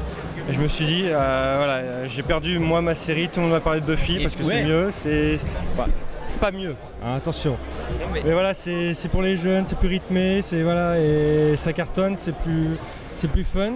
Je 0.50 0.60
me 0.60 0.68
suis 0.68 0.84
dit, 0.84 1.04
euh, 1.06 1.54
voilà, 1.58 2.06
j'ai 2.08 2.22
perdu 2.22 2.58
moi 2.58 2.82
ma 2.82 2.94
série, 2.94 3.28
tout 3.28 3.40
le 3.40 3.46
monde 3.46 3.52
m'a 3.54 3.60
parlé 3.60 3.80
de 3.80 3.86
Buffy 3.86 4.18
parce 4.20 4.34
que 4.34 4.42
ouais. 4.42 4.48
c'est 4.50 4.64
mieux, 4.64 4.88
c'est 4.90 5.36
bah, 5.76 5.86
c'est 6.26 6.40
pas 6.40 6.50
mieux, 6.50 6.74
hein, 7.04 7.14
attention. 7.16 7.56
Mais 8.12 8.32
voilà, 8.32 8.52
c'est 8.54 8.94
c'est 8.94 9.08
pour 9.08 9.22
les 9.22 9.36
jeunes, 9.36 9.64
c'est 9.66 9.78
plus 9.78 9.88
rythmé, 9.88 10.42
c'est 10.42 10.62
voilà, 10.62 10.98
et 10.98 11.54
ça 11.56 11.72
cartonne, 11.72 12.16
c'est 12.16 12.34
plus, 12.36 12.76
c'est 13.16 13.30
plus 13.30 13.44
fun. 13.44 13.74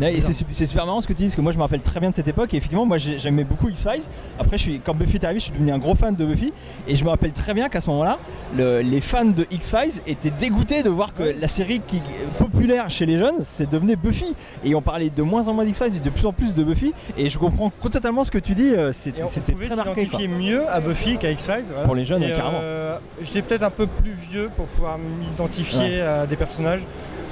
Et 0.00 0.20
c'est 0.20 0.32
su- 0.32 0.44
c'est 0.52 0.66
super 0.66 0.86
marrant 0.86 1.00
ce 1.00 1.06
que 1.06 1.12
tu 1.12 1.18
dis, 1.18 1.24
parce 1.24 1.36
que 1.36 1.40
moi 1.40 1.52
je 1.52 1.56
me 1.56 1.62
rappelle 1.62 1.80
très 1.80 1.98
bien 2.00 2.10
de 2.10 2.14
cette 2.14 2.28
époque, 2.28 2.54
et 2.54 2.56
effectivement, 2.56 2.86
moi 2.86 2.98
j'ai- 2.98 3.18
j'aimais 3.18 3.44
beaucoup 3.44 3.68
X-Files. 3.68 4.02
Après, 4.38 4.56
je 4.56 4.62
suis, 4.62 4.80
quand 4.80 4.94
Buffy 4.94 5.16
est 5.16 5.24
arrivé, 5.24 5.40
je 5.40 5.44
suis 5.46 5.52
devenu 5.52 5.72
un 5.72 5.78
gros 5.78 5.94
fan 5.94 6.14
de 6.14 6.24
Buffy, 6.24 6.52
et 6.86 6.94
je 6.96 7.04
me 7.04 7.08
rappelle 7.10 7.32
très 7.32 7.52
bien 7.54 7.68
qu'à 7.68 7.80
ce 7.80 7.90
moment-là, 7.90 8.18
le- 8.56 8.80
les 8.80 9.00
fans 9.00 9.24
de 9.24 9.46
X-Files 9.50 10.00
étaient 10.06 10.30
dégoûtés 10.30 10.82
de 10.82 10.88
voir 10.90 11.12
que 11.12 11.34
la 11.40 11.48
série 11.48 11.80
qui 11.86 11.96
est 11.96 12.38
populaire 12.38 12.88
chez 12.90 13.06
les 13.06 13.18
jeunes, 13.18 13.40
c'est 13.42 13.68
devenait 13.68 13.96
Buffy. 13.96 14.34
Et 14.64 14.74
on 14.74 14.82
parlait 14.82 15.10
de 15.10 15.22
moins 15.22 15.48
en 15.48 15.54
moins 15.54 15.64
d'X-Files 15.64 15.96
et 15.96 16.00
de 16.00 16.10
plus 16.10 16.26
en 16.26 16.32
plus 16.32 16.54
de 16.54 16.62
Buffy, 16.64 16.92
et 17.16 17.28
je 17.28 17.38
comprends 17.38 17.70
totalement 17.90 18.24
ce 18.24 18.30
que 18.30 18.38
tu 18.38 18.54
dis, 18.54 18.74
euh, 18.74 18.92
c'était 18.92 19.22
pouvait 19.52 19.66
très 19.66 19.76
marqué. 19.76 20.04
s'identifier 20.04 20.28
mieux 20.28 20.68
à 20.68 20.80
Buffy 20.80 21.18
qu'à 21.18 21.30
X-Files. 21.30 21.64
voilà. 21.68 21.84
Pour 21.84 21.94
les 21.94 22.04
jeunes, 22.04 22.22
Et, 22.22 22.28
carrément. 22.34 22.60
euh, 22.62 22.98
J'étais 23.22 23.42
peut-être 23.42 23.62
un 23.64 23.70
peu 23.70 23.86
plus 23.86 24.12
vieux 24.12 24.48
pour 24.56 24.66
pouvoir 24.66 24.96
m'identifier 24.98 25.80
Ouais. 25.80 26.00
à 26.02 26.26
des 26.26 26.36
personnages. 26.36 26.82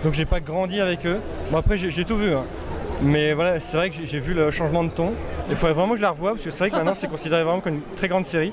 Donc 0.06 0.14
j'ai 0.14 0.24
pas 0.24 0.38
grandi 0.38 0.80
avec 0.80 1.04
eux. 1.04 1.18
Bon 1.50 1.58
après 1.58 1.76
j'ai 1.76 2.04
tout 2.04 2.16
vu. 2.16 2.32
hein. 2.32 2.44
Mais 3.02 3.34
voilà, 3.34 3.58
c'est 3.58 3.76
vrai 3.76 3.90
que 3.90 3.96
j'ai- 4.04 4.20
vu 4.20 4.34
le 4.34 4.52
changement 4.52 4.84
de 4.84 4.88
ton. 4.90 5.12
Il 5.50 5.56
faudrait 5.56 5.74
vraiment 5.74 5.94
que 5.94 5.96
je 5.96 6.02
la 6.02 6.10
revoie 6.12 6.30
parce 6.30 6.44
que 6.44 6.50
c'est 6.52 6.58
vrai 6.60 6.70
que 6.70 6.76
maintenant 6.76 6.94
c'est 6.94 7.08
considéré 7.08 7.42
vraiment 7.42 7.60
comme 7.60 7.74
une 7.74 7.80
très 7.96 8.06
grande 8.06 8.24
série. 8.24 8.52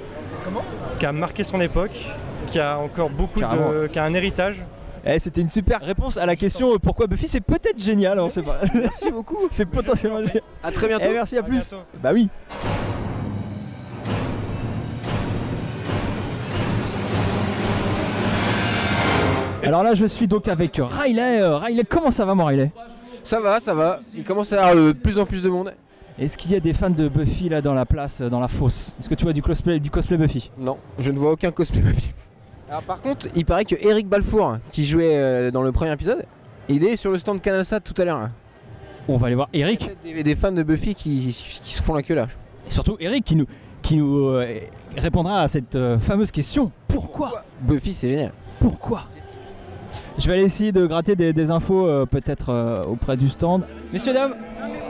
Qui 0.97 1.05
a 1.05 1.11
marqué 1.11 1.43
son 1.43 1.61
époque, 1.61 1.91
qui 2.47 2.59
a 2.59 2.79
encore 2.79 3.11
beaucoup 3.11 3.39
Carrément. 3.39 3.71
de. 3.71 3.85
qui 3.85 3.99
a 3.99 4.03
un 4.03 4.15
héritage. 4.15 4.65
Eh, 5.05 5.19
C'était 5.19 5.41
une 5.41 5.51
super 5.51 5.79
réponse 5.81 6.17
à 6.17 6.25
la 6.25 6.35
question 6.35 6.73
euh, 6.73 6.79
pourquoi 6.79 7.05
Buffy 7.05 7.27
c'est 7.27 7.39
peut-être 7.41 7.77
génial, 7.79 8.19
on 8.19 8.31
sait 8.31 8.41
pas. 8.41 8.57
Merci 8.73 9.11
beaucoup. 9.11 9.37
c'est 9.51 9.67
potentiellement 9.67 10.21
génial. 10.25 10.41
À 10.63 10.71
très 10.71 10.87
bientôt. 10.87 11.05
Eh, 11.07 11.13
merci, 11.13 11.37
à, 11.37 11.41
À 11.41 11.43
plus. 11.43 11.57
bientôt. 11.57 11.83
Bah 12.01 12.09
oui. 12.15 12.29
Alors 19.67 19.83
là, 19.83 19.93
je 19.93 20.05
suis 20.05 20.27
donc 20.27 20.47
avec 20.47 20.79
Riley. 20.81 21.41
Euh, 21.41 21.57
Riley, 21.57 21.83
comment 21.87 22.11
ça 22.11 22.25
va, 22.25 22.35
mon 22.35 22.45
Riley? 22.45 22.71
Ça 23.23 23.39
va, 23.39 23.59
ça 23.59 23.73
va. 23.73 23.99
Il 24.15 24.23
commence 24.23 24.51
à 24.53 24.55
y 24.55 24.59
avoir 24.59 24.75
de 24.75 24.91
plus 24.91 25.17
en 25.17 25.25
plus 25.25 25.41
de 25.41 25.49
monde. 25.49 25.73
Est-ce 26.19 26.37
qu'il 26.37 26.51
y 26.51 26.55
a 26.55 26.59
des 26.59 26.73
fans 26.73 26.89
de 26.89 27.07
Buffy 27.07 27.49
là 27.49 27.61
dans 27.61 27.73
la 27.73 27.85
place, 27.85 28.21
euh, 28.21 28.29
dans 28.29 28.39
la 28.39 28.47
fosse? 28.47 28.93
Est-ce 28.99 29.09
que 29.09 29.15
tu 29.15 29.23
vois 29.23 29.33
du 29.33 29.41
cosplay, 29.41 29.79
du 29.79 29.89
cosplay 29.89 30.17
Buffy? 30.17 30.51
Non, 30.59 30.77
je 30.99 31.11
ne 31.11 31.17
vois 31.17 31.31
aucun 31.31 31.51
cosplay 31.51 31.81
Buffy. 31.81 32.11
Alors 32.69 32.83
par 32.83 33.01
contre, 33.01 33.27
il 33.35 33.45
paraît 33.45 33.65
que 33.65 33.75
Eric 33.79 34.07
Balfour, 34.07 34.57
qui 34.71 34.85
jouait 34.85 35.17
euh, 35.17 35.51
dans 35.51 35.61
le 35.63 35.71
premier 35.71 35.91
épisode, 35.91 36.25
il 36.69 36.83
est 36.83 36.95
sur 36.95 37.11
le 37.11 37.17
stand 37.17 37.41
CanalSat 37.41 37.79
tout 37.79 37.99
à 37.99 38.05
l'heure. 38.05 38.29
On 39.07 39.17
va 39.17 39.27
aller 39.27 39.35
voir 39.35 39.49
Eric. 39.53 39.89
Des, 40.03 40.23
des 40.23 40.35
fans 40.35 40.51
de 40.51 40.63
Buffy 40.63 40.93
qui, 40.93 41.19
qui 41.63 41.73
se 41.73 41.81
font 41.81 41.93
la 41.93 42.03
queue 42.03 42.15
là. 42.15 42.27
Et 42.67 42.71
surtout 42.71 42.95
Eric 42.99 43.25
qui 43.25 43.35
nous, 43.35 43.45
qui 43.81 43.97
nous 43.97 44.27
euh, 44.27 44.59
répondra 44.97 45.41
à 45.41 45.47
cette 45.47 45.75
euh, 45.75 45.99
fameuse 45.99 46.31
question 46.31 46.71
pourquoi? 46.87 47.43
Buffy 47.61 47.91
c'est 47.91 48.09
génial. 48.09 48.31
Pourquoi? 48.59 49.05
Je 50.17 50.27
vais 50.27 50.33
aller 50.35 50.43
essayer 50.43 50.71
de 50.71 50.85
gratter 50.85 51.15
des, 51.15 51.33
des 51.33 51.49
infos 51.51 51.87
euh, 51.87 52.05
peut-être 52.05 52.49
euh, 52.49 52.83
auprès 52.83 53.17
du 53.17 53.29
stand. 53.29 53.63
Messieurs, 53.91 54.13
dames, 54.13 54.35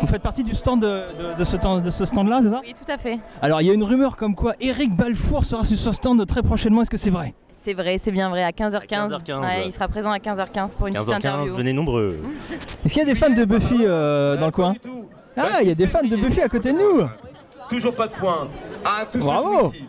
vous 0.02 0.08
faites 0.08 0.22
partie 0.22 0.44
du 0.44 0.54
stand 0.54 0.82
de, 0.82 0.88
de- 0.88 1.40
de 1.40 1.44
ce, 1.44 1.56
temps- 1.56 1.80
de 1.80 1.90
ce 1.90 2.06
stand-là, 2.06 2.42
c'est 2.44 2.50
ça? 2.50 2.62
Oui, 2.64 2.74
tout 2.74 2.92
à 2.92 2.98
fait. 2.98 3.20
Alors 3.42 3.62
il 3.62 3.68
y 3.68 3.70
a 3.72 3.74
une 3.74 3.84
rumeur 3.84 4.18
comme 4.18 4.36
quoi 4.36 4.54
Eric 4.60 4.96
Balfour 4.96 5.46
sera 5.46 5.64
sur 5.66 5.78
ce 5.78 5.92
stand 5.94 6.26
très 6.28 6.42
prochainement, 6.44 6.82
est-ce 6.82 6.90
que 6.92 6.98
c'est 6.98 7.10
vrai? 7.10 7.34
C'est 7.54 7.74
vrai, 7.74 7.98
c'est 7.98 8.12
bien 8.12 8.28
vrai, 8.30 8.44
à 8.44 8.50
15h15. 8.52 8.88
15h15. 9.24 9.40
Ouais, 9.42 9.64
il 9.68 9.72
sera 9.72 9.88
présent 9.88 10.12
à 10.12 10.18
15h15 10.18 10.76
pour 10.76 10.88
une 10.88 10.96
petite 10.96 11.08
15h15, 11.08 11.16
interview. 11.16 11.56
venez 11.56 11.72
nombreux. 11.72 12.20
Est-ce 12.84 12.94
qu'il 12.94 13.02
y 13.08 13.10
a 13.10 13.14
des 13.14 13.16
fans 13.18 13.30
de 13.30 13.46
Buffy 13.46 13.78
euh, 13.86 14.36
dans 14.36 14.48
le 14.48 14.52
coin? 14.52 14.74
Ah, 15.38 15.62
il 15.62 15.70
y 15.70 15.72
a 15.72 15.76
des 15.76 15.88
fans 15.88 16.04
de 16.06 16.16
Buffy 16.18 16.42
à 16.42 16.50
côté 16.50 16.74
de 16.74 16.78
nous 16.78 17.08
Toujours 17.70 17.96
pas 17.96 18.08
de 18.08 18.14
points. 18.14 18.50
Tous 19.14 19.20
ceux 19.22 19.26
Bravo 19.26 19.68
ici. 19.70 19.86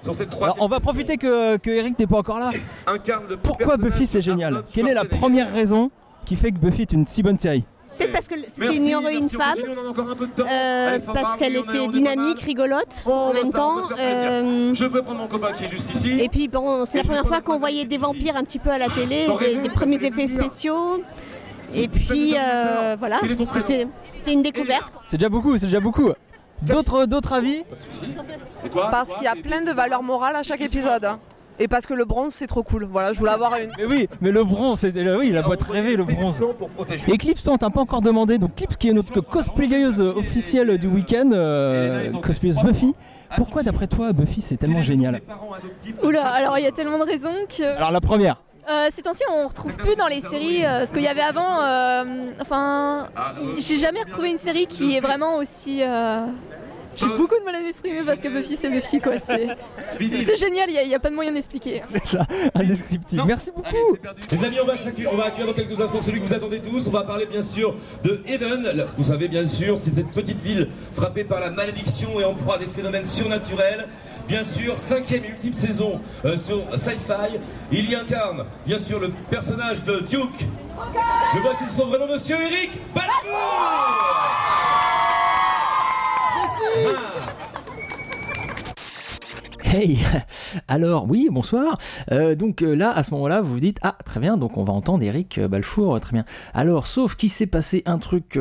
Sur 0.00 0.14
cette 0.14 0.28
Alors, 0.28 0.38
troisième 0.38 0.64
on 0.64 0.68
va 0.68 0.80
profiter 0.80 1.16
que, 1.16 1.56
que 1.56 1.70
Eric 1.70 1.98
n'est 1.98 2.06
pas 2.06 2.18
encore 2.18 2.38
là. 2.38 2.50
incarne 2.86 3.24
le 3.28 3.36
Pourquoi 3.36 3.76
Buffy 3.76 4.06
c'est 4.06 4.22
génial 4.22 4.62
Quelle 4.72 4.88
est 4.88 4.94
la 4.94 5.04
première 5.04 5.52
raison 5.52 5.90
qui 6.24 6.36
fait 6.36 6.52
que 6.52 6.58
Buffy 6.58 6.82
est 6.82 6.92
une 6.92 7.06
si 7.06 7.22
bonne 7.22 7.38
série 7.38 7.64
Peut-être 7.98 8.12
parce 8.12 8.28
que 8.28 8.36
c'était 8.38 8.52
Merci, 8.60 8.76
une 8.78 8.86
héroïne 8.86 9.28
femme, 9.28 9.54
continue, 9.56 9.70
on 9.76 9.86
a 9.86 9.90
encore 9.90 10.08
un 10.10 10.14
peu 10.14 10.26
de 10.28 10.30
temps. 10.32 10.44
euh, 10.48 10.88
Alexandra, 10.90 11.20
parce 11.22 11.36
qu'elle 11.36 11.58
oui, 11.58 11.64
était 11.68 11.88
dynamique, 11.88 12.38
rigolote 12.42 13.02
en 13.06 13.32
bah, 13.32 13.42
même 13.42 13.52
temps. 13.52 13.78
euh, 13.98 14.72
Je 14.72 14.84
peux 14.86 15.02
prendre 15.02 15.18
mon 15.18 15.26
copain 15.26 15.50
qui 15.52 15.64
est 15.64 15.68
juste 15.70 15.92
ici. 15.92 16.10
et 16.20 16.28
puis 16.28 16.46
bon, 16.46 16.84
c'est 16.86 16.98
la 16.98 17.02
première 17.04 17.26
fois 17.26 17.40
qu'on 17.40 17.56
voyait 17.56 17.84
des 17.86 17.96
vampires 17.96 18.36
un 18.36 18.44
petit 18.44 18.60
peu 18.60 18.70
à 18.70 18.78
la 18.78 18.88
télé, 18.88 19.26
des, 19.40 19.54
vu, 19.56 19.62
des 19.62 19.68
t'as 19.68 19.74
premiers 19.74 19.96
effets 20.04 20.28
spéciaux. 20.28 21.02
Et 21.74 21.88
puis 21.88 22.34
euh, 22.36 22.94
voilà, 23.00 23.18
c'était 23.52 23.88
une 24.32 24.42
découverte. 24.42 24.92
C'est 25.04 25.16
déjà 25.16 25.28
beaucoup, 25.28 25.56
c'est 25.58 25.66
déjà 25.66 25.80
beaucoup. 25.80 26.10
D'autres, 26.62 27.06
d'autres 27.06 27.32
avis 27.32 27.62
Et 28.64 28.68
toi 28.70 28.88
Parce 28.90 29.12
qu'il 29.14 29.24
y 29.24 29.28
a 29.28 29.34
plein 29.36 29.62
de 29.62 29.72
valeurs 29.72 30.02
morales 30.02 30.36
à 30.36 30.42
chaque 30.42 30.60
épisode. 30.60 31.04
hein. 31.04 31.18
Et 31.60 31.66
parce 31.66 31.86
que 31.86 31.94
le 31.94 32.04
bronze 32.04 32.34
c'est 32.34 32.46
trop 32.46 32.62
cool. 32.62 32.84
Voilà, 32.84 33.12
je 33.12 33.18
voulais 33.18 33.32
avoir 33.32 33.56
une. 33.56 33.70
Mais 33.76 33.84
oui, 33.84 34.08
mais 34.20 34.30
le 34.30 34.44
bronze, 34.44 34.80
c'est 34.80 34.92
oui, 35.16 35.30
la 35.30 35.42
boîte 35.42 35.62
rêvée, 35.62 35.96
le 35.96 36.04
bronze. 36.04 36.44
Eclipse, 37.08 37.42
toi, 37.42 37.54
on 37.54 37.58
t'a 37.58 37.70
pas 37.70 37.80
encore 37.80 38.00
demandé. 38.00 38.38
Donc, 38.38 38.54
Clips, 38.54 38.76
qui 38.76 38.88
est 38.88 38.92
notre 38.92 39.20
cosplayeuse 39.20 40.00
officielle 40.00 40.78
du 40.78 40.86
week-end, 40.86 41.30
euh, 41.32 42.12
cosplayeuse 42.22 42.58
Buffy. 42.62 42.94
Pourquoi, 43.36 43.62
d'après 43.62 43.88
toi, 43.88 44.12
Buffy, 44.12 44.40
c'est 44.40 44.56
tellement 44.56 44.82
génial 44.82 45.20
Oula, 46.02 46.24
alors 46.26 46.58
il 46.58 46.62
y 46.62 46.66
a 46.66 46.72
tellement 46.72 46.98
de 46.98 47.04
raisons 47.04 47.34
que. 47.48 47.64
Alors, 47.76 47.90
la 47.90 48.00
première. 48.00 48.40
Euh, 48.68 48.88
ces 48.90 49.02
temps-ci, 49.02 49.22
on 49.30 49.46
retrouve 49.48 49.72
plus 49.76 49.96
dans 49.96 50.08
les 50.08 50.20
séries 50.20 50.64
euh, 50.64 50.84
ce 50.84 50.92
qu'il 50.92 51.02
y 51.02 51.08
avait 51.08 51.20
avant. 51.22 51.62
euh, 51.62 52.04
enfin, 52.40 53.08
j'ai 53.58 53.76
jamais 53.78 54.02
retrouvé 54.02 54.30
une 54.30 54.38
série 54.38 54.66
qui 54.66 54.94
est 54.96 55.00
vraiment 55.00 55.36
aussi. 55.36 55.82
euh, 55.82 56.26
J'ai 56.96 57.06
beaucoup 57.06 57.38
de 57.38 57.44
mal 57.44 57.54
à 57.54 57.60
m'exprimer 57.60 58.00
parce 58.04 58.20
que 58.20 58.28
Buffy, 58.28 58.56
c'est 58.56 58.68
Buffy, 58.68 59.00
quoi. 59.00 59.18
C'est 59.18 60.36
génial, 60.36 60.68
il 60.68 60.86
n'y 60.88 60.94
a, 60.94 60.98
pas 60.98 61.08
de 61.10 61.14
moyen 61.14 61.32
d'expliquer. 61.32 61.82
C'est 61.92 62.08
ça, 62.08 62.26
indescriptible. 62.54 63.22
Merci 63.26 63.50
beaucoup. 63.54 63.96
Les 64.32 64.44
amis, 64.44 64.58
on 64.62 64.66
va, 64.66 64.74
on 65.12 65.16
va 65.16 65.24
accueillir 65.26 65.46
dans 65.46 65.54
quelques 65.54 65.80
instants 65.80 66.00
celui 66.00 66.20
que 66.20 66.26
vous 66.26 66.34
attendez 66.34 66.60
tous. 66.60 66.86
On 66.88 66.90
va 66.90 67.04
parler 67.04 67.26
bien 67.26 67.42
sûr 67.42 67.74
de. 68.04 68.20
Là, 68.76 68.86
Vous 68.96 69.04
savez 69.04 69.28
bien 69.28 69.46
sûr, 69.46 69.78
c'est 69.78 69.92
cette 69.92 70.10
petite 70.10 70.40
ville 70.42 70.68
frappée 70.92 71.24
par 71.24 71.40
la 71.40 71.50
malédiction 71.50 72.20
et 72.20 72.24
en 72.24 72.34
proie 72.34 72.56
à 72.56 72.58
des 72.58 72.66
phénomènes 72.66 73.04
surnaturels. 73.04 73.88
Bien 74.28 74.44
sûr, 74.44 74.76
cinquième 74.76 75.24
et 75.24 75.28
ultime 75.28 75.54
saison 75.54 76.02
euh, 76.26 76.36
sur 76.36 76.78
Sci-Fi. 76.78 77.40
Il 77.72 77.90
y 77.90 77.94
incarne 77.94 78.44
bien 78.66 78.76
sûr 78.76 79.00
le 79.00 79.10
personnage 79.30 79.82
de 79.84 80.00
Duke. 80.00 80.46
Le 81.34 81.40
voici 81.40 81.64
son 81.64 81.86
vrai 81.86 81.98
nom, 81.98 82.06
monsieur 82.06 82.36
Eric 82.38 82.78
Hey 89.64 89.98
Alors, 90.68 91.08
oui, 91.08 91.28
bonsoir. 91.30 91.78
Euh, 92.12 92.34
donc 92.34 92.60
euh, 92.62 92.74
là, 92.74 92.90
à 92.90 93.04
ce 93.04 93.12
moment-là, 93.12 93.40
vous 93.40 93.54
vous 93.54 93.60
dites 93.60 93.78
Ah, 93.80 93.96
très 94.04 94.20
bien, 94.20 94.36
donc 94.36 94.58
on 94.58 94.64
va 94.64 94.74
entendre 94.74 95.02
Eric 95.04 95.40
Balfour, 95.40 95.98
très 96.00 96.12
bien. 96.12 96.26
Alors, 96.52 96.86
sauf 96.86 97.14
qu'il 97.14 97.30
s'est 97.30 97.46
passé 97.46 97.82
un 97.86 97.96
truc. 97.96 98.38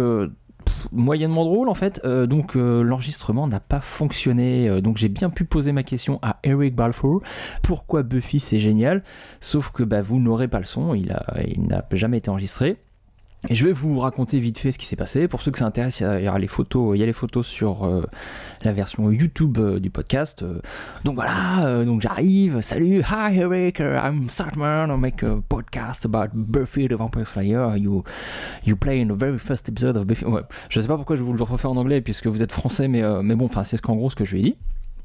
Moyennement 0.91 1.45
drôle 1.45 1.69
en 1.69 1.73
fait, 1.73 2.01
Euh, 2.05 2.28
donc 2.28 2.55
euh, 2.55 2.82
l'enregistrement 2.84 3.47
n'a 3.47 3.59
pas 3.59 3.82
fonctionné, 3.82 4.69
Euh, 4.69 4.82
donc 4.82 4.97
j'ai 4.97 5.09
bien 5.09 5.30
pu 5.30 5.45
poser 5.45 5.71
ma 5.71 5.84
question 5.84 6.19
à 6.21 6.39
Eric 6.43 6.75
Balfour, 6.75 7.21
pourquoi 7.63 8.03
Buffy 8.03 8.39
c'est 8.39 8.59
génial, 8.59 9.03
sauf 9.41 9.71
que 9.71 9.84
bah, 9.84 10.01
vous 10.01 10.19
n'aurez 10.19 10.47
pas 10.47 10.59
le 10.59 10.65
son, 10.65 10.93
il 10.93 11.07
n'a 11.07 11.86
jamais 11.91 12.17
été 12.17 12.30
enregistré. 12.30 12.78
Et 13.49 13.55
je 13.55 13.65
vais 13.65 13.71
vous 13.71 13.97
raconter 13.99 14.39
vite 14.39 14.57
fait 14.57 14.73
ce 14.73 14.77
qui 14.77 14.85
s'est 14.85 14.97
passé. 14.97 15.29
Pour 15.29 15.41
ceux 15.41 15.51
que 15.51 15.57
ça 15.57 15.65
intéresse, 15.65 16.01
il 16.01 16.23
y 16.23 16.27
aura 16.27 16.37
les 16.37 16.49
photos, 16.49 16.97
il 16.97 16.99
y 16.99 17.03
a 17.03 17.05
les 17.05 17.13
photos 17.13 17.47
sur 17.47 17.85
euh, 17.85 18.03
la 18.63 18.73
version 18.73 19.09
YouTube 19.09 19.57
euh, 19.57 19.79
du 19.79 19.89
podcast. 19.89 20.43
Euh, 20.43 20.59
donc 21.05 21.15
voilà, 21.15 21.85
donc 21.85 22.01
j'arrive. 22.01 22.59
Salut, 22.59 23.01
hi 23.09 23.37
Eric, 23.37 23.79
I'm 23.79 24.27
Sartman. 24.27 24.89
I 24.89 24.99
make 24.99 25.23
a 25.23 25.41
podcast 25.47 26.03
about 26.03 26.31
Buffy 26.33 26.89
the 26.89 26.93
Vampire 26.93 27.25
Slayer. 27.25 27.77
You 27.77 28.03
you 28.65 28.75
play 28.75 29.01
in 29.01 29.07
the 29.07 29.17
very 29.17 29.39
first 29.39 29.69
episode 29.69 29.95
of 29.95 30.05
Buffy. 30.05 30.25
Ouais, 30.25 30.41
je 30.69 30.81
sais 30.81 30.87
pas 30.87 30.97
pourquoi 30.97 31.15
je 31.15 31.23
vous 31.23 31.31
le 31.31 31.41
refais 31.41 31.67
en 31.67 31.77
anglais 31.77 32.01
puisque 32.01 32.27
vous 32.27 32.43
êtes 32.43 32.51
français, 32.51 32.89
mais 32.89 33.01
mais 33.23 33.35
bon, 33.35 33.45
enfin 33.45 33.63
c'est 33.63 33.77
ce 33.77 33.81
qu'en 33.81 33.95
gros 33.95 34.09
ce 34.09 34.15
que 34.15 34.25
je 34.25 34.33
lui 34.33 34.39
ai 34.41 34.43
dit. 34.43 34.57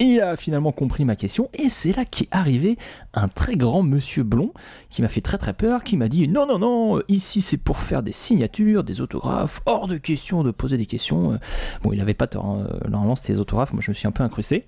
Il 0.05 0.21
a 0.21 0.37
finalement 0.37 0.73
compris 0.73 1.05
ma 1.05 1.15
question 1.15 1.49
et 1.55 1.69
c'est 1.69 1.97
là 1.97 2.05
qu'est 2.05 2.27
arrivé 2.33 2.77
un 3.15 3.29
très 3.29 3.55
grand 3.55 3.85
monsieur 3.85 4.25
blond 4.25 4.53
qui 4.91 5.01
m'a 5.01 5.07
fait 5.07 5.21
très 5.21 5.39
très 5.39 5.53
peur, 5.53 5.85
qui 5.85 5.97
m'a 5.97 6.09
dit 6.09 6.27
non 6.27 6.45
non 6.45 6.59
non, 6.59 7.01
ici 7.07 7.41
c'est 7.41 7.57
pour 7.57 7.79
faire 7.79 8.03
des 8.03 8.11
signatures, 8.11 8.83
des 8.83 9.01
autographes, 9.01 9.61
hors 9.65 9.87
de 9.87 9.99
question 9.99 10.43
de 10.43 10.51
poser 10.51 10.77
des 10.77 10.87
questions. 10.87 11.39
Bon, 11.85 11.93
il 11.93 12.01
avait 12.01 12.15
pas 12.15 12.27
tort, 12.27 12.47
hein. 12.47 12.67
Euh, 12.69 12.89
normalement 12.89 13.15
c'était 13.15 13.35
des 13.35 13.39
autographes, 13.39 13.73
moi 13.73 13.81
je 13.81 13.93
me 13.93 13.95
suis 13.95 14.09
un 14.09 14.11
peu 14.11 14.25
incrusté. 14.25 14.67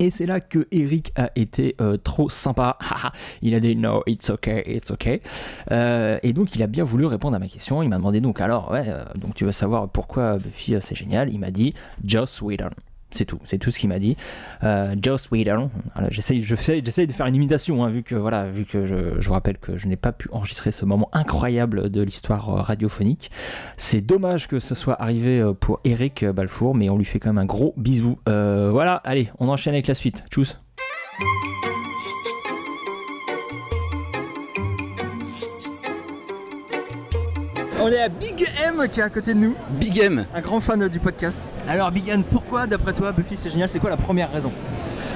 Et 0.00 0.10
c'est 0.10 0.26
là 0.26 0.40
que 0.40 0.66
Eric 0.72 1.12
a 1.14 1.30
été 1.36 1.76
euh, 1.80 1.96
trop 1.96 2.28
sympa. 2.28 2.76
Il 3.42 3.54
a 3.54 3.60
dit 3.60 3.76
no, 3.76 4.02
it's 4.08 4.30
okay, 4.30 4.64
it's 4.66 4.90
okay. 4.90 5.22
Euh, 5.70 6.18
et 6.24 6.32
donc 6.32 6.56
il 6.56 6.62
a 6.64 6.66
bien 6.66 6.82
voulu 6.82 7.06
répondre 7.06 7.36
à 7.36 7.38
ma 7.38 7.46
question. 7.46 7.84
Il 7.84 7.88
m'a 7.88 7.98
demandé 7.98 8.20
donc 8.20 8.40
alors 8.40 8.72
ouais, 8.72 8.92
donc 9.14 9.36
tu 9.36 9.44
veux 9.44 9.52
savoir 9.52 9.88
pourquoi 9.88 10.38
Buffy 10.38 10.74
c'est 10.80 10.96
génial? 10.96 11.32
Il 11.32 11.38
m'a 11.38 11.52
dit 11.52 11.72
Joss 12.04 12.42
Whedon. 12.42 12.70
C'est 13.12 13.24
tout, 13.24 13.38
c'est 13.44 13.58
tout 13.58 13.70
ce 13.70 13.78
qu'il 13.78 13.88
m'a 13.88 13.98
dit. 13.98 14.16
Euh, 14.64 14.94
Joss 15.00 15.30
Whedon. 15.30 15.70
J'essaye 16.10 16.42
de 16.42 17.12
faire 17.12 17.26
une 17.26 17.36
imitation, 17.36 17.84
hein, 17.84 17.88
vu 17.88 18.02
que 18.02 18.14
voilà, 18.14 18.46
vu 18.46 18.64
que 18.64 18.86
je, 18.86 19.20
je 19.20 19.26
vous 19.26 19.32
rappelle 19.32 19.58
que 19.58 19.78
je 19.78 19.86
n'ai 19.86 19.96
pas 19.96 20.12
pu 20.12 20.28
enregistrer 20.32 20.72
ce 20.72 20.84
moment 20.84 21.08
incroyable 21.12 21.88
de 21.90 22.02
l'histoire 22.02 22.50
euh, 22.50 22.62
radiophonique. 22.62 23.30
C'est 23.76 24.00
dommage 24.00 24.48
que 24.48 24.58
ce 24.58 24.74
soit 24.74 25.00
arrivé 25.00 25.40
euh, 25.40 25.52
pour 25.52 25.80
Eric 25.84 26.24
Balfour, 26.24 26.74
mais 26.74 26.90
on 26.90 26.98
lui 26.98 27.04
fait 27.04 27.18
quand 27.18 27.30
même 27.30 27.38
un 27.38 27.46
gros 27.46 27.74
bisou. 27.76 28.18
Euh, 28.28 28.70
voilà, 28.72 28.96
allez, 29.04 29.30
on 29.38 29.48
enchaîne 29.48 29.74
avec 29.74 29.86
la 29.86 29.94
suite. 29.94 30.24
Tchuss. 30.30 30.60
On 37.86 37.88
est 37.88 38.00
à 38.00 38.08
Big 38.08 38.44
M 38.64 38.84
qui 38.92 38.98
est 38.98 39.04
à 39.04 39.10
côté 39.10 39.32
de 39.32 39.38
nous. 39.38 39.54
Big 39.78 39.96
M. 40.00 40.26
Un 40.34 40.40
grand 40.40 40.58
fan 40.58 40.88
du 40.88 40.98
podcast. 40.98 41.38
Alors 41.68 41.92
Big 41.92 42.08
M, 42.08 42.24
pourquoi 42.24 42.66
d'après 42.66 42.92
toi 42.92 43.12
Buffy 43.12 43.36
c'est 43.36 43.48
génial 43.48 43.68
C'est 43.68 43.78
quoi 43.78 43.90
la 43.90 43.96
première 43.96 44.32
raison? 44.32 44.50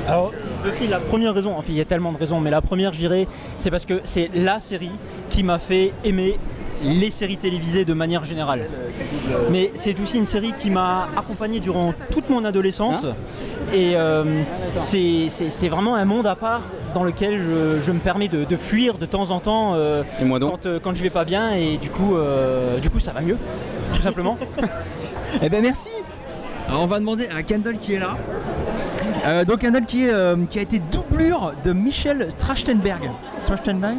Alors, 0.07 0.33
Buffy, 0.62 0.87
la 0.87 1.01
première 1.01 1.35
raison, 1.35 1.57
enfin 1.59 1.66
il 1.71 1.75
y 1.75 1.81
a 1.81 1.85
tellement 1.85 2.12
de 2.12 2.18
raisons, 2.18 2.39
mais 2.39 2.51
la 2.51 2.61
première, 2.61 2.93
je 2.93 3.01
dirais, 3.01 3.27
c'est 3.59 3.73
parce 3.73 3.85
que 3.85 4.01
c'est 4.05 4.31
la 4.35 4.61
série 4.61 4.93
qui 5.31 5.43
m'a 5.43 5.59
fait 5.59 5.93
aimer 6.05 6.39
les 6.85 7.11
séries 7.11 7.39
télévisées 7.39 7.85
de 7.85 7.93
manière 7.93 8.25
générale. 8.25 8.66
Mais 9.51 9.73
c'est 9.75 9.99
aussi 9.99 10.18
une 10.18 10.27
série 10.27 10.55
qui 10.61 10.71
m'a 10.71 11.09
accompagné 11.16 11.59
durant 11.59 11.93
toute 12.12 12.31
mon 12.31 12.45
adolescence. 12.45 13.05
Et 13.75 13.97
euh, 13.97 14.43
c'est 14.77 15.68
vraiment 15.68 15.97
un 15.97 16.05
monde 16.05 16.29
à 16.29 16.37
part 16.37 16.62
dans 16.95 17.05
lequel 17.05 17.43
je, 17.43 17.80
je 17.80 17.93
me 17.93 17.99
permets 17.99 18.28
de, 18.28 18.45
de 18.45 18.57
fuir 18.57 18.99
de 18.99 19.07
temps 19.07 19.30
en 19.30 19.41
temps 19.41 19.72
euh, 19.74 20.03
Quand, 20.18 20.66
euh, 20.66 20.78
quand 20.82 20.95
je 20.95 21.03
vais 21.03 21.11
pas 21.11 21.24
bien 21.24 21.53
et 21.55 21.76
du 21.76 21.91
coup, 21.91 22.16
euh, 22.16 22.78
du 22.78 22.91
coup 22.91 22.99
ça 22.99 23.12
va 23.12 23.20
mieux, 23.20 23.36
tout 23.95 24.03
simplement. 24.03 24.36
Eh 25.43 25.49
ben 25.49 25.62
merci 25.62 25.91
Alors 26.68 26.82
on 26.82 26.86
va 26.86 26.99
demander 26.99 27.28
à 27.28 27.45
Kendall 27.45 27.78
qui 27.78 27.95
est 27.95 28.01
là. 28.01 28.16
Euh, 29.24 29.45
donc 29.45 29.61
Kendall 29.61 29.86
qui, 29.86 30.07
est, 30.07 30.12
euh, 30.12 30.34
qui 30.51 30.59
a 30.59 30.62
été 30.62 30.80
doublure 30.80 31.53
de 31.62 31.72
Michel 31.72 32.28
Trachtenberg. 32.36 33.09
Trachtenberg 33.47 33.97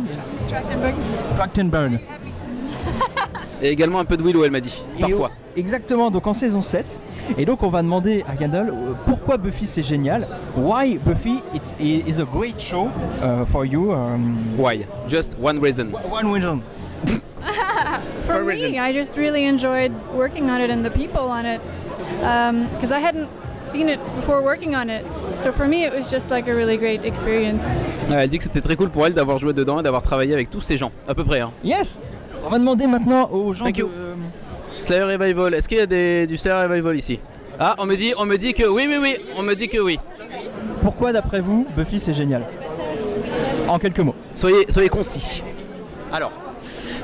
Trachtenberg. 1.38 2.00
Et 3.62 3.70
également 3.70 4.00
un 4.00 4.06
peu 4.06 4.18
de 4.18 4.24
Willow, 4.24 4.44
elle 4.44 4.52
m'a 4.52 4.60
dit. 4.60 4.84
Parfois. 5.00 5.32
exactement, 5.56 6.12
donc 6.12 6.28
en 6.28 6.34
saison 6.34 6.62
7. 6.62 6.86
Et 7.38 7.46
donc 7.46 7.64
on 7.64 7.70
va 7.70 7.82
demander 7.82 8.24
à 8.28 8.36
Kendall 8.36 8.70
euh, 8.70 8.94
pourquoi 9.06 9.38
Buffy 9.38 9.66
c'est 9.68 9.84
génial? 9.84 10.28
Why 10.56 10.98
Buffy 10.98 11.42
it's, 11.54 11.76
is 11.80 12.20
a 12.22 12.26
great 12.26 12.60
show 12.60 12.90
uh, 13.24 13.46
for 13.52 13.66
you. 13.66 13.92
um, 13.92 14.36
Why? 14.58 14.86
Just 15.08 15.36
one 15.42 15.60
reason. 15.62 15.92
One 16.10 16.32
reason. 16.32 16.62
For 18.28 18.44
me, 18.44 18.78
I 18.80 18.94
just 18.94 19.18
really 19.18 19.46
enjoyed 19.46 19.92
working 20.16 20.50
on 20.50 20.62
it 20.62 20.70
and 20.70 20.84
the 20.86 20.92
people 20.92 21.22
on 21.30 21.46
it 21.46 21.60
because 22.20 22.92
I 22.92 23.00
hadn't 23.00 23.28
seen 23.70 23.90
it 23.90 24.00
before 24.16 24.42
working 24.42 24.76
on 24.76 24.90
it. 24.90 25.04
So 25.44 25.52
for 25.52 25.68
me, 25.68 25.84
it 25.86 25.94
was 25.94 26.10
just 26.10 26.30
like 26.30 26.48
a 26.48 26.54
really 26.56 26.78
great 26.78 27.04
experience. 27.04 27.66
Ouais, 28.10 28.24
elle 28.24 28.30
dit 28.30 28.38
que 28.38 28.44
c'était 28.44 28.62
très 28.62 28.76
cool 28.76 28.90
pour 28.90 29.06
elle 29.08 29.14
d'avoir 29.14 29.38
joué 29.40 29.54
dedans 29.54 29.80
et 29.80 29.84
d'avoir 29.84 30.02
travaillé 30.04 30.34
avec 30.34 30.50
tous 30.50 30.62
ces 30.62 30.78
gens, 30.78 30.92
à 31.08 31.16
peu 31.16 31.24
près. 31.24 31.40
Hein. 31.42 31.52
Yes 31.64 32.00
On 32.46 32.50
va 32.50 32.60
demander 32.60 32.88
maintenant 32.88 33.30
aux 33.32 33.54
gens 33.54 33.66
Thank 33.66 33.76
de- 33.76 33.80
you. 33.82 33.90
Slayer 34.82 35.04
Revival, 35.04 35.54
est-ce 35.54 35.68
qu'il 35.68 35.78
y 35.78 35.82
a 35.82 35.86
des, 35.86 36.26
du 36.28 36.38
Slayer 36.38 36.66
Revival 36.68 36.96
ici? 36.96 37.20
Ah, 37.60 37.76
on 37.78 37.86
me 37.86 37.96
dit, 37.96 38.14
on 38.18 38.26
me 38.26 38.38
dit 38.38 38.54
que 38.54 38.64
oui, 38.68 38.86
oui, 38.88 38.98
oui, 39.00 39.16
on 39.38 39.44
me 39.44 39.54
dit 39.54 39.70
que 39.70 39.78
oui. 39.78 40.00
Pourquoi 40.82 41.14
d'après 41.14 41.40
vous 41.40 41.68
Buffy 41.78 42.00
c'est 42.00 42.14
génial? 42.14 42.44
En 43.68 43.78
quelques 43.78 44.00
mots. 44.00 44.16
Soyez, 44.34 44.66
soyez 44.70 44.90
concis. 44.90 45.44
Alors, 46.12 46.32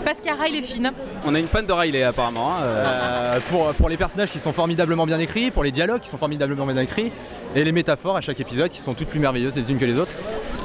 Parce 0.03 0.17
qu'il 0.19 0.31
y 0.31 0.33
a 0.33 0.35
Riley 0.41 0.61
Finn. 0.63 0.91
on 1.25 1.35
a 1.35 1.39
une 1.39 1.47
fan 1.47 1.65
de 1.67 1.71
Riley 1.71 2.01
apparemment. 2.03 2.53
hein, 2.53 2.61
euh. 2.63 2.85
Euh, 2.85 3.39
pour, 3.49 3.67
pour 3.75 3.89
les 3.89 3.97
personnages 3.97 4.31
qui 4.31 4.39
sont 4.39 4.53
formidablement 4.53 5.05
bien 5.05 5.19
écrits, 5.19 5.51
pour 5.51 5.63
les 5.63 5.71
dialogues 5.71 6.01
qui 6.01 6.09
sont 6.09 6.17
formidablement 6.17 6.65
bien 6.65 6.77
écrits, 6.81 7.11
et 7.55 7.63
les 7.63 7.71
métaphores 7.71 8.17
à 8.17 8.21
chaque 8.21 8.39
épisode 8.39 8.71
qui 8.71 8.79
sont 8.81 8.95
toutes 8.95 9.09
plus 9.09 9.19
merveilleuses 9.19 9.55
les 9.55 9.69
unes 9.71 9.77
que 9.77 9.85
les 9.85 9.99
autres. 9.99 10.11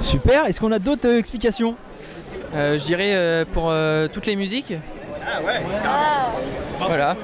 Super, 0.03 0.47
est-ce 0.47 0.59
qu'on 0.59 0.73
a 0.73 0.79
d'autres 0.79 1.09
euh, 1.09 1.19
explications? 1.19 1.77
Euh, 2.55 2.79
je 2.79 2.85
dirais 2.85 3.13
euh, 3.15 3.45
pour 3.53 3.67
euh, 3.69 4.09
toutes 4.11 4.27
les 4.27 4.37
musiques. 4.37 4.73
Ah 5.25 5.41
ouais 5.43 5.61
Voilà. 6.87 7.17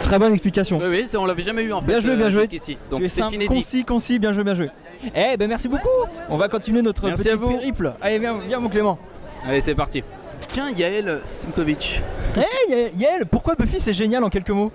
Très 0.00 0.18
bonne 0.18 0.32
explication. 0.32 0.78
Oui, 0.78 0.88
oui, 0.88 1.04
ça, 1.06 1.20
on 1.20 1.26
l'avait 1.26 1.42
jamais 1.42 1.62
eu 1.62 1.72
en 1.72 1.80
fait. 1.80 1.86
Bien 1.88 2.00
joué, 2.00 2.16
bien 2.16 2.26
euh, 2.26 2.30
joué. 2.30 2.40
jusqu'ici. 2.42 2.76
Donc 2.90 3.00
Tu 3.00 3.04
es 3.06 3.08
c'est 3.08 3.20
simple, 3.20 3.34
inédit. 3.34 3.54
Concis, 3.56 3.84
concis, 3.84 4.18
bien 4.18 4.32
joué, 4.32 4.44
bien 4.44 4.54
joué. 4.54 4.70
Eh 5.14 5.36
ben 5.36 5.48
merci 5.48 5.68
beaucoup. 5.68 5.88
On 6.28 6.36
va 6.36 6.48
continuer 6.48 6.80
notre 6.82 7.06
Merci 7.06 7.24
petit 7.24 7.32
à 7.32 7.36
vous. 7.36 7.50
périple. 7.50 7.92
Allez, 8.00 8.18
viens, 8.18 8.36
viens 8.46 8.58
mon 8.60 8.68
Clément. 8.68 8.98
Allez, 9.46 9.60
c'est 9.60 9.74
parti. 9.74 10.02
Tiens, 10.48 10.70
Yael 10.70 11.20
Simkovic. 11.32 12.02
Hey 12.36 12.90
Yael, 12.96 13.26
pourquoi 13.26 13.54
Buffy 13.54 13.80
c'est 13.80 13.92
génial 13.92 14.22
en 14.24 14.28
quelques 14.28 14.50
mots? 14.50 14.72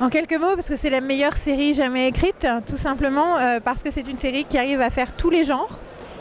En 0.00 0.08
quelques 0.10 0.38
mots, 0.38 0.54
parce 0.54 0.68
que 0.68 0.76
c'est 0.76 0.90
la 0.90 1.00
meilleure 1.00 1.36
série 1.36 1.74
jamais 1.74 2.06
écrite, 2.08 2.46
tout 2.68 2.76
simplement 2.76 3.36
euh, 3.38 3.58
parce 3.62 3.82
que 3.82 3.90
c'est 3.90 4.06
une 4.08 4.16
série 4.18 4.44
qui 4.44 4.56
arrive 4.56 4.80
à 4.80 4.90
faire 4.90 5.12
tous 5.16 5.30
les 5.30 5.44
genres. 5.44 5.78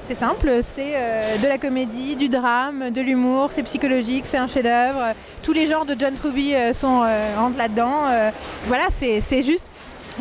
C'est 0.08 0.16
simple, 0.16 0.62
c'est 0.64 0.94
euh, 0.96 1.38
de 1.38 1.48
la 1.50 1.58
comédie, 1.58 2.16
du 2.16 2.30
drame, 2.30 2.92
de 2.92 3.02
l'humour, 3.02 3.50
c'est 3.52 3.64
psychologique, 3.64 4.24
c'est 4.30 4.38
un 4.38 4.48
chef-d'œuvre. 4.48 5.14
Tous 5.44 5.52
les 5.52 5.68
genres 5.68 5.84
de 5.84 5.98
John 6.00 6.14
Truby 6.16 6.56
euh, 6.56 6.74
sont 6.74 7.04
euh, 7.04 7.36
rentrent 7.38 7.58
là-dedans. 7.58 8.06
Voilà, 8.68 8.86
c'est 8.90 9.44
juste 9.44 9.70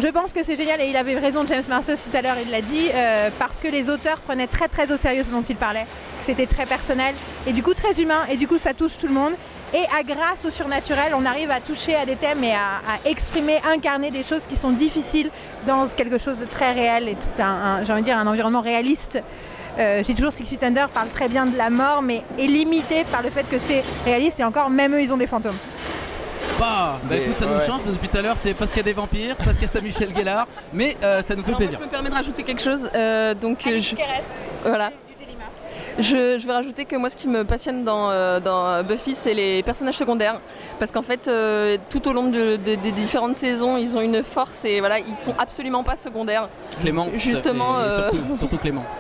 Je 0.03 0.09
pense 0.09 0.33
que 0.33 0.43
c'est 0.43 0.57
génial 0.57 0.81
et 0.81 0.89
il 0.89 0.97
avait 0.97 1.15
raison 1.17 1.47
James 1.47 1.63
Marsters 1.69 1.99
tout 1.99 2.17
à 2.17 2.21
l'heure, 2.21 2.35
il 2.45 2.51
l'a 2.51 2.63
dit, 2.63 2.89
parce 3.39 3.61
que 3.61 3.69
les 3.69 3.89
auteurs 3.89 4.19
prenaient 4.19 4.49
très 4.49 4.67
très 4.67 4.91
au 4.91 4.97
sérieux 4.97 5.23
ce 5.23 5.31
dont 5.31 5.43
ils 5.43 5.55
parlaient. 5.55 5.87
C'était 6.25 6.47
très 6.47 6.67
personnel 6.67 7.15
et 7.47 7.53
du 7.53 7.63
coup 7.63 7.73
très 7.73 8.03
humain 8.03 8.25
et 8.29 8.37
du 8.37 8.49
coup 8.49 8.59
ça 8.59 8.75
touche 8.75 8.99
tout 8.99 9.07
le 9.07 9.15
monde. 9.15 9.35
Et 9.73 9.85
à 9.97 10.03
grâce 10.03 10.45
au 10.45 10.51
surnaturel, 10.51 11.13
on 11.15 11.25
arrive 11.25 11.53
à 11.53 11.61
toucher 11.61 11.95
à 11.95 12.07
des 12.07 12.17
thèmes 12.17 12.43
et 12.43 12.55
à, 12.55 12.83
à 12.89 13.09
exprimer, 13.09 13.59
incarner 13.65 14.11
des 14.11 14.25
choses 14.25 14.47
qui 14.49 14.57
sont 14.57 14.71
difficiles 14.71 15.31
dans 15.67 15.87
quelque 15.87 16.19
chose 16.19 16.39
de 16.39 16.45
très 16.45 16.73
réel 16.73 17.09
et 17.09 17.17
j'ai 17.39 17.93
envie 17.93 18.03
de 18.03 18.07
dire 18.07 18.19
un 18.19 18.27
environnement 18.27 18.63
réaliste. 18.63 19.21
Euh, 19.79 19.99
je 19.99 20.05
dis 20.05 20.15
toujours 20.15 20.33
Six 20.33 20.45
Feet 20.47 20.63
Under 20.65 20.89
parle 20.89 21.09
très 21.09 21.29
bien 21.29 21.47
de 21.47 21.57
la 21.57 21.69
mort, 21.71 22.01
mais 22.03 22.23
est 22.39 22.47
limité 22.47 23.05
par 23.11 23.23
le 23.23 23.31
fait 23.31 23.45
que 23.49 23.59
c'est 23.59 23.85
réaliste 24.05 24.41
et 24.41 24.45
encore 24.45 24.71
même 24.71 24.95
eux 24.95 25.03
ils 25.03 25.13
ont 25.13 25.17
des 25.19 25.27
fantômes. 25.27 25.57
Bah, 26.59 26.99
bah 27.05 27.17
écoute, 27.17 27.37
ça 27.37 27.45
nous 27.45 27.59
change 27.61 27.69
parce 27.69 27.83
que 27.83 27.91
depuis 27.91 28.09
tout 28.09 28.17
à 28.19 28.23
l'heure, 28.23 28.37
c'est 28.39 28.55
parce 28.55 28.71
qu'il 28.71 28.79
y 28.79 28.81
a 28.81 28.85
des 28.85 28.93
vampires, 28.95 29.37
parce 29.37 29.53
qu'il 29.53 29.63
y 29.63 29.65
a 29.67 29.69
Samuel 29.69 29.93
Gellar, 30.17 30.47
mais 30.73 30.97
euh, 31.03 31.21
ça 31.21 31.35
nous 31.35 31.43
fait 31.43 31.49
Alors, 31.49 31.59
plaisir. 31.59 31.79
moi, 31.79 31.83
je 31.83 31.87
me 31.87 31.91
permets 31.91 32.09
de 32.09 32.15
rajouter 32.15 32.43
quelque 32.45 32.63
chose. 32.63 32.89
euh, 32.95 33.35
donc, 33.35 33.59
je... 33.67 33.95
Voilà. 34.65 34.91
Je, 35.99 36.37
je 36.39 36.47
vais 36.47 36.53
rajouter 36.53 36.85
que 36.85 36.95
moi, 36.97 37.09
ce 37.09 37.17
qui 37.17 37.27
me 37.27 37.45
passionne 37.45 37.83
dans, 37.85 38.11
euh, 38.11 38.39
dans 38.39 38.83
Buffy, 38.85 39.15
c'est 39.15 39.33
les 39.33 39.63
personnages 39.63 39.97
secondaires. 39.97 40.41
Parce 40.79 40.91
qu'en 40.93 41.01
fait, 41.03 41.27
euh, 41.27 41.79
tout 41.89 42.07
au 42.07 42.13
long 42.13 42.29
de- 42.31 42.57
de- 42.57 42.75
des 42.75 42.93
différentes 42.93 43.37
saisons, 43.37 43.79
ils 43.79 43.97
ont 43.97 44.03
une 44.03 44.23
force 44.23 44.65
et 44.67 44.81
voilà, 44.81 44.99
ils 44.99 45.17
sont 45.17 45.35
absolument 45.39 45.83
pas 45.85 45.97
secondaires. 45.97 46.51
Clément, 46.81 47.09
Justement. 47.17 47.83
et 47.87 47.91
surtout, 47.91 48.37
surtout 48.39 48.59
Clément. 48.59 48.85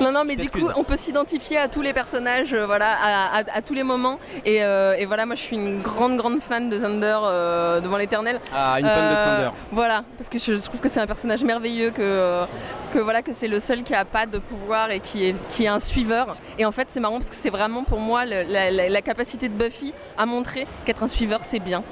Non, 0.00 0.12
non, 0.12 0.24
mais 0.24 0.36
du 0.36 0.50
coup, 0.50 0.58
on 0.76 0.84
peut 0.84 0.96
s'identifier 0.96 1.58
à 1.58 1.68
tous 1.68 1.82
les 1.82 1.92
personnages, 1.92 2.52
euh, 2.52 2.66
voilà, 2.66 2.92
à, 3.00 3.38
à- 3.40 3.56
à 3.58 3.62
tous 3.62 3.74
les 3.74 3.82
moments. 3.82 4.18
Et, 4.44 4.62
euh, 4.64 4.94
et 4.98 5.06
voilà, 5.06 5.26
moi, 5.26 5.34
je 5.36 5.40
suis 5.42 5.56
une 5.56 5.80
grande, 5.82 6.16
grande 6.16 6.40
fan 6.42 6.68
de 6.68 6.76
Xander 6.78 7.18
euh, 7.24 7.80
devant 7.80 7.96
l'éternel. 7.96 8.40
Ah, 8.54 8.76
une 8.80 8.86
fan 8.88 9.10
de 9.12 9.16
Xander. 9.16 9.50
Voilà, 9.72 10.04
parce 10.18 10.28
que 10.30 10.38
je 10.38 10.54
trouve 10.54 10.80
que 10.80 10.88
c'est 10.88 11.00
un 11.00 11.06
personnage 11.06 11.42
merveilleux, 11.44 11.90
que, 11.90 12.44
que 12.92 12.98
voilà, 12.98 13.22
que 13.22 13.32
c'est 13.32 13.48
le 13.48 13.60
seul 13.60 13.82
qui 13.82 13.94
a 13.94 14.04
pas 14.04 14.26
de 14.26 14.38
pouvoir 14.38 14.90
et 14.90 15.00
qui 15.00 15.26
est, 15.28 15.36
qui 15.50 15.64
est 15.64 15.68
un 15.68 15.80
suiveur. 15.80 16.36
Et 16.58 16.64
en 16.64 16.72
fait, 16.72 16.88
c'est 16.90 17.00
marrant 17.00 17.18
parce 17.18 17.30
que 17.30 17.36
c'est 17.36 17.50
vraiment 17.50 17.84
pour 17.84 17.98
moi 18.00 18.24
le- 18.24 18.42
la, 18.42 18.70
la- 18.70 18.88
la 18.88 19.02
capacité 19.02 19.48
de 19.48 19.54
Buffy 19.54 19.92
à 20.16 20.26
montrer 20.26 20.66
qu'être 20.84 21.02
un 21.02 21.08
suiveur, 21.08 21.40
c'est 21.44 21.58
bien. 21.60 21.82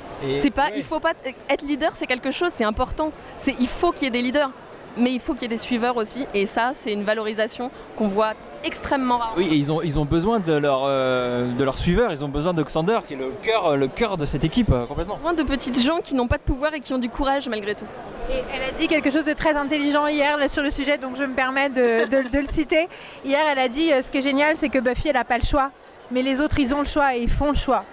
C'est 0.40 0.50
pas, 0.50 0.68
il 0.76 0.84
faut 0.84 1.00
pas 1.00 1.12
être 1.50 1.62
leader, 1.62 1.92
c'est 1.96 2.06
quelque 2.06 2.30
chose, 2.30 2.50
c'est 2.54 2.64
important. 2.64 3.10
C'est, 3.36 3.54
il 3.58 3.66
faut 3.68 3.90
qu'il 3.92 4.04
y 4.04 4.06
ait 4.06 4.10
des 4.10 4.22
leaders. 4.22 4.50
Mais 4.96 5.12
il 5.12 5.20
faut 5.20 5.32
qu'il 5.32 5.42
y 5.42 5.44
ait 5.46 5.48
des 5.48 5.56
suiveurs 5.56 5.96
aussi, 5.96 6.26
et 6.34 6.44
ça, 6.46 6.72
c'est 6.74 6.92
une 6.92 7.04
valorisation 7.04 7.70
qu'on 7.96 8.08
voit 8.08 8.34
extrêmement 8.64 9.18
rare. 9.18 9.32
Oui, 9.36 9.48
et 9.50 9.54
ils 9.56 9.72
ont, 9.72 9.80
ils 9.82 9.98
ont 9.98 10.04
besoin 10.04 10.38
de 10.38 10.52
leur, 10.52 10.82
euh, 10.84 11.50
de 11.50 11.64
leur 11.64 11.76
suiveur, 11.78 12.12
ils 12.12 12.22
ont 12.24 12.28
besoin 12.28 12.52
de 12.54 12.62
Xander 12.62 12.98
qui 13.08 13.14
est 13.14 13.16
le 13.16 13.32
cœur, 13.42 13.76
le 13.76 13.88
cœur 13.88 14.16
de 14.18 14.26
cette 14.26 14.44
équipe 14.44 14.70
euh, 14.70 14.84
complètement. 14.86 15.14
besoin 15.14 15.32
de 15.32 15.42
petites 15.42 15.80
gens 15.80 16.00
qui 16.02 16.14
n'ont 16.14 16.28
pas 16.28 16.36
de 16.36 16.42
pouvoir 16.42 16.72
et 16.74 16.80
qui 16.80 16.92
ont 16.92 16.98
du 16.98 17.08
courage 17.08 17.48
malgré 17.48 17.74
tout. 17.74 17.86
Et 18.30 18.34
elle 18.54 18.68
a 18.68 18.72
dit 18.72 18.86
quelque 18.86 19.10
chose 19.10 19.24
de 19.24 19.32
très 19.32 19.56
intelligent 19.56 20.06
hier 20.06 20.36
là, 20.36 20.48
sur 20.48 20.62
le 20.62 20.70
sujet, 20.70 20.96
donc 20.98 21.16
je 21.16 21.24
me 21.24 21.34
permets 21.34 21.70
de, 21.70 22.04
de- 22.06 22.28
de 22.28 22.38
le 22.38 22.46
citer. 22.46 22.86
Hier, 23.24 23.40
elle 23.50 23.58
a 23.58 23.68
dit 23.68 23.92
euh, 23.92 24.00
ce 24.02 24.10
qui 24.10 24.18
est 24.18 24.22
génial, 24.22 24.56
c'est 24.56 24.68
que 24.68 24.78
Buffy, 24.78 25.08
elle 25.08 25.14
n'a 25.14 25.24
pas 25.24 25.38
le 25.38 25.44
choix, 25.44 25.70
mais 26.12 26.22
les 26.22 26.40
autres, 26.40 26.58
ils 26.60 26.72
ont 26.74 26.80
le 26.80 26.86
choix 26.86 27.16
et 27.16 27.20
ils 27.22 27.30
font 27.30 27.48
le 27.50 27.56
choix 27.56 27.84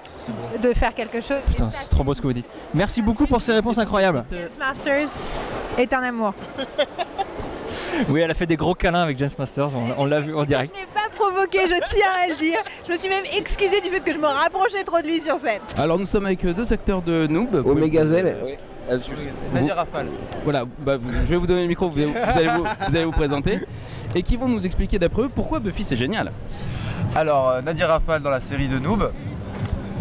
de 0.62 0.74
faire 0.74 0.94
quelque 0.94 1.22
chose. 1.22 1.40
Putain, 1.48 1.70
c'est 1.84 1.90
trop 1.90 2.04
beau 2.04 2.14
ce 2.14 2.22
que 2.22 2.28
vous 2.28 2.34
dites. 2.34 2.46
Merci 2.74 3.02
beaucoup 3.02 3.26
pour 3.28 3.42
ces 3.42 3.54
réponses 3.54 3.78
incroyables. 3.78 4.24
James 4.32 4.50
Masters 4.60 5.08
est 5.78 5.94
un 5.94 6.04
amour. 6.04 6.34
Oui, 8.08 8.22
elle 8.22 8.32
a 8.32 8.34
fait 8.34 8.46
des 8.46 8.56
gros 8.56 8.76
câlins 8.76 9.02
avec 9.02 9.18
James 9.18 9.30
Masters, 9.38 9.70
on, 9.76 10.02
on 10.02 10.06
l'a 10.06 10.22
vu 10.22 10.34
en 10.34 10.46
direct. 10.46 10.74
Je 10.74 10.80
n'ai 10.80 10.88
pas 10.88 11.10
provoqué, 11.14 11.60
je 11.64 11.94
tiens 11.94 12.08
à 12.24 12.28
le 12.30 12.36
dire. 12.38 12.58
Je 12.88 12.94
me 12.94 12.98
suis 12.98 13.10
même 13.10 13.26
excusée 13.36 13.82
du 13.82 13.90
fait 13.90 14.00
que 14.02 14.14
je 14.14 14.18
me 14.18 14.26
rapprochais 14.26 14.84
trop 14.84 15.02
de 15.02 15.08
lui 15.08 15.20
sur 15.20 15.36
scène. 15.36 15.60
Alors 15.78 16.00
nous 16.00 16.06
sommes 16.06 16.26
avec 16.26 16.46
euh, 16.46 16.54
deux 16.54 16.72
acteurs 16.72 17.02
de 17.02 17.28
Noob. 17.28 17.56
Omegazelle. 17.66 18.38
Nadia 19.54 19.76
Rafale. 19.76 20.08
Voilà, 20.46 20.64
bah, 20.80 20.96
vous- 20.98 21.12
je 21.12 21.18
vais 21.26 21.36
vous 21.36 21.46
donner 21.46 21.64
le 21.64 21.68
micro, 21.68 21.90
vous, 21.90 21.96
vous 22.02 22.38
allez 22.38 22.48
vous, 22.48 22.64
vous 22.88 22.96
allez 22.96 23.06
vous 23.06 23.12
présenter. 23.12 23.60
Et 24.16 24.24
qui 24.24 24.38
vont 24.38 24.48
nous 24.48 24.66
expliquer 24.66 24.98
d'après 24.98 25.24
eux 25.24 25.30
pourquoi 25.34 25.60
Buffy 25.60 25.84
c'est 25.84 25.96
génial? 25.98 26.32
Alors, 27.16 27.50
euh, 27.50 27.62
Nadia 27.62 27.86
Rafale 27.88 28.22
dans 28.22 28.30
la 28.32 28.40
série 28.40 28.68
de 28.70 28.80
Noob. 28.80 29.12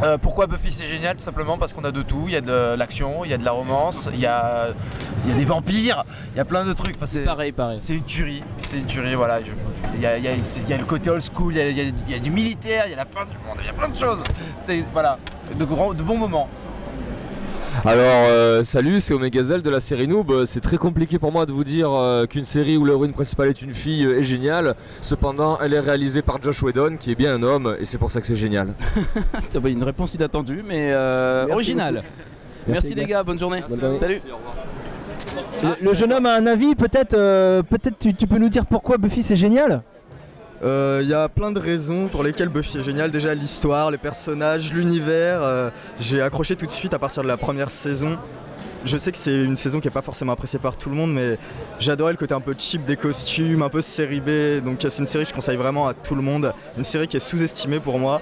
Euh, 0.03 0.17
pourquoi 0.17 0.47
Buffy 0.47 0.71
c'est 0.71 0.87
génial 0.87 1.17
Tout 1.17 1.23
simplement 1.25 1.59
parce 1.59 1.73
qu'on 1.73 1.85
a 1.85 1.91
de 1.91 2.03
tout. 2.03 2.25
Il 2.27 2.33
y 2.33 2.37
a 2.37 2.41
de 2.41 2.77
l'action, 2.77 3.25
il 3.25 3.31
y 3.31 3.35
a 3.35 3.39
de 3.39 3.45
la 3.45 3.51
romance, 3.51 4.09
il 4.13 4.21
y 4.21 4.27
a, 4.27 4.69
il 5.25 5.31
y 5.31 5.33
a 5.35 5.37
des 5.37 5.45
vampires, 5.45 6.05
il 6.35 6.39
y 6.39 6.41
a 6.41 6.45
plein 6.45 6.65
de 6.65 6.73
trucs. 6.73 6.95
Enfin, 6.97 7.07
c'est, 7.07 7.25
pareil, 7.25 7.51
pareil. 7.53 7.79
C'est 7.83 7.95
une 7.95 8.05
tuerie. 8.05 8.45
C'est 8.61 8.79
une 8.79 8.87
tuerie, 8.87 9.15
voilà. 9.17 9.43
Je- 9.43 9.51
Il 9.95 10.01
y, 10.01 10.07
a, 10.07 10.17
il 10.19 10.25
y 10.25 10.29
a- 10.29 10.33
il 10.35 10.69
y 10.69 10.73
a 10.73 10.79
le 10.79 10.85
côté 10.85 11.11
old 11.11 11.23
school, 11.35 11.55
y 11.57 11.61
a- 11.61 11.69
il 11.69 11.95
y 12.09 12.15
a 12.15 12.19
du 12.21 12.31
militaire, 12.31 12.85
il 12.87 12.91
y 12.91 12.95
a 12.95 12.97
la 12.99 13.05
fin 13.07 13.25
du 13.25 13.33
monde, 13.47 13.57
il 13.61 13.67
y 13.67 13.69
a 13.69 13.73
plein 13.73 13.89
de 13.89 13.97
choses. 13.97 14.23
C'est 14.61 14.85
voilà, 14.93 15.19
de, 15.59 15.65
grands, 15.65 15.93
de 15.95 16.03
bons 16.03 16.17
moments. 16.19 16.49
Alors, 17.85 18.25
euh, 18.29 18.63
salut, 18.65 19.01
c'est 19.01 19.15
Omegazel 19.15 19.63
de 19.63 19.71
la 19.71 19.81
série 19.81 20.09
Noob. 20.09 20.45
C'est 20.47 20.61
très 20.61 20.77
compliqué 20.79 21.19
pour 21.19 21.33
moi 21.33 21.47
de 21.47 21.53
vous 21.53 21.65
dire 21.65 21.91
euh, 21.93 22.27
qu'une 22.27 22.45
série 22.45 22.77
où 22.77 22.85
l'héroïne 22.85 23.13
principale 23.13 23.49
est 23.49 23.63
une 23.63 23.73
fille 23.73 24.05
euh, 24.05 24.19
est 24.19 24.25
géniale. 24.25 24.75
Cependant, 25.01 25.59
elle 25.63 25.75
est 25.75 25.81
réalisée 25.81 26.23
par 26.23 26.43
Josh 26.43 26.63
Whedon, 26.63 26.97
qui 26.99 27.13
est 27.13 27.15
bien 27.15 27.35
un 27.35 27.43
homme, 27.43 27.77
et 27.79 27.85
c'est 27.85 27.99
pour 27.99 28.11
ça 28.11 28.21
que 28.21 28.27
c'est 28.27 28.37
génial. 28.37 28.69
C'est 29.51 29.65
une 29.65 29.83
réponse 29.83 30.15
inattendue 30.15 30.63
mais 30.67 30.91
euh, 30.93 31.41
Merci 31.43 31.53
originale. 31.55 31.95
Merci, 31.95 32.13
Merci, 32.69 32.95
les 32.95 33.07
gars. 33.07 33.23
bonne 33.23 33.39
journée. 33.39 33.63
Bonne 33.69 33.81
journée. 33.81 33.99
Salut. 33.99 34.21
Le, 35.63 35.69
le 35.81 35.95
jeune 35.95 36.13
homme 36.13 36.27
a 36.27 36.35
un 36.35 36.47
avis, 36.47 36.75
peut-être 36.75 37.15
euh, 37.15 37.63
peut-être 37.63 37.99
tu, 37.99 38.15
tu 38.15 38.27
peux 38.27 38.39
nous 38.39 38.49
dire 38.49 38.67
pourquoi 38.67 38.99
Buffy 38.99 39.23
c'est 39.23 39.37
génial? 39.37 39.83
Il 40.63 41.09
y 41.09 41.15
a 41.15 41.29
plein 41.29 41.51
de 41.53 41.61
raisons 41.61 42.09
pour 42.09 42.23
lesquelles 42.23 42.49
Buffy 42.49 42.79
est 42.79 42.83
génial. 42.83 43.11
Déjà 43.11 43.35
l'histoire, 43.35 43.91
les 43.91 43.99
personnages, 43.99 44.73
l'univers. 44.73 45.41
euh, 45.43 45.71
J'ai 46.01 46.21
accroché 46.21 46.57
tout 46.57 46.67
de 46.67 46.71
suite 46.71 46.95
à 46.95 46.99
partir 46.99 47.23
de 47.23 47.29
la 47.29 47.37
première 47.37 47.71
saison. 47.71 48.17
Je 48.85 48.97
sais 48.97 49.11
que 49.11 49.19
c'est 49.19 49.35
une 49.45 49.57
saison 49.57 49.81
qui 49.81 49.89
n'est 49.89 49.93
pas 49.93 50.03
forcément 50.03 50.33
appréciée 50.33 50.59
par 50.61 50.77
tout 50.77 50.89
le 50.89 50.95
monde, 50.95 51.13
mais 51.13 51.37
j'adorais 51.81 52.13
le 52.13 52.17
côté 52.17 52.33
un 52.33 52.41
peu 52.41 52.55
cheap 52.57 52.85
des 52.87 52.97
costumes, 52.97 53.63
un 53.63 53.69
peu 53.69 53.83
série 53.83 54.21
B. 54.21 54.65
Donc 54.65 54.79
c'est 54.81 54.99
une 54.99 55.07
série 55.09 55.25
que 55.25 55.31
je 55.31 55.35
conseille 55.35 55.57
vraiment 55.57 55.89
à 55.89 55.95
tout 55.95 56.15
le 56.15 56.23
monde. 56.23 56.53
Une 56.77 56.85
série 56.85 57.09
qui 57.09 57.17
est 57.17 57.21
sous-estimée 57.21 57.81
pour 57.81 57.99
moi, 57.99 58.21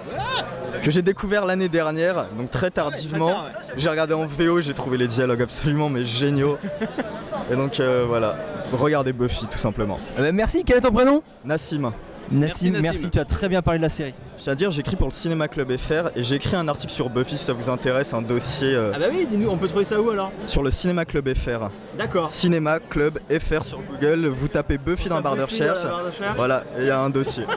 que 0.82 0.90
j'ai 0.90 1.02
découvert 1.02 1.44
l'année 1.44 1.68
dernière, 1.68 2.26
donc 2.38 2.50
très 2.50 2.70
tardivement. 2.70 3.44
J'ai 3.76 3.90
regardé 3.90 4.14
en 4.14 4.24
VO, 4.26 4.62
j'ai 4.62 4.72
trouvé 4.74 4.96
les 4.96 5.08
dialogues 5.08 5.42
absolument 5.42 5.90
mais 5.90 6.04
géniaux. 6.04 6.58
Et 7.52 7.54
donc 7.54 7.78
euh, 7.78 8.04
voilà, 8.08 8.36
regardez 8.72 9.12
Buffy 9.12 9.46
tout 9.46 9.58
simplement. 9.58 10.00
Euh, 10.18 10.30
merci, 10.32 10.64
quel 10.64 10.78
est 10.78 10.80
ton 10.80 10.90
prénom? 10.90 11.22
Nassim. 11.44 11.92
Nassim, 12.30 12.72
merci, 12.82 13.08
tu 13.10 13.18
as 13.18 13.24
très 13.24 13.48
bien 13.48 13.62
parlé 13.62 13.78
de 13.78 13.82
la 13.84 13.88
série. 13.88 14.14
C'est-à-dire, 14.36 14.70
j'écris 14.70 14.96
pour 14.96 15.06
le 15.06 15.12
Cinéma 15.12 15.48
Club 15.48 15.76
FR 15.76 16.10
et 16.16 16.22
j'ai 16.22 16.36
écrit 16.36 16.56
un 16.56 16.66
article 16.68 16.92
sur 16.92 17.08
Buffy 17.08 17.38
si 17.38 17.44
ça 17.44 17.52
vous 17.52 17.68
intéresse, 17.70 18.12
un 18.14 18.22
dossier 18.22 18.74
euh, 18.74 18.92
Ah 18.94 18.98
bah 18.98 19.06
oui, 19.10 19.26
dis-nous, 19.30 19.48
on 19.48 19.56
peut 19.56 19.68
trouver 19.68 19.84
ça 19.84 20.00
où 20.00 20.10
alors? 20.10 20.32
sur 20.46 20.62
le 20.62 20.70
Cinéma 20.70 21.04
Club 21.04 21.32
FR. 21.34 21.70
D'accord. 21.96 22.28
Cinéma 22.28 22.78
Club 22.80 23.18
FR 23.30 23.64
sur 23.64 23.80
Google, 23.90 24.26
vous 24.26 24.48
tapez 24.48 24.76
Buffy 24.78 25.08
dans 25.08 25.16
la 25.16 25.20
barre 25.22 25.36
de 25.36 25.42
Buffy 25.42 25.58
dans 25.60 25.64
la 25.66 25.72
recherche. 25.72 25.88
barre 25.90 26.02
de 26.04 26.08
recherche. 26.10 26.36
Voilà, 26.36 26.64
et 26.78 26.82
il 26.82 26.86
y 26.86 26.90
a 26.90 27.00
un 27.00 27.10
dossier. 27.10 27.44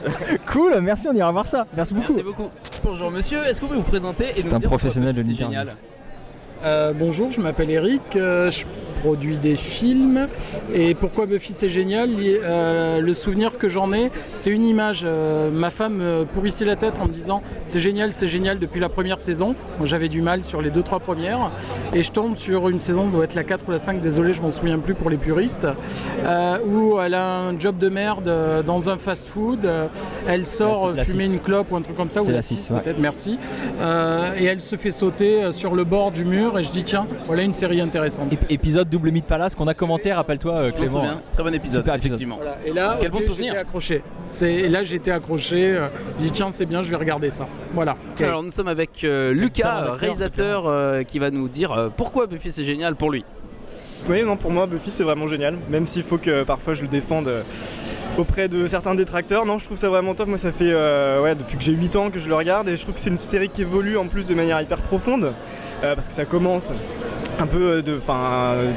Cool, 0.51 0.80
merci, 0.82 1.07
on 1.09 1.13
ira 1.13 1.32
voir 1.32 1.47
ça. 1.47 1.65
Merci 1.76 1.93
beaucoup. 1.93 2.13
Merci 2.13 2.24
beaucoup. 2.24 2.49
Bonjour 2.84 3.11
monsieur, 3.11 3.39
est-ce 3.45 3.59
que 3.61 3.65
vous 3.65 3.72
pouvez 3.72 3.82
vous 3.84 3.88
présenter 3.89 4.26
et 4.30 4.34
C'est 4.34 4.53
un 4.53 4.57
dire 4.57 4.70
professionnel 4.70 5.15
de 5.15 5.24
génial? 5.34 5.76
Euh, 6.63 6.91
bonjour, 6.93 7.32
je 7.32 7.39
m'appelle 7.39 7.70
Eric, 7.72 8.01
euh, 8.15 8.49
je 8.49 8.65
produis 9.00 9.38
des 9.38 9.56
films 9.56 10.28
et 10.74 10.93
pourquoi 10.93 11.26
Buffy 11.26 11.54
c'est 11.54 11.70
génial? 11.70 12.10
Euh, 12.20 13.00
Le 13.02 13.14
souvenir 13.14 13.58
que 13.58 13.68
j'en 13.68 13.93
ai, 13.93 14.12
c'est 14.34 14.52
une 14.52 14.66
image. 14.66 15.04
Euh, 15.06 15.50
ma 15.52 15.70
femme 15.70 15.95
me 15.97 16.26
pourrissait 16.26 16.66
la 16.66 16.76
tête 16.76 17.00
en 17.00 17.08
me 17.08 17.14
disant 17.14 17.41
c'est 17.64 17.80
génial, 17.80 18.12
c'est 18.14 18.28
génial 18.28 18.60
depuis 18.60 18.80
la 18.80 18.89
première 18.89 19.20
saison. 19.20 19.56
Moi 19.78 19.88
j'avais 19.88 20.08
du 20.10 20.22
mal 20.22 20.43
sur 20.43 20.62
les 20.62 20.70
deux 20.70 20.84
trois 20.84 21.00
premières 21.00 21.52
et 21.93 22.04
je 22.04 22.12
tombe 22.12 22.36
sur 22.36 22.70
une 22.70 22.80
saison, 22.80 23.08
doit 23.08 23.24
être 23.24 23.36
la 23.36 23.43
4 23.43 23.68
ou 23.68 23.72
la 23.72 23.80
5, 23.80 24.02
désolé 24.02 24.34
je 24.34 24.41
m'en 24.41 24.50
souviens 24.50 24.80
plus 24.80 24.93
pour 24.93 25.10
les 25.10 25.18
puristes, 25.18 25.68
euh, 26.26 26.58
où 26.66 27.00
elle 27.00 27.14
a 27.14 27.39
un 27.39 27.58
job 27.60 27.78
de 27.78 27.89
merde 27.89 28.28
euh, 28.28 28.62
dans 28.64 28.89
un 28.89 28.97
fast-food, 28.97 29.66
euh, 29.66 29.88
elle 30.28 30.45
sort 30.45 30.93
fumer 30.97 31.26
six. 31.28 31.34
une 31.34 31.39
clope 31.39 31.72
ou 31.72 31.76
un 31.78 31.82
truc 31.82 31.95
comme 31.95 32.12
ça, 32.12 32.22
ou 32.22 32.28
la 32.28 32.34
la 32.34 32.41
6 32.41 32.56
six, 32.58 32.72
ouais. 32.72 32.82
peut-être, 32.82 33.00
merci. 33.00 33.38
Euh, 33.82 34.32
et 34.38 34.45
elle 34.45 34.62
se 34.62 34.76
fait 34.76 34.91
sauter 34.91 35.43
euh, 35.43 35.52
sur 35.52 35.76
le 35.76 35.84
bord 35.84 36.12
du 36.12 36.26
mur 36.26 36.58
et 36.60 36.64
je 36.64 36.72
dis 36.72 36.84
tiens, 36.84 37.08
voilà 37.28 37.43
une 37.43 37.54
série 37.54 37.82
intéressante. 37.82 38.32
Ép- 38.32 38.50
épisode 38.90 39.02
Double 39.02 39.12
Mythe 39.12 39.26
Palace 39.26 39.56
qu'on 39.56 39.68
a 39.68 39.74
commenté, 39.74 40.12
rappelle-toi 40.14 40.54
euh, 40.56 40.72
Clément. 40.72 40.86
souviens, 40.86 41.22
très 41.32 41.44
bon 41.44 41.54
épisode, 41.54 41.82
Super 41.82 41.96
épisode. 41.96 42.06
effectivement. 42.14 42.36
Voilà. 42.38 42.58
Et 42.66 42.74
là, 42.74 42.98
Quel 43.00 43.12
bon 43.12 43.22
souvenir. 43.22 43.48
J'étais 43.54 43.58
accroché. 43.60 44.02
C'est 44.24 44.52
et 44.54 44.70
là 44.70 44.84
j'étais 44.84 45.12
accroché. 45.12 45.76
euh, 45.78 45.88
J'ai 46.20 46.26
dit 46.26 46.32
tiens 46.32 46.52
c'est 46.52 46.66
bien, 46.66 46.82
je 46.82 46.90
vais 46.90 46.96
regarder 46.96 47.30
ça. 47.30 47.48
Voilà. 47.74 47.96
Alors 48.24 48.44
nous 48.44 48.52
sommes 48.52 48.68
avec 48.68 49.04
euh, 49.04 49.32
Lucas, 49.34 49.94
réalisateur, 49.94 50.64
euh, 50.68 51.04
qui 51.04 51.20
va 51.20 51.32
nous 51.32 51.48
dire 51.48 51.72
euh, 51.72 51.90
pourquoi 51.96 52.28
Buffy 52.28 52.52
c'est 52.52 52.64
génial 52.64 52.96
pour 52.96 53.12
lui. 53.12 53.24
Oui, 54.08 54.24
non, 54.24 54.38
pour 54.38 54.50
moi, 54.50 54.66
Buffy, 54.66 54.92
c'est 54.92 55.04
vraiment 55.04 55.28
génial. 55.28 55.58
Même 55.70 55.86
s'il 55.86 56.04
faut 56.04 56.18
que 56.18 56.44
parfois 56.44 56.74
je 56.74 56.84
le 56.84 56.88
défende 56.88 57.28
euh, 57.28 57.42
auprès 58.18 58.48
de 58.48 58.66
certains 58.66 58.96
détracteurs. 58.96 59.46
Non, 59.46 59.58
je 59.60 59.66
trouve 59.66 59.78
ça 59.78 59.90
vraiment 59.90 60.16
top. 60.16 60.30
Moi, 60.30 60.38
ça 60.38 60.54
fait 60.54 60.72
euh, 60.72 61.22
ouais, 61.22 61.36
depuis 61.36 61.58
que 61.58 61.64
j'ai 61.64 61.74
8 61.74 61.96
ans 61.98 62.10
que 62.10 62.18
je 62.18 62.30
le 62.30 62.36
regarde 62.36 62.70
et 62.70 62.78
je 62.78 62.82
trouve 62.82 62.96
que 62.96 63.02
c'est 63.02 63.10
une 63.10 63.18
série 63.18 63.50
qui 63.50 63.62
évolue 63.62 63.98
en 63.98 64.08
plus 64.08 64.26
de 64.26 64.34
manière 64.34 64.62
hyper 64.62 64.78
profonde. 64.78 65.34
Euh, 65.84 65.95
parce 65.95 66.07
que 66.07 66.13
ça 66.13 66.25
commence 66.25 66.71
un 67.39 67.47
peu 67.47 67.82
de. 67.82 67.97
Enfin, 67.97 68.19
euh, 68.53 68.71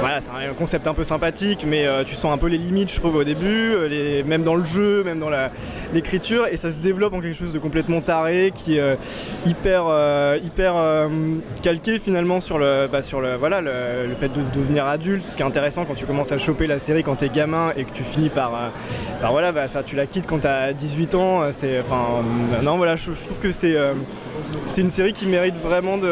voilà, 0.00 0.20
c'est 0.20 0.30
un 0.30 0.54
concept 0.56 0.86
un 0.86 0.94
peu 0.94 1.04
sympathique, 1.04 1.64
mais 1.66 1.86
euh, 1.86 2.04
tu 2.04 2.14
sens 2.14 2.32
un 2.32 2.38
peu 2.38 2.46
les 2.46 2.58
limites, 2.58 2.92
je 2.92 2.98
trouve, 3.00 3.16
au 3.16 3.24
début, 3.24 3.72
euh, 3.74 4.22
même 4.24 4.42
dans 4.42 4.54
le 4.54 4.64
jeu, 4.64 5.02
même 5.04 5.18
dans 5.18 5.30
l'écriture, 5.92 6.46
et 6.46 6.56
ça 6.56 6.70
se 6.70 6.80
développe 6.80 7.14
en 7.14 7.20
quelque 7.20 7.36
chose 7.36 7.52
de 7.52 7.58
complètement 7.58 8.00
taré, 8.00 8.52
qui 8.54 8.76
est 8.76 8.80
euh, 8.80 8.94
hyper, 9.46 9.84
euh, 9.88 10.38
hyper 10.42 10.74
euh, 10.76 11.08
calqué 11.62 11.98
finalement 11.98 12.40
sur 12.40 12.58
le, 12.58 12.88
bah, 12.90 13.02
sur 13.02 13.20
le, 13.20 13.36
voilà, 13.36 13.60
le, 13.60 14.14
fait 14.14 14.28
de 14.28 14.40
devenir 14.54 14.86
adulte. 14.86 15.26
Ce 15.26 15.36
qui 15.36 15.42
est 15.42 15.46
intéressant 15.46 15.84
quand 15.84 15.94
tu 15.94 16.06
commences 16.06 16.32
à 16.32 16.38
choper 16.38 16.66
la 16.66 16.78
série 16.78 17.02
quand 17.02 17.16
t'es 17.16 17.28
gamin 17.28 17.72
et 17.76 17.84
que 17.84 17.92
tu 17.92 18.04
finis 18.04 18.30
par, 18.30 18.54
euh, 18.54 18.68
par 19.20 19.32
voilà, 19.32 19.52
bah, 19.52 19.64
tu 19.84 19.96
la 19.96 20.06
quittes 20.06 20.26
quand 20.26 20.40
t'as 20.40 20.72
18 20.72 21.14
ans. 21.14 21.42
euh, 21.42 21.82
non, 22.62 22.76
voilà, 22.76 22.96
je, 22.96 23.12
je 23.12 23.24
trouve 23.24 23.38
que 23.40 23.52
c'est, 23.52 23.76
euh, 23.76 23.94
c'est 24.66 24.80
une 24.80 24.90
série 24.90 25.12
qui 25.12 25.26
mérite 25.26 25.56
vraiment 25.56 25.98
de 25.98 26.06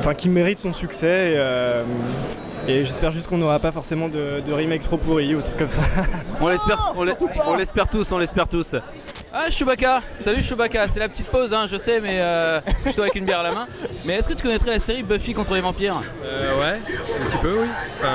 enfin 0.00 0.14
qui 0.14 0.28
mérite 0.28 0.58
son 0.58 0.72
succès 0.72 1.32
et, 1.32 1.34
euh, 1.36 1.82
et 2.68 2.84
j'espère 2.84 3.10
juste 3.10 3.26
qu'on 3.26 3.38
n'aura 3.38 3.58
pas 3.58 3.72
forcément 3.72 4.08
de, 4.08 4.40
de 4.46 4.52
remake 4.52 4.82
trop 4.82 4.96
pourri 4.96 5.34
ou 5.34 5.40
trucs 5.42 5.56
comme 5.58 5.68
ça. 5.68 5.82
On 6.40 6.48
l'espère, 6.48 6.92
on 6.96 7.04
l'e- 7.04 7.14
on 7.46 7.56
l'espère 7.56 7.88
tous, 7.88 8.10
on 8.12 8.18
l'espère 8.18 8.48
tous. 8.48 8.74
Ah 9.32 9.50
Chewbacca, 9.50 10.00
salut 10.18 10.42
Chewbacca, 10.42 10.88
c'est 10.88 10.98
la 11.00 11.08
petite 11.08 11.26
pause, 11.28 11.52
hein, 11.54 11.66
je 11.70 11.76
sais, 11.76 12.00
mais 12.00 12.20
euh, 12.20 12.60
je 12.84 12.90
suis 12.90 13.00
avec 13.00 13.14
une 13.14 13.24
bière 13.24 13.40
à 13.40 13.42
la 13.44 13.52
main. 13.52 13.66
Mais 14.06 14.14
est-ce 14.14 14.28
que 14.28 14.34
tu 14.34 14.42
connaîtrais 14.42 14.72
la 14.72 14.78
série 14.78 15.02
Buffy 15.02 15.32
contre 15.34 15.54
les 15.54 15.60
vampires? 15.60 15.94
Euh, 16.24 16.56
ouais, 16.58 16.78
un 16.80 17.26
petit 17.26 17.38
peu, 17.38 17.52
oui. 17.60 17.66
Enfin, 18.00 18.08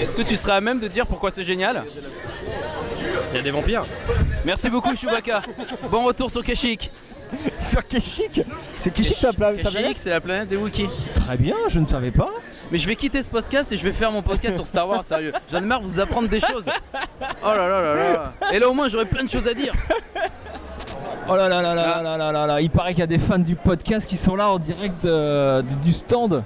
Est-ce 0.00 0.10
que 0.16 0.22
tu 0.22 0.36
serais 0.36 0.52
à 0.52 0.60
même 0.60 0.80
de 0.80 0.88
dire 0.88 1.06
pourquoi 1.06 1.30
c'est 1.30 1.44
génial? 1.44 1.82
Il 3.32 3.36
y 3.36 3.40
a 3.40 3.42
des 3.42 3.50
vampires. 3.50 3.84
Merci 4.44 4.70
beaucoup 4.70 4.94
Chewbacca. 4.94 5.42
Bon 5.90 6.04
retour 6.04 6.30
sur 6.30 6.44
Kashyyyk. 6.44 6.90
Sur 7.60 7.82
Kashyyyk 7.82 8.42
C'est 8.78 8.90
pla- 8.92 9.52
Kashyyyk, 9.54 9.62
planète 9.72 9.98
c'est 9.98 10.10
la 10.10 10.20
planète 10.20 10.48
des 10.48 10.56
Wookiees. 10.56 10.88
Très 11.14 11.36
bien, 11.36 11.54
je 11.68 11.78
ne 11.80 11.84
savais 11.86 12.10
pas. 12.10 12.30
Mais 12.70 12.78
je 12.78 12.86
vais 12.86 12.96
quitter 12.96 13.22
ce 13.22 13.30
podcast 13.30 13.72
et 13.72 13.76
je 13.76 13.82
vais 13.84 13.92
faire 13.92 14.10
mon 14.12 14.22
podcast 14.22 14.56
sur 14.56 14.66
Star 14.66 14.88
Wars, 14.88 15.04
sérieux. 15.04 15.32
J'en 15.50 15.58
ai 15.58 15.66
marre 15.66 15.80
de 15.80 15.86
vous 15.86 16.00
apprendre 16.00 16.28
des 16.28 16.40
choses. 16.40 16.68
Oh 17.42 17.46
là 17.46 17.68
là 17.68 17.80
là 17.80 17.94
là. 17.94 18.32
Et 18.52 18.58
là 18.58 18.68
au 18.68 18.74
moins 18.74 18.88
j'aurais 18.88 19.04
plein 19.06 19.24
de 19.24 19.30
choses 19.30 19.48
à 19.48 19.54
dire. 19.54 19.72
Oh 21.28 21.36
là 21.36 21.48
là 21.48 21.62
là 21.62 21.74
là 21.74 22.02
là 22.02 22.16
là 22.18 22.32
là 22.32 22.46
là, 22.46 22.60
il 22.60 22.68
paraît 22.70 22.92
qu'il 22.92 23.00
y 23.00 23.04
a 23.04 23.06
des 23.06 23.18
fans 23.18 23.38
du 23.38 23.56
podcast 23.56 24.06
qui 24.06 24.16
sont 24.18 24.36
là 24.36 24.50
en 24.50 24.58
direct 24.58 25.04
euh, 25.06 25.62
du- 25.62 25.74
du 25.76 25.92
stand. 25.94 26.42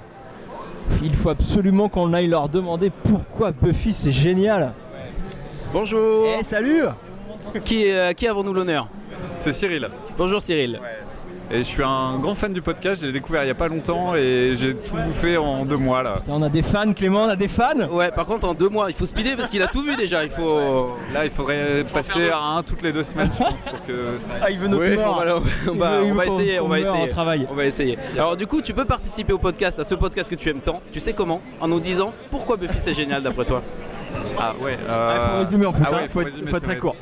Il 1.03 1.13
faut 1.15 1.29
absolument 1.29 1.89
qu'on 1.89 2.13
aille 2.13 2.27
leur 2.27 2.49
demander 2.49 2.89
pourquoi 2.89 3.51
Buffy 3.51 3.91
c'est 3.93 4.11
génial. 4.11 4.73
Bonjour. 5.73 6.25
Eh 6.39 6.43
salut 6.43 6.83
Qui, 7.63 7.91
euh, 7.91 8.13
qui 8.13 8.27
avons-nous 8.27 8.53
l'honneur? 8.53 8.87
C'est 9.37 9.53
Cyril. 9.53 9.89
Bonjour 10.17 10.41
Cyril. 10.41 10.79
Et 11.51 11.59
je 11.59 11.63
suis 11.63 11.81
un 11.83 12.19
grand 12.19 12.35
fan 12.35 12.53
du 12.53 12.61
podcast, 12.61 13.01
je 13.01 13.07
l'ai 13.07 13.11
découvert 13.11 13.41
il 13.41 13.45
n'y 13.45 13.51
a 13.51 13.55
pas 13.55 13.67
longtemps 13.67 14.13
et 14.13 14.53
j'ai 14.55 14.75
tout 14.75 14.95
bouffé 14.97 15.35
en 15.35 15.65
deux 15.65 15.77
mois 15.77 16.03
là. 16.03 16.21
On 16.27 16.43
a 16.43 16.49
des 16.49 16.61
fans, 16.61 16.93
Clément, 16.93 17.23
on 17.23 17.27
a 17.29 17.35
des 17.35 17.47
fans 17.47 17.87
Ouais, 17.89 18.11
par 18.11 18.27
contre 18.27 18.47
en 18.47 18.53
deux 18.53 18.69
mois, 18.69 18.91
il 18.91 18.95
faut 18.95 19.07
speeder 19.07 19.35
parce 19.35 19.49
qu'il 19.49 19.63
a 19.63 19.67
tout 19.67 19.81
vu 19.81 19.95
déjà. 19.95 20.23
Il 20.23 20.29
faut. 20.29 20.95
Là, 21.11 21.25
il 21.25 21.31
faudrait 21.31 21.83
passer 21.91 22.29
à 22.29 22.39
un 22.39 22.61
toutes 22.61 22.83
les 22.83 22.93
deux 22.93 23.03
semaines, 23.03 23.31
je 23.33 23.37
pense, 23.43 23.63
pour 23.65 23.83
que 23.83 24.17
ça. 24.19 24.31
Ah, 24.43 24.51
il 24.51 24.59
veut 24.59 24.67
notre 24.67 24.83
Oui, 24.83 24.95
on 24.95 25.01
va, 25.01 25.37
on 25.37 25.73
Il 25.73 25.79
va- 25.79 25.99
veut- 26.01 26.05
il 26.05 26.11
on 26.11 26.13
veut 26.13 26.17
va 26.19 26.25
qu'on- 26.27 26.33
essayer, 26.39 26.59
on 26.59 26.67
va 26.67 26.79
essayer. 26.81 27.07
travail. 27.07 27.47
On 27.49 27.55
va 27.55 27.65
essayer. 27.65 27.97
Alors 28.13 28.37
du 28.37 28.45
coup, 28.45 28.61
tu 28.61 28.75
peux 28.75 28.85
participer 28.85 29.33
au 29.33 29.39
podcast, 29.39 29.79
à 29.79 29.83
ce 29.83 29.95
podcast 29.95 30.29
que 30.29 30.35
tu 30.35 30.49
aimes 30.49 30.61
tant. 30.61 30.81
Tu 30.91 30.99
sais 30.99 31.13
comment 31.13 31.41
En 31.59 31.67
nous 31.67 31.79
disant 31.79 32.13
pourquoi 32.29 32.57
Buffy 32.57 32.77
c'est 32.79 32.93
génial 32.93 33.23
d'après 33.23 33.45
toi. 33.45 33.63
Ah 34.39 34.53
ouais. 34.61 34.77
euh, 34.87 35.15
Il 35.19 35.31
faut 35.31 35.37
résumer 35.39 35.65
en 35.65 35.73
plus, 35.73 35.83
ah 35.85 35.89
hein, 35.93 35.97
ouais, 36.03 36.07
faut 36.09 36.21
être- 36.21 36.25
résumer, 36.27 36.51
faut 36.51 36.57
être 36.57 36.61
ça 36.61 36.67
très 36.67 36.77
court. 36.77 36.95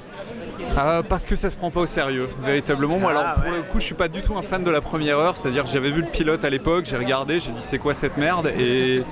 Euh, 0.78 1.02
parce 1.02 1.26
que 1.26 1.36
ça 1.36 1.50
se 1.50 1.56
prend 1.56 1.72
pas 1.72 1.82
au 1.82 1.86
sérieux, 1.86 2.30
véritablement. 2.44 3.00
Moi, 3.00 3.12
alors 3.12 3.34
pour 3.36 3.52
le 3.52 3.64
coup, 3.64 3.80
je 3.80 3.86
suis 3.86 3.96
pas 3.96 4.08
du 4.08 4.22
tout 4.22 4.38
un 4.38 4.42
fan 4.42 4.64
de 4.64 4.72
la 4.72 4.82
première 4.82 5.18
heure, 5.18 5.36
c'est-à-dire 5.36 5.64
que 5.64 5.70
j'avais 5.70 5.92
vu 5.92 6.02
le 6.02 6.08
pilote 6.08 6.44
à 6.46 6.50
l'époque, 6.50 6.86
j'ai 6.86 6.98
regardé, 6.98 7.40
j'ai 7.40 7.52
dit 7.52 7.62
c'est 7.62 7.80
quoi 7.80 7.94
cette 7.94 8.18
merde? 8.18 8.52
Et, 8.60 9.04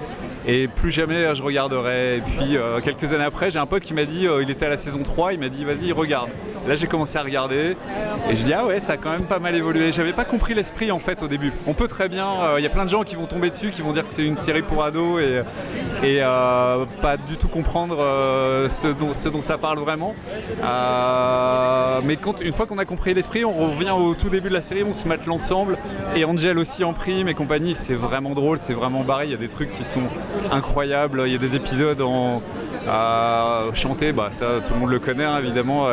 et 0.48 0.68
plus 0.68 0.92
jamais 0.92 1.26
euh, 1.26 1.36
je 1.36 1.44
regarderai. 1.44 2.18
Et 2.18 2.22
puis 2.22 2.58
euh, 2.58 2.80
quelques 2.82 3.14
années 3.14 3.24
après, 3.24 3.52
j'ai 3.52 3.60
un 3.60 3.66
pote 3.66 3.84
qui 3.84 3.94
m'a 3.94 4.06
dit, 4.06 4.28
euh, 4.28 4.44
il 4.44 4.50
était 4.50 4.66
à 4.66 4.70
la 4.70 4.78
saison 4.78 5.02
3, 5.04 5.34
il 5.34 5.40
m'a 5.40 5.50
dit 5.50 5.66
vas-y 5.66 5.92
regarde. 5.92 6.30
Là 6.68 6.76
j'ai 6.76 6.88
commencé 6.88 7.18
à 7.18 7.22
regarder 7.22 7.78
et 8.30 8.36
je 8.36 8.44
dis 8.44 8.54
ah 8.54 8.66
ouais 8.66 8.80
ça 8.80 8.94
a 8.94 8.98
quand 8.98 9.12
même 9.12 9.26
pas 9.26 9.40
mal 9.40 9.56
évolué. 9.56 9.92
J'avais 9.92 10.14
pas 10.14 10.26
compris 10.26 10.54
l'esprit 10.54 10.92
en 10.92 11.00
fait 11.00 11.22
au 11.22 11.28
début. 11.28 11.52
On 11.68 11.74
peut 11.74 11.88
très 11.88 12.10
bien, 12.10 12.28
il 12.58 12.64
y 12.64 12.68
a 12.68 12.72
plein 12.72 12.86
de 12.86 12.90
gens 12.90 13.04
qui 13.04 13.16
vont 13.16 13.28
tomber 13.28 13.50
dessus, 13.50 13.70
qui 13.70 13.82
vont 13.82 13.94
dire 13.94 14.08
que 14.08 14.14
c'est 14.14 14.26
une 14.26 14.38
série 14.38 14.64
pour 14.64 14.84
ados 14.84 15.22
et, 15.22 15.42
et 16.06 16.20
euh, 16.22 16.86
pas 17.02 17.18
du 17.18 17.36
tout 17.36 17.48
comprendre 17.48 17.98
euh, 18.00 18.70
ce, 18.70 18.88
dont, 19.30 19.42
ça 19.42 19.58
parle 19.58 19.80
vraiment. 19.80 20.14
Euh, 20.64 22.00
mais 22.04 22.16
quand, 22.18 22.42
une 22.42 22.54
fois 22.54 22.68
qu'on 22.68 22.78
a 22.78 22.86
compris 22.86 23.14
l'esprit, 23.16 23.44
on 23.44 23.72
revient 23.72 23.90
au 23.90 24.14
tout 24.14 24.30
début 24.30 24.50
de 24.50 24.54
la 24.54 24.62
série, 24.62 24.84
on 24.84 24.94
se 24.94 25.08
mate 25.08 25.26
l'ensemble 25.26 25.78
et 26.16 26.24
Angel 26.24 26.60
aussi 26.60 26.84
en 26.84 26.94
prime 26.94 27.28
et 27.28 27.34
compagnie. 27.34 27.76
C'est 27.76 27.96
vraiment 27.96 28.36
drôle, 28.36 28.60
c'est 28.60 28.74
vraiment 28.74 29.04
barré. 29.04 29.26
Il 29.26 29.32
y 29.32 29.34
a 29.36 29.38
des 29.38 29.48
trucs 29.48 29.72
qui 29.72 29.84
sont 29.84 30.04
incroyables. 30.52 31.24
Il 31.26 31.34
y 31.34 31.36
a 31.36 31.40
des 31.40 31.56
épisodes 31.56 32.02
en 32.02 32.42
euh, 32.88 33.72
chanté, 33.74 34.12
bah 34.12 34.28
ça 34.32 34.46
tout 34.68 34.74
le 34.74 34.80
monde 34.80 34.90
le 34.92 35.00
connaît 35.00 35.24
hein, 35.24 35.40
évidemment. 35.40 35.88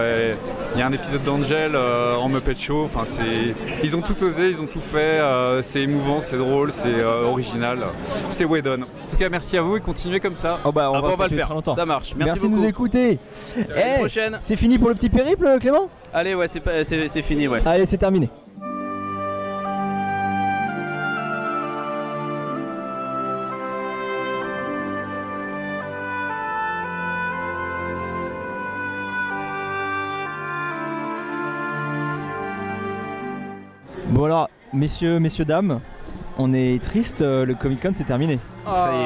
Il 0.74 0.78
y 0.78 0.82
a 0.82 0.86
un 0.86 0.93
épisode 0.93 1.22
d'Angel 1.22 1.72
euh, 1.74 2.14
en 2.16 2.28
Muppet 2.28 2.55
Show. 2.55 2.84
Enfin, 2.84 3.03
c'est, 3.05 3.55
ils 3.82 3.95
ont 3.97 4.01
tout 4.01 4.22
osé, 4.22 4.49
ils 4.51 4.61
ont 4.62 4.66
tout 4.66 4.80
fait. 4.80 4.99
euh, 5.20 5.61
c'est 5.62 5.82
émouvant, 5.82 6.20
c'est 6.20 6.38
drôle, 6.38 6.72
c'est 6.72 6.95
euh, 6.95 7.24
original. 7.24 7.80
C'est 8.30 8.45
Whedon. 8.45 8.82
En 8.82 9.11
tout 9.11 9.16
cas, 9.18 9.28
merci 9.28 9.57
à 9.59 9.62
vous 9.62 9.76
et 9.76 9.80
continuez 9.80 10.20
comme 10.20 10.36
ça. 10.36 10.59
Oh 10.64 10.72
bah, 10.72 10.90
on, 10.90 10.95
Ah 10.95 11.01
va, 11.03 11.09
on 11.12 11.16
va 11.16 11.28
le 11.28 11.36
faire. 11.36 11.53
longtemps. 11.53 11.74
Ça 11.74 11.84
marche. 11.86 12.14
Merci 12.16 12.49
de 12.49 12.55
nous 12.55 12.64
écouter. 12.64 13.18
l'année 13.57 13.93
Eh, 13.97 13.99
prochaine. 13.99 14.38
C'est 14.40 14.57
fini 14.57 14.78
pour 14.78 14.88
le 14.88 14.95
petit 14.95 15.11
périple, 15.11 15.47
Clément? 15.61 15.88
Allez, 16.14 16.34
ouais, 16.34 16.49
c'est, 16.49 16.61
pas- 16.61 16.84
c'est, 16.84 17.09
c'est 17.09 17.22
fini, 17.22 17.49
ouais. 17.49 17.61
Allez, 17.66 17.86
c'est 17.86 17.99
terminé. 17.99 18.28
Bon 34.23 34.27
alors, 34.27 34.49
messieurs, 34.73 35.18
messieurs, 35.18 35.45
dames, 35.45 35.81
on 36.39 36.55
est 36.55 36.81
triste, 36.81 37.23
euh, 37.23 37.45
le 37.45 37.55
Comic 37.55 37.83
Con 37.83 37.91
c'est 37.93 38.05
terminé. 38.05 38.39
Ça 38.64 38.93
y 38.93 38.97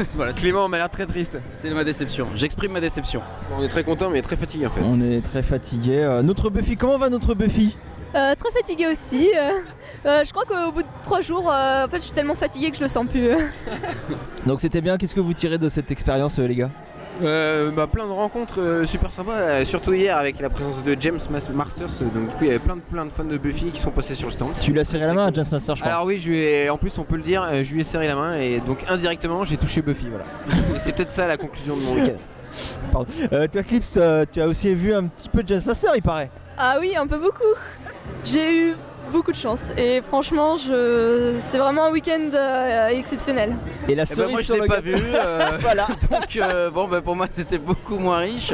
est. 0.00 0.04
voilà, 0.16 0.32
Clément 0.32 0.66
m'a 0.70 0.78
l'air 0.78 0.88
très 0.88 1.04
triste. 1.04 1.38
C'est 1.60 1.68
ma 1.68 1.84
déception. 1.84 2.28
J'exprime 2.34 2.72
ma 2.72 2.80
déception. 2.80 3.20
On 3.54 3.62
est 3.62 3.68
très 3.68 3.84
content 3.84 4.08
mais 4.08 4.22
très 4.22 4.36
fatigué 4.36 4.66
en 4.66 4.70
fait. 4.70 4.80
On 4.82 5.02
est 5.02 5.20
très 5.20 5.42
fatigué. 5.42 5.98
Euh, 5.98 6.22
notre 6.22 6.48
Buffy, 6.48 6.78
comment 6.78 6.96
va 6.96 7.10
notre 7.10 7.34
Buffy? 7.34 7.76
Euh, 8.14 8.34
très 8.36 8.50
fatiguée 8.52 8.86
aussi. 8.86 9.28
euh, 9.36 9.50
euh, 10.06 10.24
je 10.24 10.32
crois 10.32 10.46
qu'au 10.46 10.72
bout 10.72 10.80
de 10.80 10.88
trois 11.02 11.20
jours, 11.20 11.52
euh, 11.52 11.84
en 11.84 11.88
fait, 11.88 11.98
je 11.98 12.04
suis 12.04 12.14
tellement 12.14 12.36
fatiguée 12.36 12.70
que 12.70 12.78
je 12.78 12.84
le 12.84 12.88
sens 12.88 13.06
plus. 13.06 13.32
Donc 14.46 14.62
c'était 14.62 14.80
bien, 14.80 14.96
qu'est-ce 14.96 15.14
que 15.14 15.20
vous 15.20 15.34
tirez 15.34 15.58
de 15.58 15.68
cette 15.68 15.90
expérience 15.90 16.38
euh, 16.38 16.46
les 16.46 16.54
gars? 16.54 16.70
Euh, 17.22 17.70
bah, 17.70 17.86
plein 17.86 18.06
de 18.06 18.12
rencontres 18.12 18.60
euh, 18.60 18.84
super 18.84 19.10
sympas, 19.10 19.32
euh, 19.38 19.64
surtout 19.64 19.94
hier 19.94 20.18
avec 20.18 20.38
la 20.38 20.50
présence 20.50 20.82
de 20.84 20.94
James 21.00 21.18
Mas- 21.30 21.48
Masters. 21.48 21.86
euh, 22.02 22.04
Donc 22.14 22.28
du 22.28 22.34
coup 22.36 22.42
il 22.42 22.46
y 22.48 22.50
avait 22.50 22.58
plein 22.58 22.76
de, 22.76 22.80
plein 22.82 23.04
de 23.06 23.10
fans 23.10 23.24
de 23.24 23.38
Buffy 23.38 23.70
qui 23.70 23.80
sont 23.80 23.90
passés 23.90 24.14
sur 24.14 24.26
le 24.28 24.32
stand. 24.34 24.50
Tu 24.60 24.70
lui 24.72 24.80
as 24.80 24.84
serré 24.84 25.06
la 25.06 25.14
main 25.14 25.26
à 25.28 25.32
James 25.32 25.46
Master 25.50 25.76
je 25.76 25.80
crois. 25.80 25.92
Alors 25.94 26.06
oui, 26.06 26.18
je 26.18 26.28
lui 26.28 26.38
ai- 26.38 26.68
en 26.68 26.76
plus 26.76 26.96
on 26.98 27.04
peut 27.04 27.16
le 27.16 27.22
dire, 27.22 27.42
euh, 27.42 27.62
je 27.64 27.72
lui 27.72 27.80
ai 27.80 27.84
serré 27.84 28.06
la 28.06 28.16
main 28.16 28.36
et 28.38 28.60
donc 28.60 28.84
indirectement 28.88 29.44
j'ai 29.44 29.56
touché 29.56 29.80
Buffy. 29.80 30.08
Voilà. 30.10 30.24
et 30.76 30.78
c'est 30.78 30.92
peut-être 30.94 31.10
ça 31.10 31.26
la 31.26 31.38
conclusion 31.38 31.76
de 31.76 31.82
mon 31.82 31.94
week-end. 31.94 32.18
Pardon. 32.92 33.10
Euh, 33.32 33.46
toi 33.48 33.62
Clips, 33.62 33.84
euh, 33.96 34.24
tu 34.30 34.40
as 34.42 34.46
aussi 34.48 34.74
vu 34.74 34.92
un 34.92 35.04
petit 35.04 35.28
peu 35.30 35.42
James 35.46 35.62
Master 35.64 35.92
il 35.96 36.02
paraît. 36.02 36.30
Ah 36.58 36.76
oui, 36.80 36.94
un 36.96 37.06
peu 37.06 37.18
beaucoup. 37.18 37.42
J'ai 38.24 38.58
eu 38.70 38.74
beaucoup 39.12 39.32
de 39.32 39.36
chance 39.36 39.72
et 39.76 40.00
franchement, 40.00 40.56
je... 40.56 41.34
c'est 41.40 41.58
vraiment 41.58 41.86
un 41.86 41.90
week-end 41.90 42.30
euh, 42.34 42.88
exceptionnel. 42.88 43.56
Et 43.88 43.94
la 43.94 44.02
Eh 44.04 44.06
ben, 44.06 44.14
cerise 44.14 44.30
moi 44.32 44.40
je 44.40 44.44
sur 44.46 44.56
l'ai 44.56 44.66
pas 44.68 44.80
vu, 44.80 44.94
euh, 44.96 45.40
voilà. 45.60 45.86
donc 46.10 46.36
euh, 46.36 46.70
bon 46.70 46.88
bah, 46.88 47.00
pour 47.00 47.16
moi 47.16 47.26
c'était 47.32 47.58
beaucoup 47.58 47.98
moins 47.98 48.18
riche, 48.18 48.52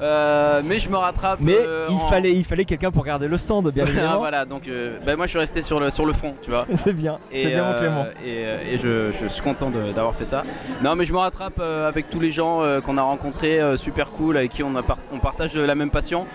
Euh, 0.00 0.60
mais 0.64 0.78
je 0.78 0.88
me 0.88 0.96
rattrape. 0.96 1.38
Mais 1.40 1.54
euh, 1.56 1.86
il 1.88 1.94
en- 1.96 2.08
fallait, 2.08 2.32
il 2.32 2.44
fallait 2.44 2.64
quelqu'un 2.64 2.90
pour 2.90 3.04
garder 3.04 3.28
le 3.28 3.38
stand 3.38 3.70
bien 3.70 3.84
Ah, 3.86 3.90
évidemment. 3.90 4.18
voilà 4.18 4.44
donc 4.44 4.68
euh, 4.68 4.98
bah, 5.06 5.16
moi 5.16 5.26
je 5.26 5.30
suis 5.30 5.38
resté 5.38 5.62
sur 5.62 5.78
le 5.80 5.90
sur 5.90 6.06
le 6.06 6.12
front, 6.12 6.34
tu 6.42 6.50
vois. 6.50 6.66
C'est 6.84 6.92
bien, 6.92 7.18
c'est 7.32 7.46
bien 7.46 7.64
mon 7.72 7.78
Clément. 7.78 8.06
Et, 8.24 8.44
euh, 8.44 8.58
et 8.72 8.78
je, 8.78 9.12
je 9.12 9.26
suis 9.28 9.42
content 9.42 9.70
d'avoir 9.70 10.14
fait 10.14 10.24
ça. 10.24 10.42
Non 10.82 10.96
mais 10.96 11.04
je 11.04 11.12
me 11.12 11.18
rattrape 11.18 11.54
euh, 11.60 11.88
avec 11.88 12.10
tous 12.10 12.20
les 12.20 12.30
gens 12.30 12.62
euh, 12.62 12.80
qu'on 12.80 12.98
a 12.98 13.02
rencontrés, 13.02 13.60
euh, 13.60 13.76
super 13.76 14.10
cool, 14.10 14.36
avec 14.36 14.50
qui 14.50 14.62
on, 14.62 14.74
a 14.76 14.82
par- 14.82 14.98
on 15.12 15.18
partage 15.18 15.54
la 15.56 15.74
même 15.74 15.90
passion. 15.90 16.26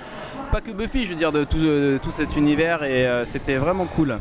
Pas 0.51 0.61
que 0.61 0.71
Buffy, 0.71 1.05
je 1.05 1.09
veux 1.09 1.15
dire, 1.15 1.31
de 1.31 1.43
tout, 1.43 2.11
cet 2.11 2.35
univers 2.35 2.83
et 2.83 3.05
euh, 3.05 3.23
c'était 3.23 3.57
vraiment 3.57 3.85
cool. 3.85 4.17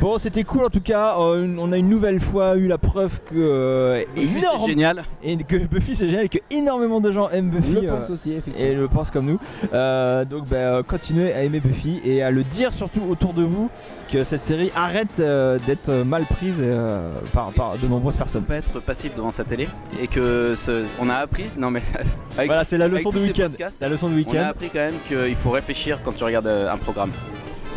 Bon, 0.00 0.18
c'était 0.18 0.44
cool 0.44 0.64
en 0.64 0.68
tout 0.68 0.80
cas. 0.80 1.16
Euh, 1.18 1.44
une- 1.44 1.58
on 1.58 1.72
a 1.72 1.76
une 1.78 1.88
nouvelle 1.88 2.20
fois 2.20 2.56
eu 2.56 2.66
la 2.68 2.78
preuve 2.78 3.20
que 3.26 3.34
euh, 3.36 4.02
Buffy, 4.14 4.28
c'est 4.34 4.38
énorme- 4.38 4.68
génial. 4.68 5.04
et 5.24 5.36
que 5.38 5.56
Buffy 5.56 5.96
c'est 5.96 6.06
génial 6.08 6.24
et 6.26 6.28
que 6.28 6.38
énormément 6.50 7.00
de 7.00 7.10
gens 7.10 7.28
aiment 7.30 7.50
Buffy. 7.50 7.80
Le 7.84 7.88
pense 7.90 8.10
aussi, 8.10 8.32
effectivement. 8.32 8.70
Et 8.70 8.74
le 8.74 8.88
pensent 8.88 9.10
comme 9.10 9.26
nous. 9.26 9.38
Euh, 9.74 10.24
donc, 10.24 10.46
bah, 10.48 10.56
euh, 10.56 10.82
continuez 10.82 11.32
à 11.32 11.42
aimer 11.42 11.60
Buffy 11.60 12.00
et 12.04 12.22
à 12.22 12.30
le 12.30 12.44
dire 12.44 12.72
surtout 12.72 13.00
autour 13.08 13.32
de 13.34 13.42
vous 13.42 13.70
que 14.12 14.24
cette 14.24 14.44
série 14.44 14.70
arrête 14.76 15.08
euh, 15.20 15.58
d'être 15.66 15.88
euh, 15.88 16.04
mal 16.04 16.24
prise 16.24 16.56
euh, 16.60 17.10
par, 17.32 17.50
par 17.52 17.78
de 17.78 17.86
nombreuses 17.86 18.16
personnes. 18.16 18.42
Pas 18.44 18.56
être 18.56 18.78
passif 18.80 19.14
devant 19.14 19.30
sa 19.30 19.44
télé 19.44 19.68
et 20.02 20.06
que 20.06 20.54
ce- 20.56 20.84
on 21.00 21.08
a 21.08 21.14
appris. 21.14 21.44
Non 21.56 21.70
mais 21.70 21.80
avec- 22.36 22.46
Voilà, 22.48 22.64
c'est 22.64 22.76
la 22.78 22.84
avec 22.86 22.98
leçon 22.98 23.10
tous 23.10 23.18
du 23.18 23.24
ces 23.24 23.30
week-end. 23.32 23.48
podcasts, 23.48 23.80
La 23.82 23.88
leçon 23.88 24.08
du 24.08 24.14
On 24.14 24.16
week-end. 24.18 24.42
a 24.42 24.46
appris 24.48 24.68
quand 24.70 24.78
même 24.80 24.94
qu'il 25.08 25.34
faut 25.34 25.50
réfléchir 25.50 25.98
quand 26.04 26.12
tu 26.14 26.22
regardes 26.24 26.46
euh, 26.46 26.70
un 26.72 26.76
programme. 26.76 27.10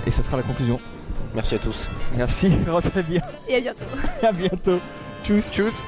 Et 0.06 0.12
ça 0.12 0.22
sera 0.24 0.38
la 0.38 0.44
conclusion. 0.44 0.80
Merci 1.36 1.56
à 1.56 1.60
tous. 1.60 1.90
Merci, 2.16 2.50
rentrez 2.68 3.04
bien. 3.04 3.22
Et 3.48 3.56
à 3.58 3.60
bientôt. 3.62 3.86
à 4.24 4.32
bientôt. 4.32 4.80
Tchuss. 5.26 5.52
Tchuss. 5.52 5.82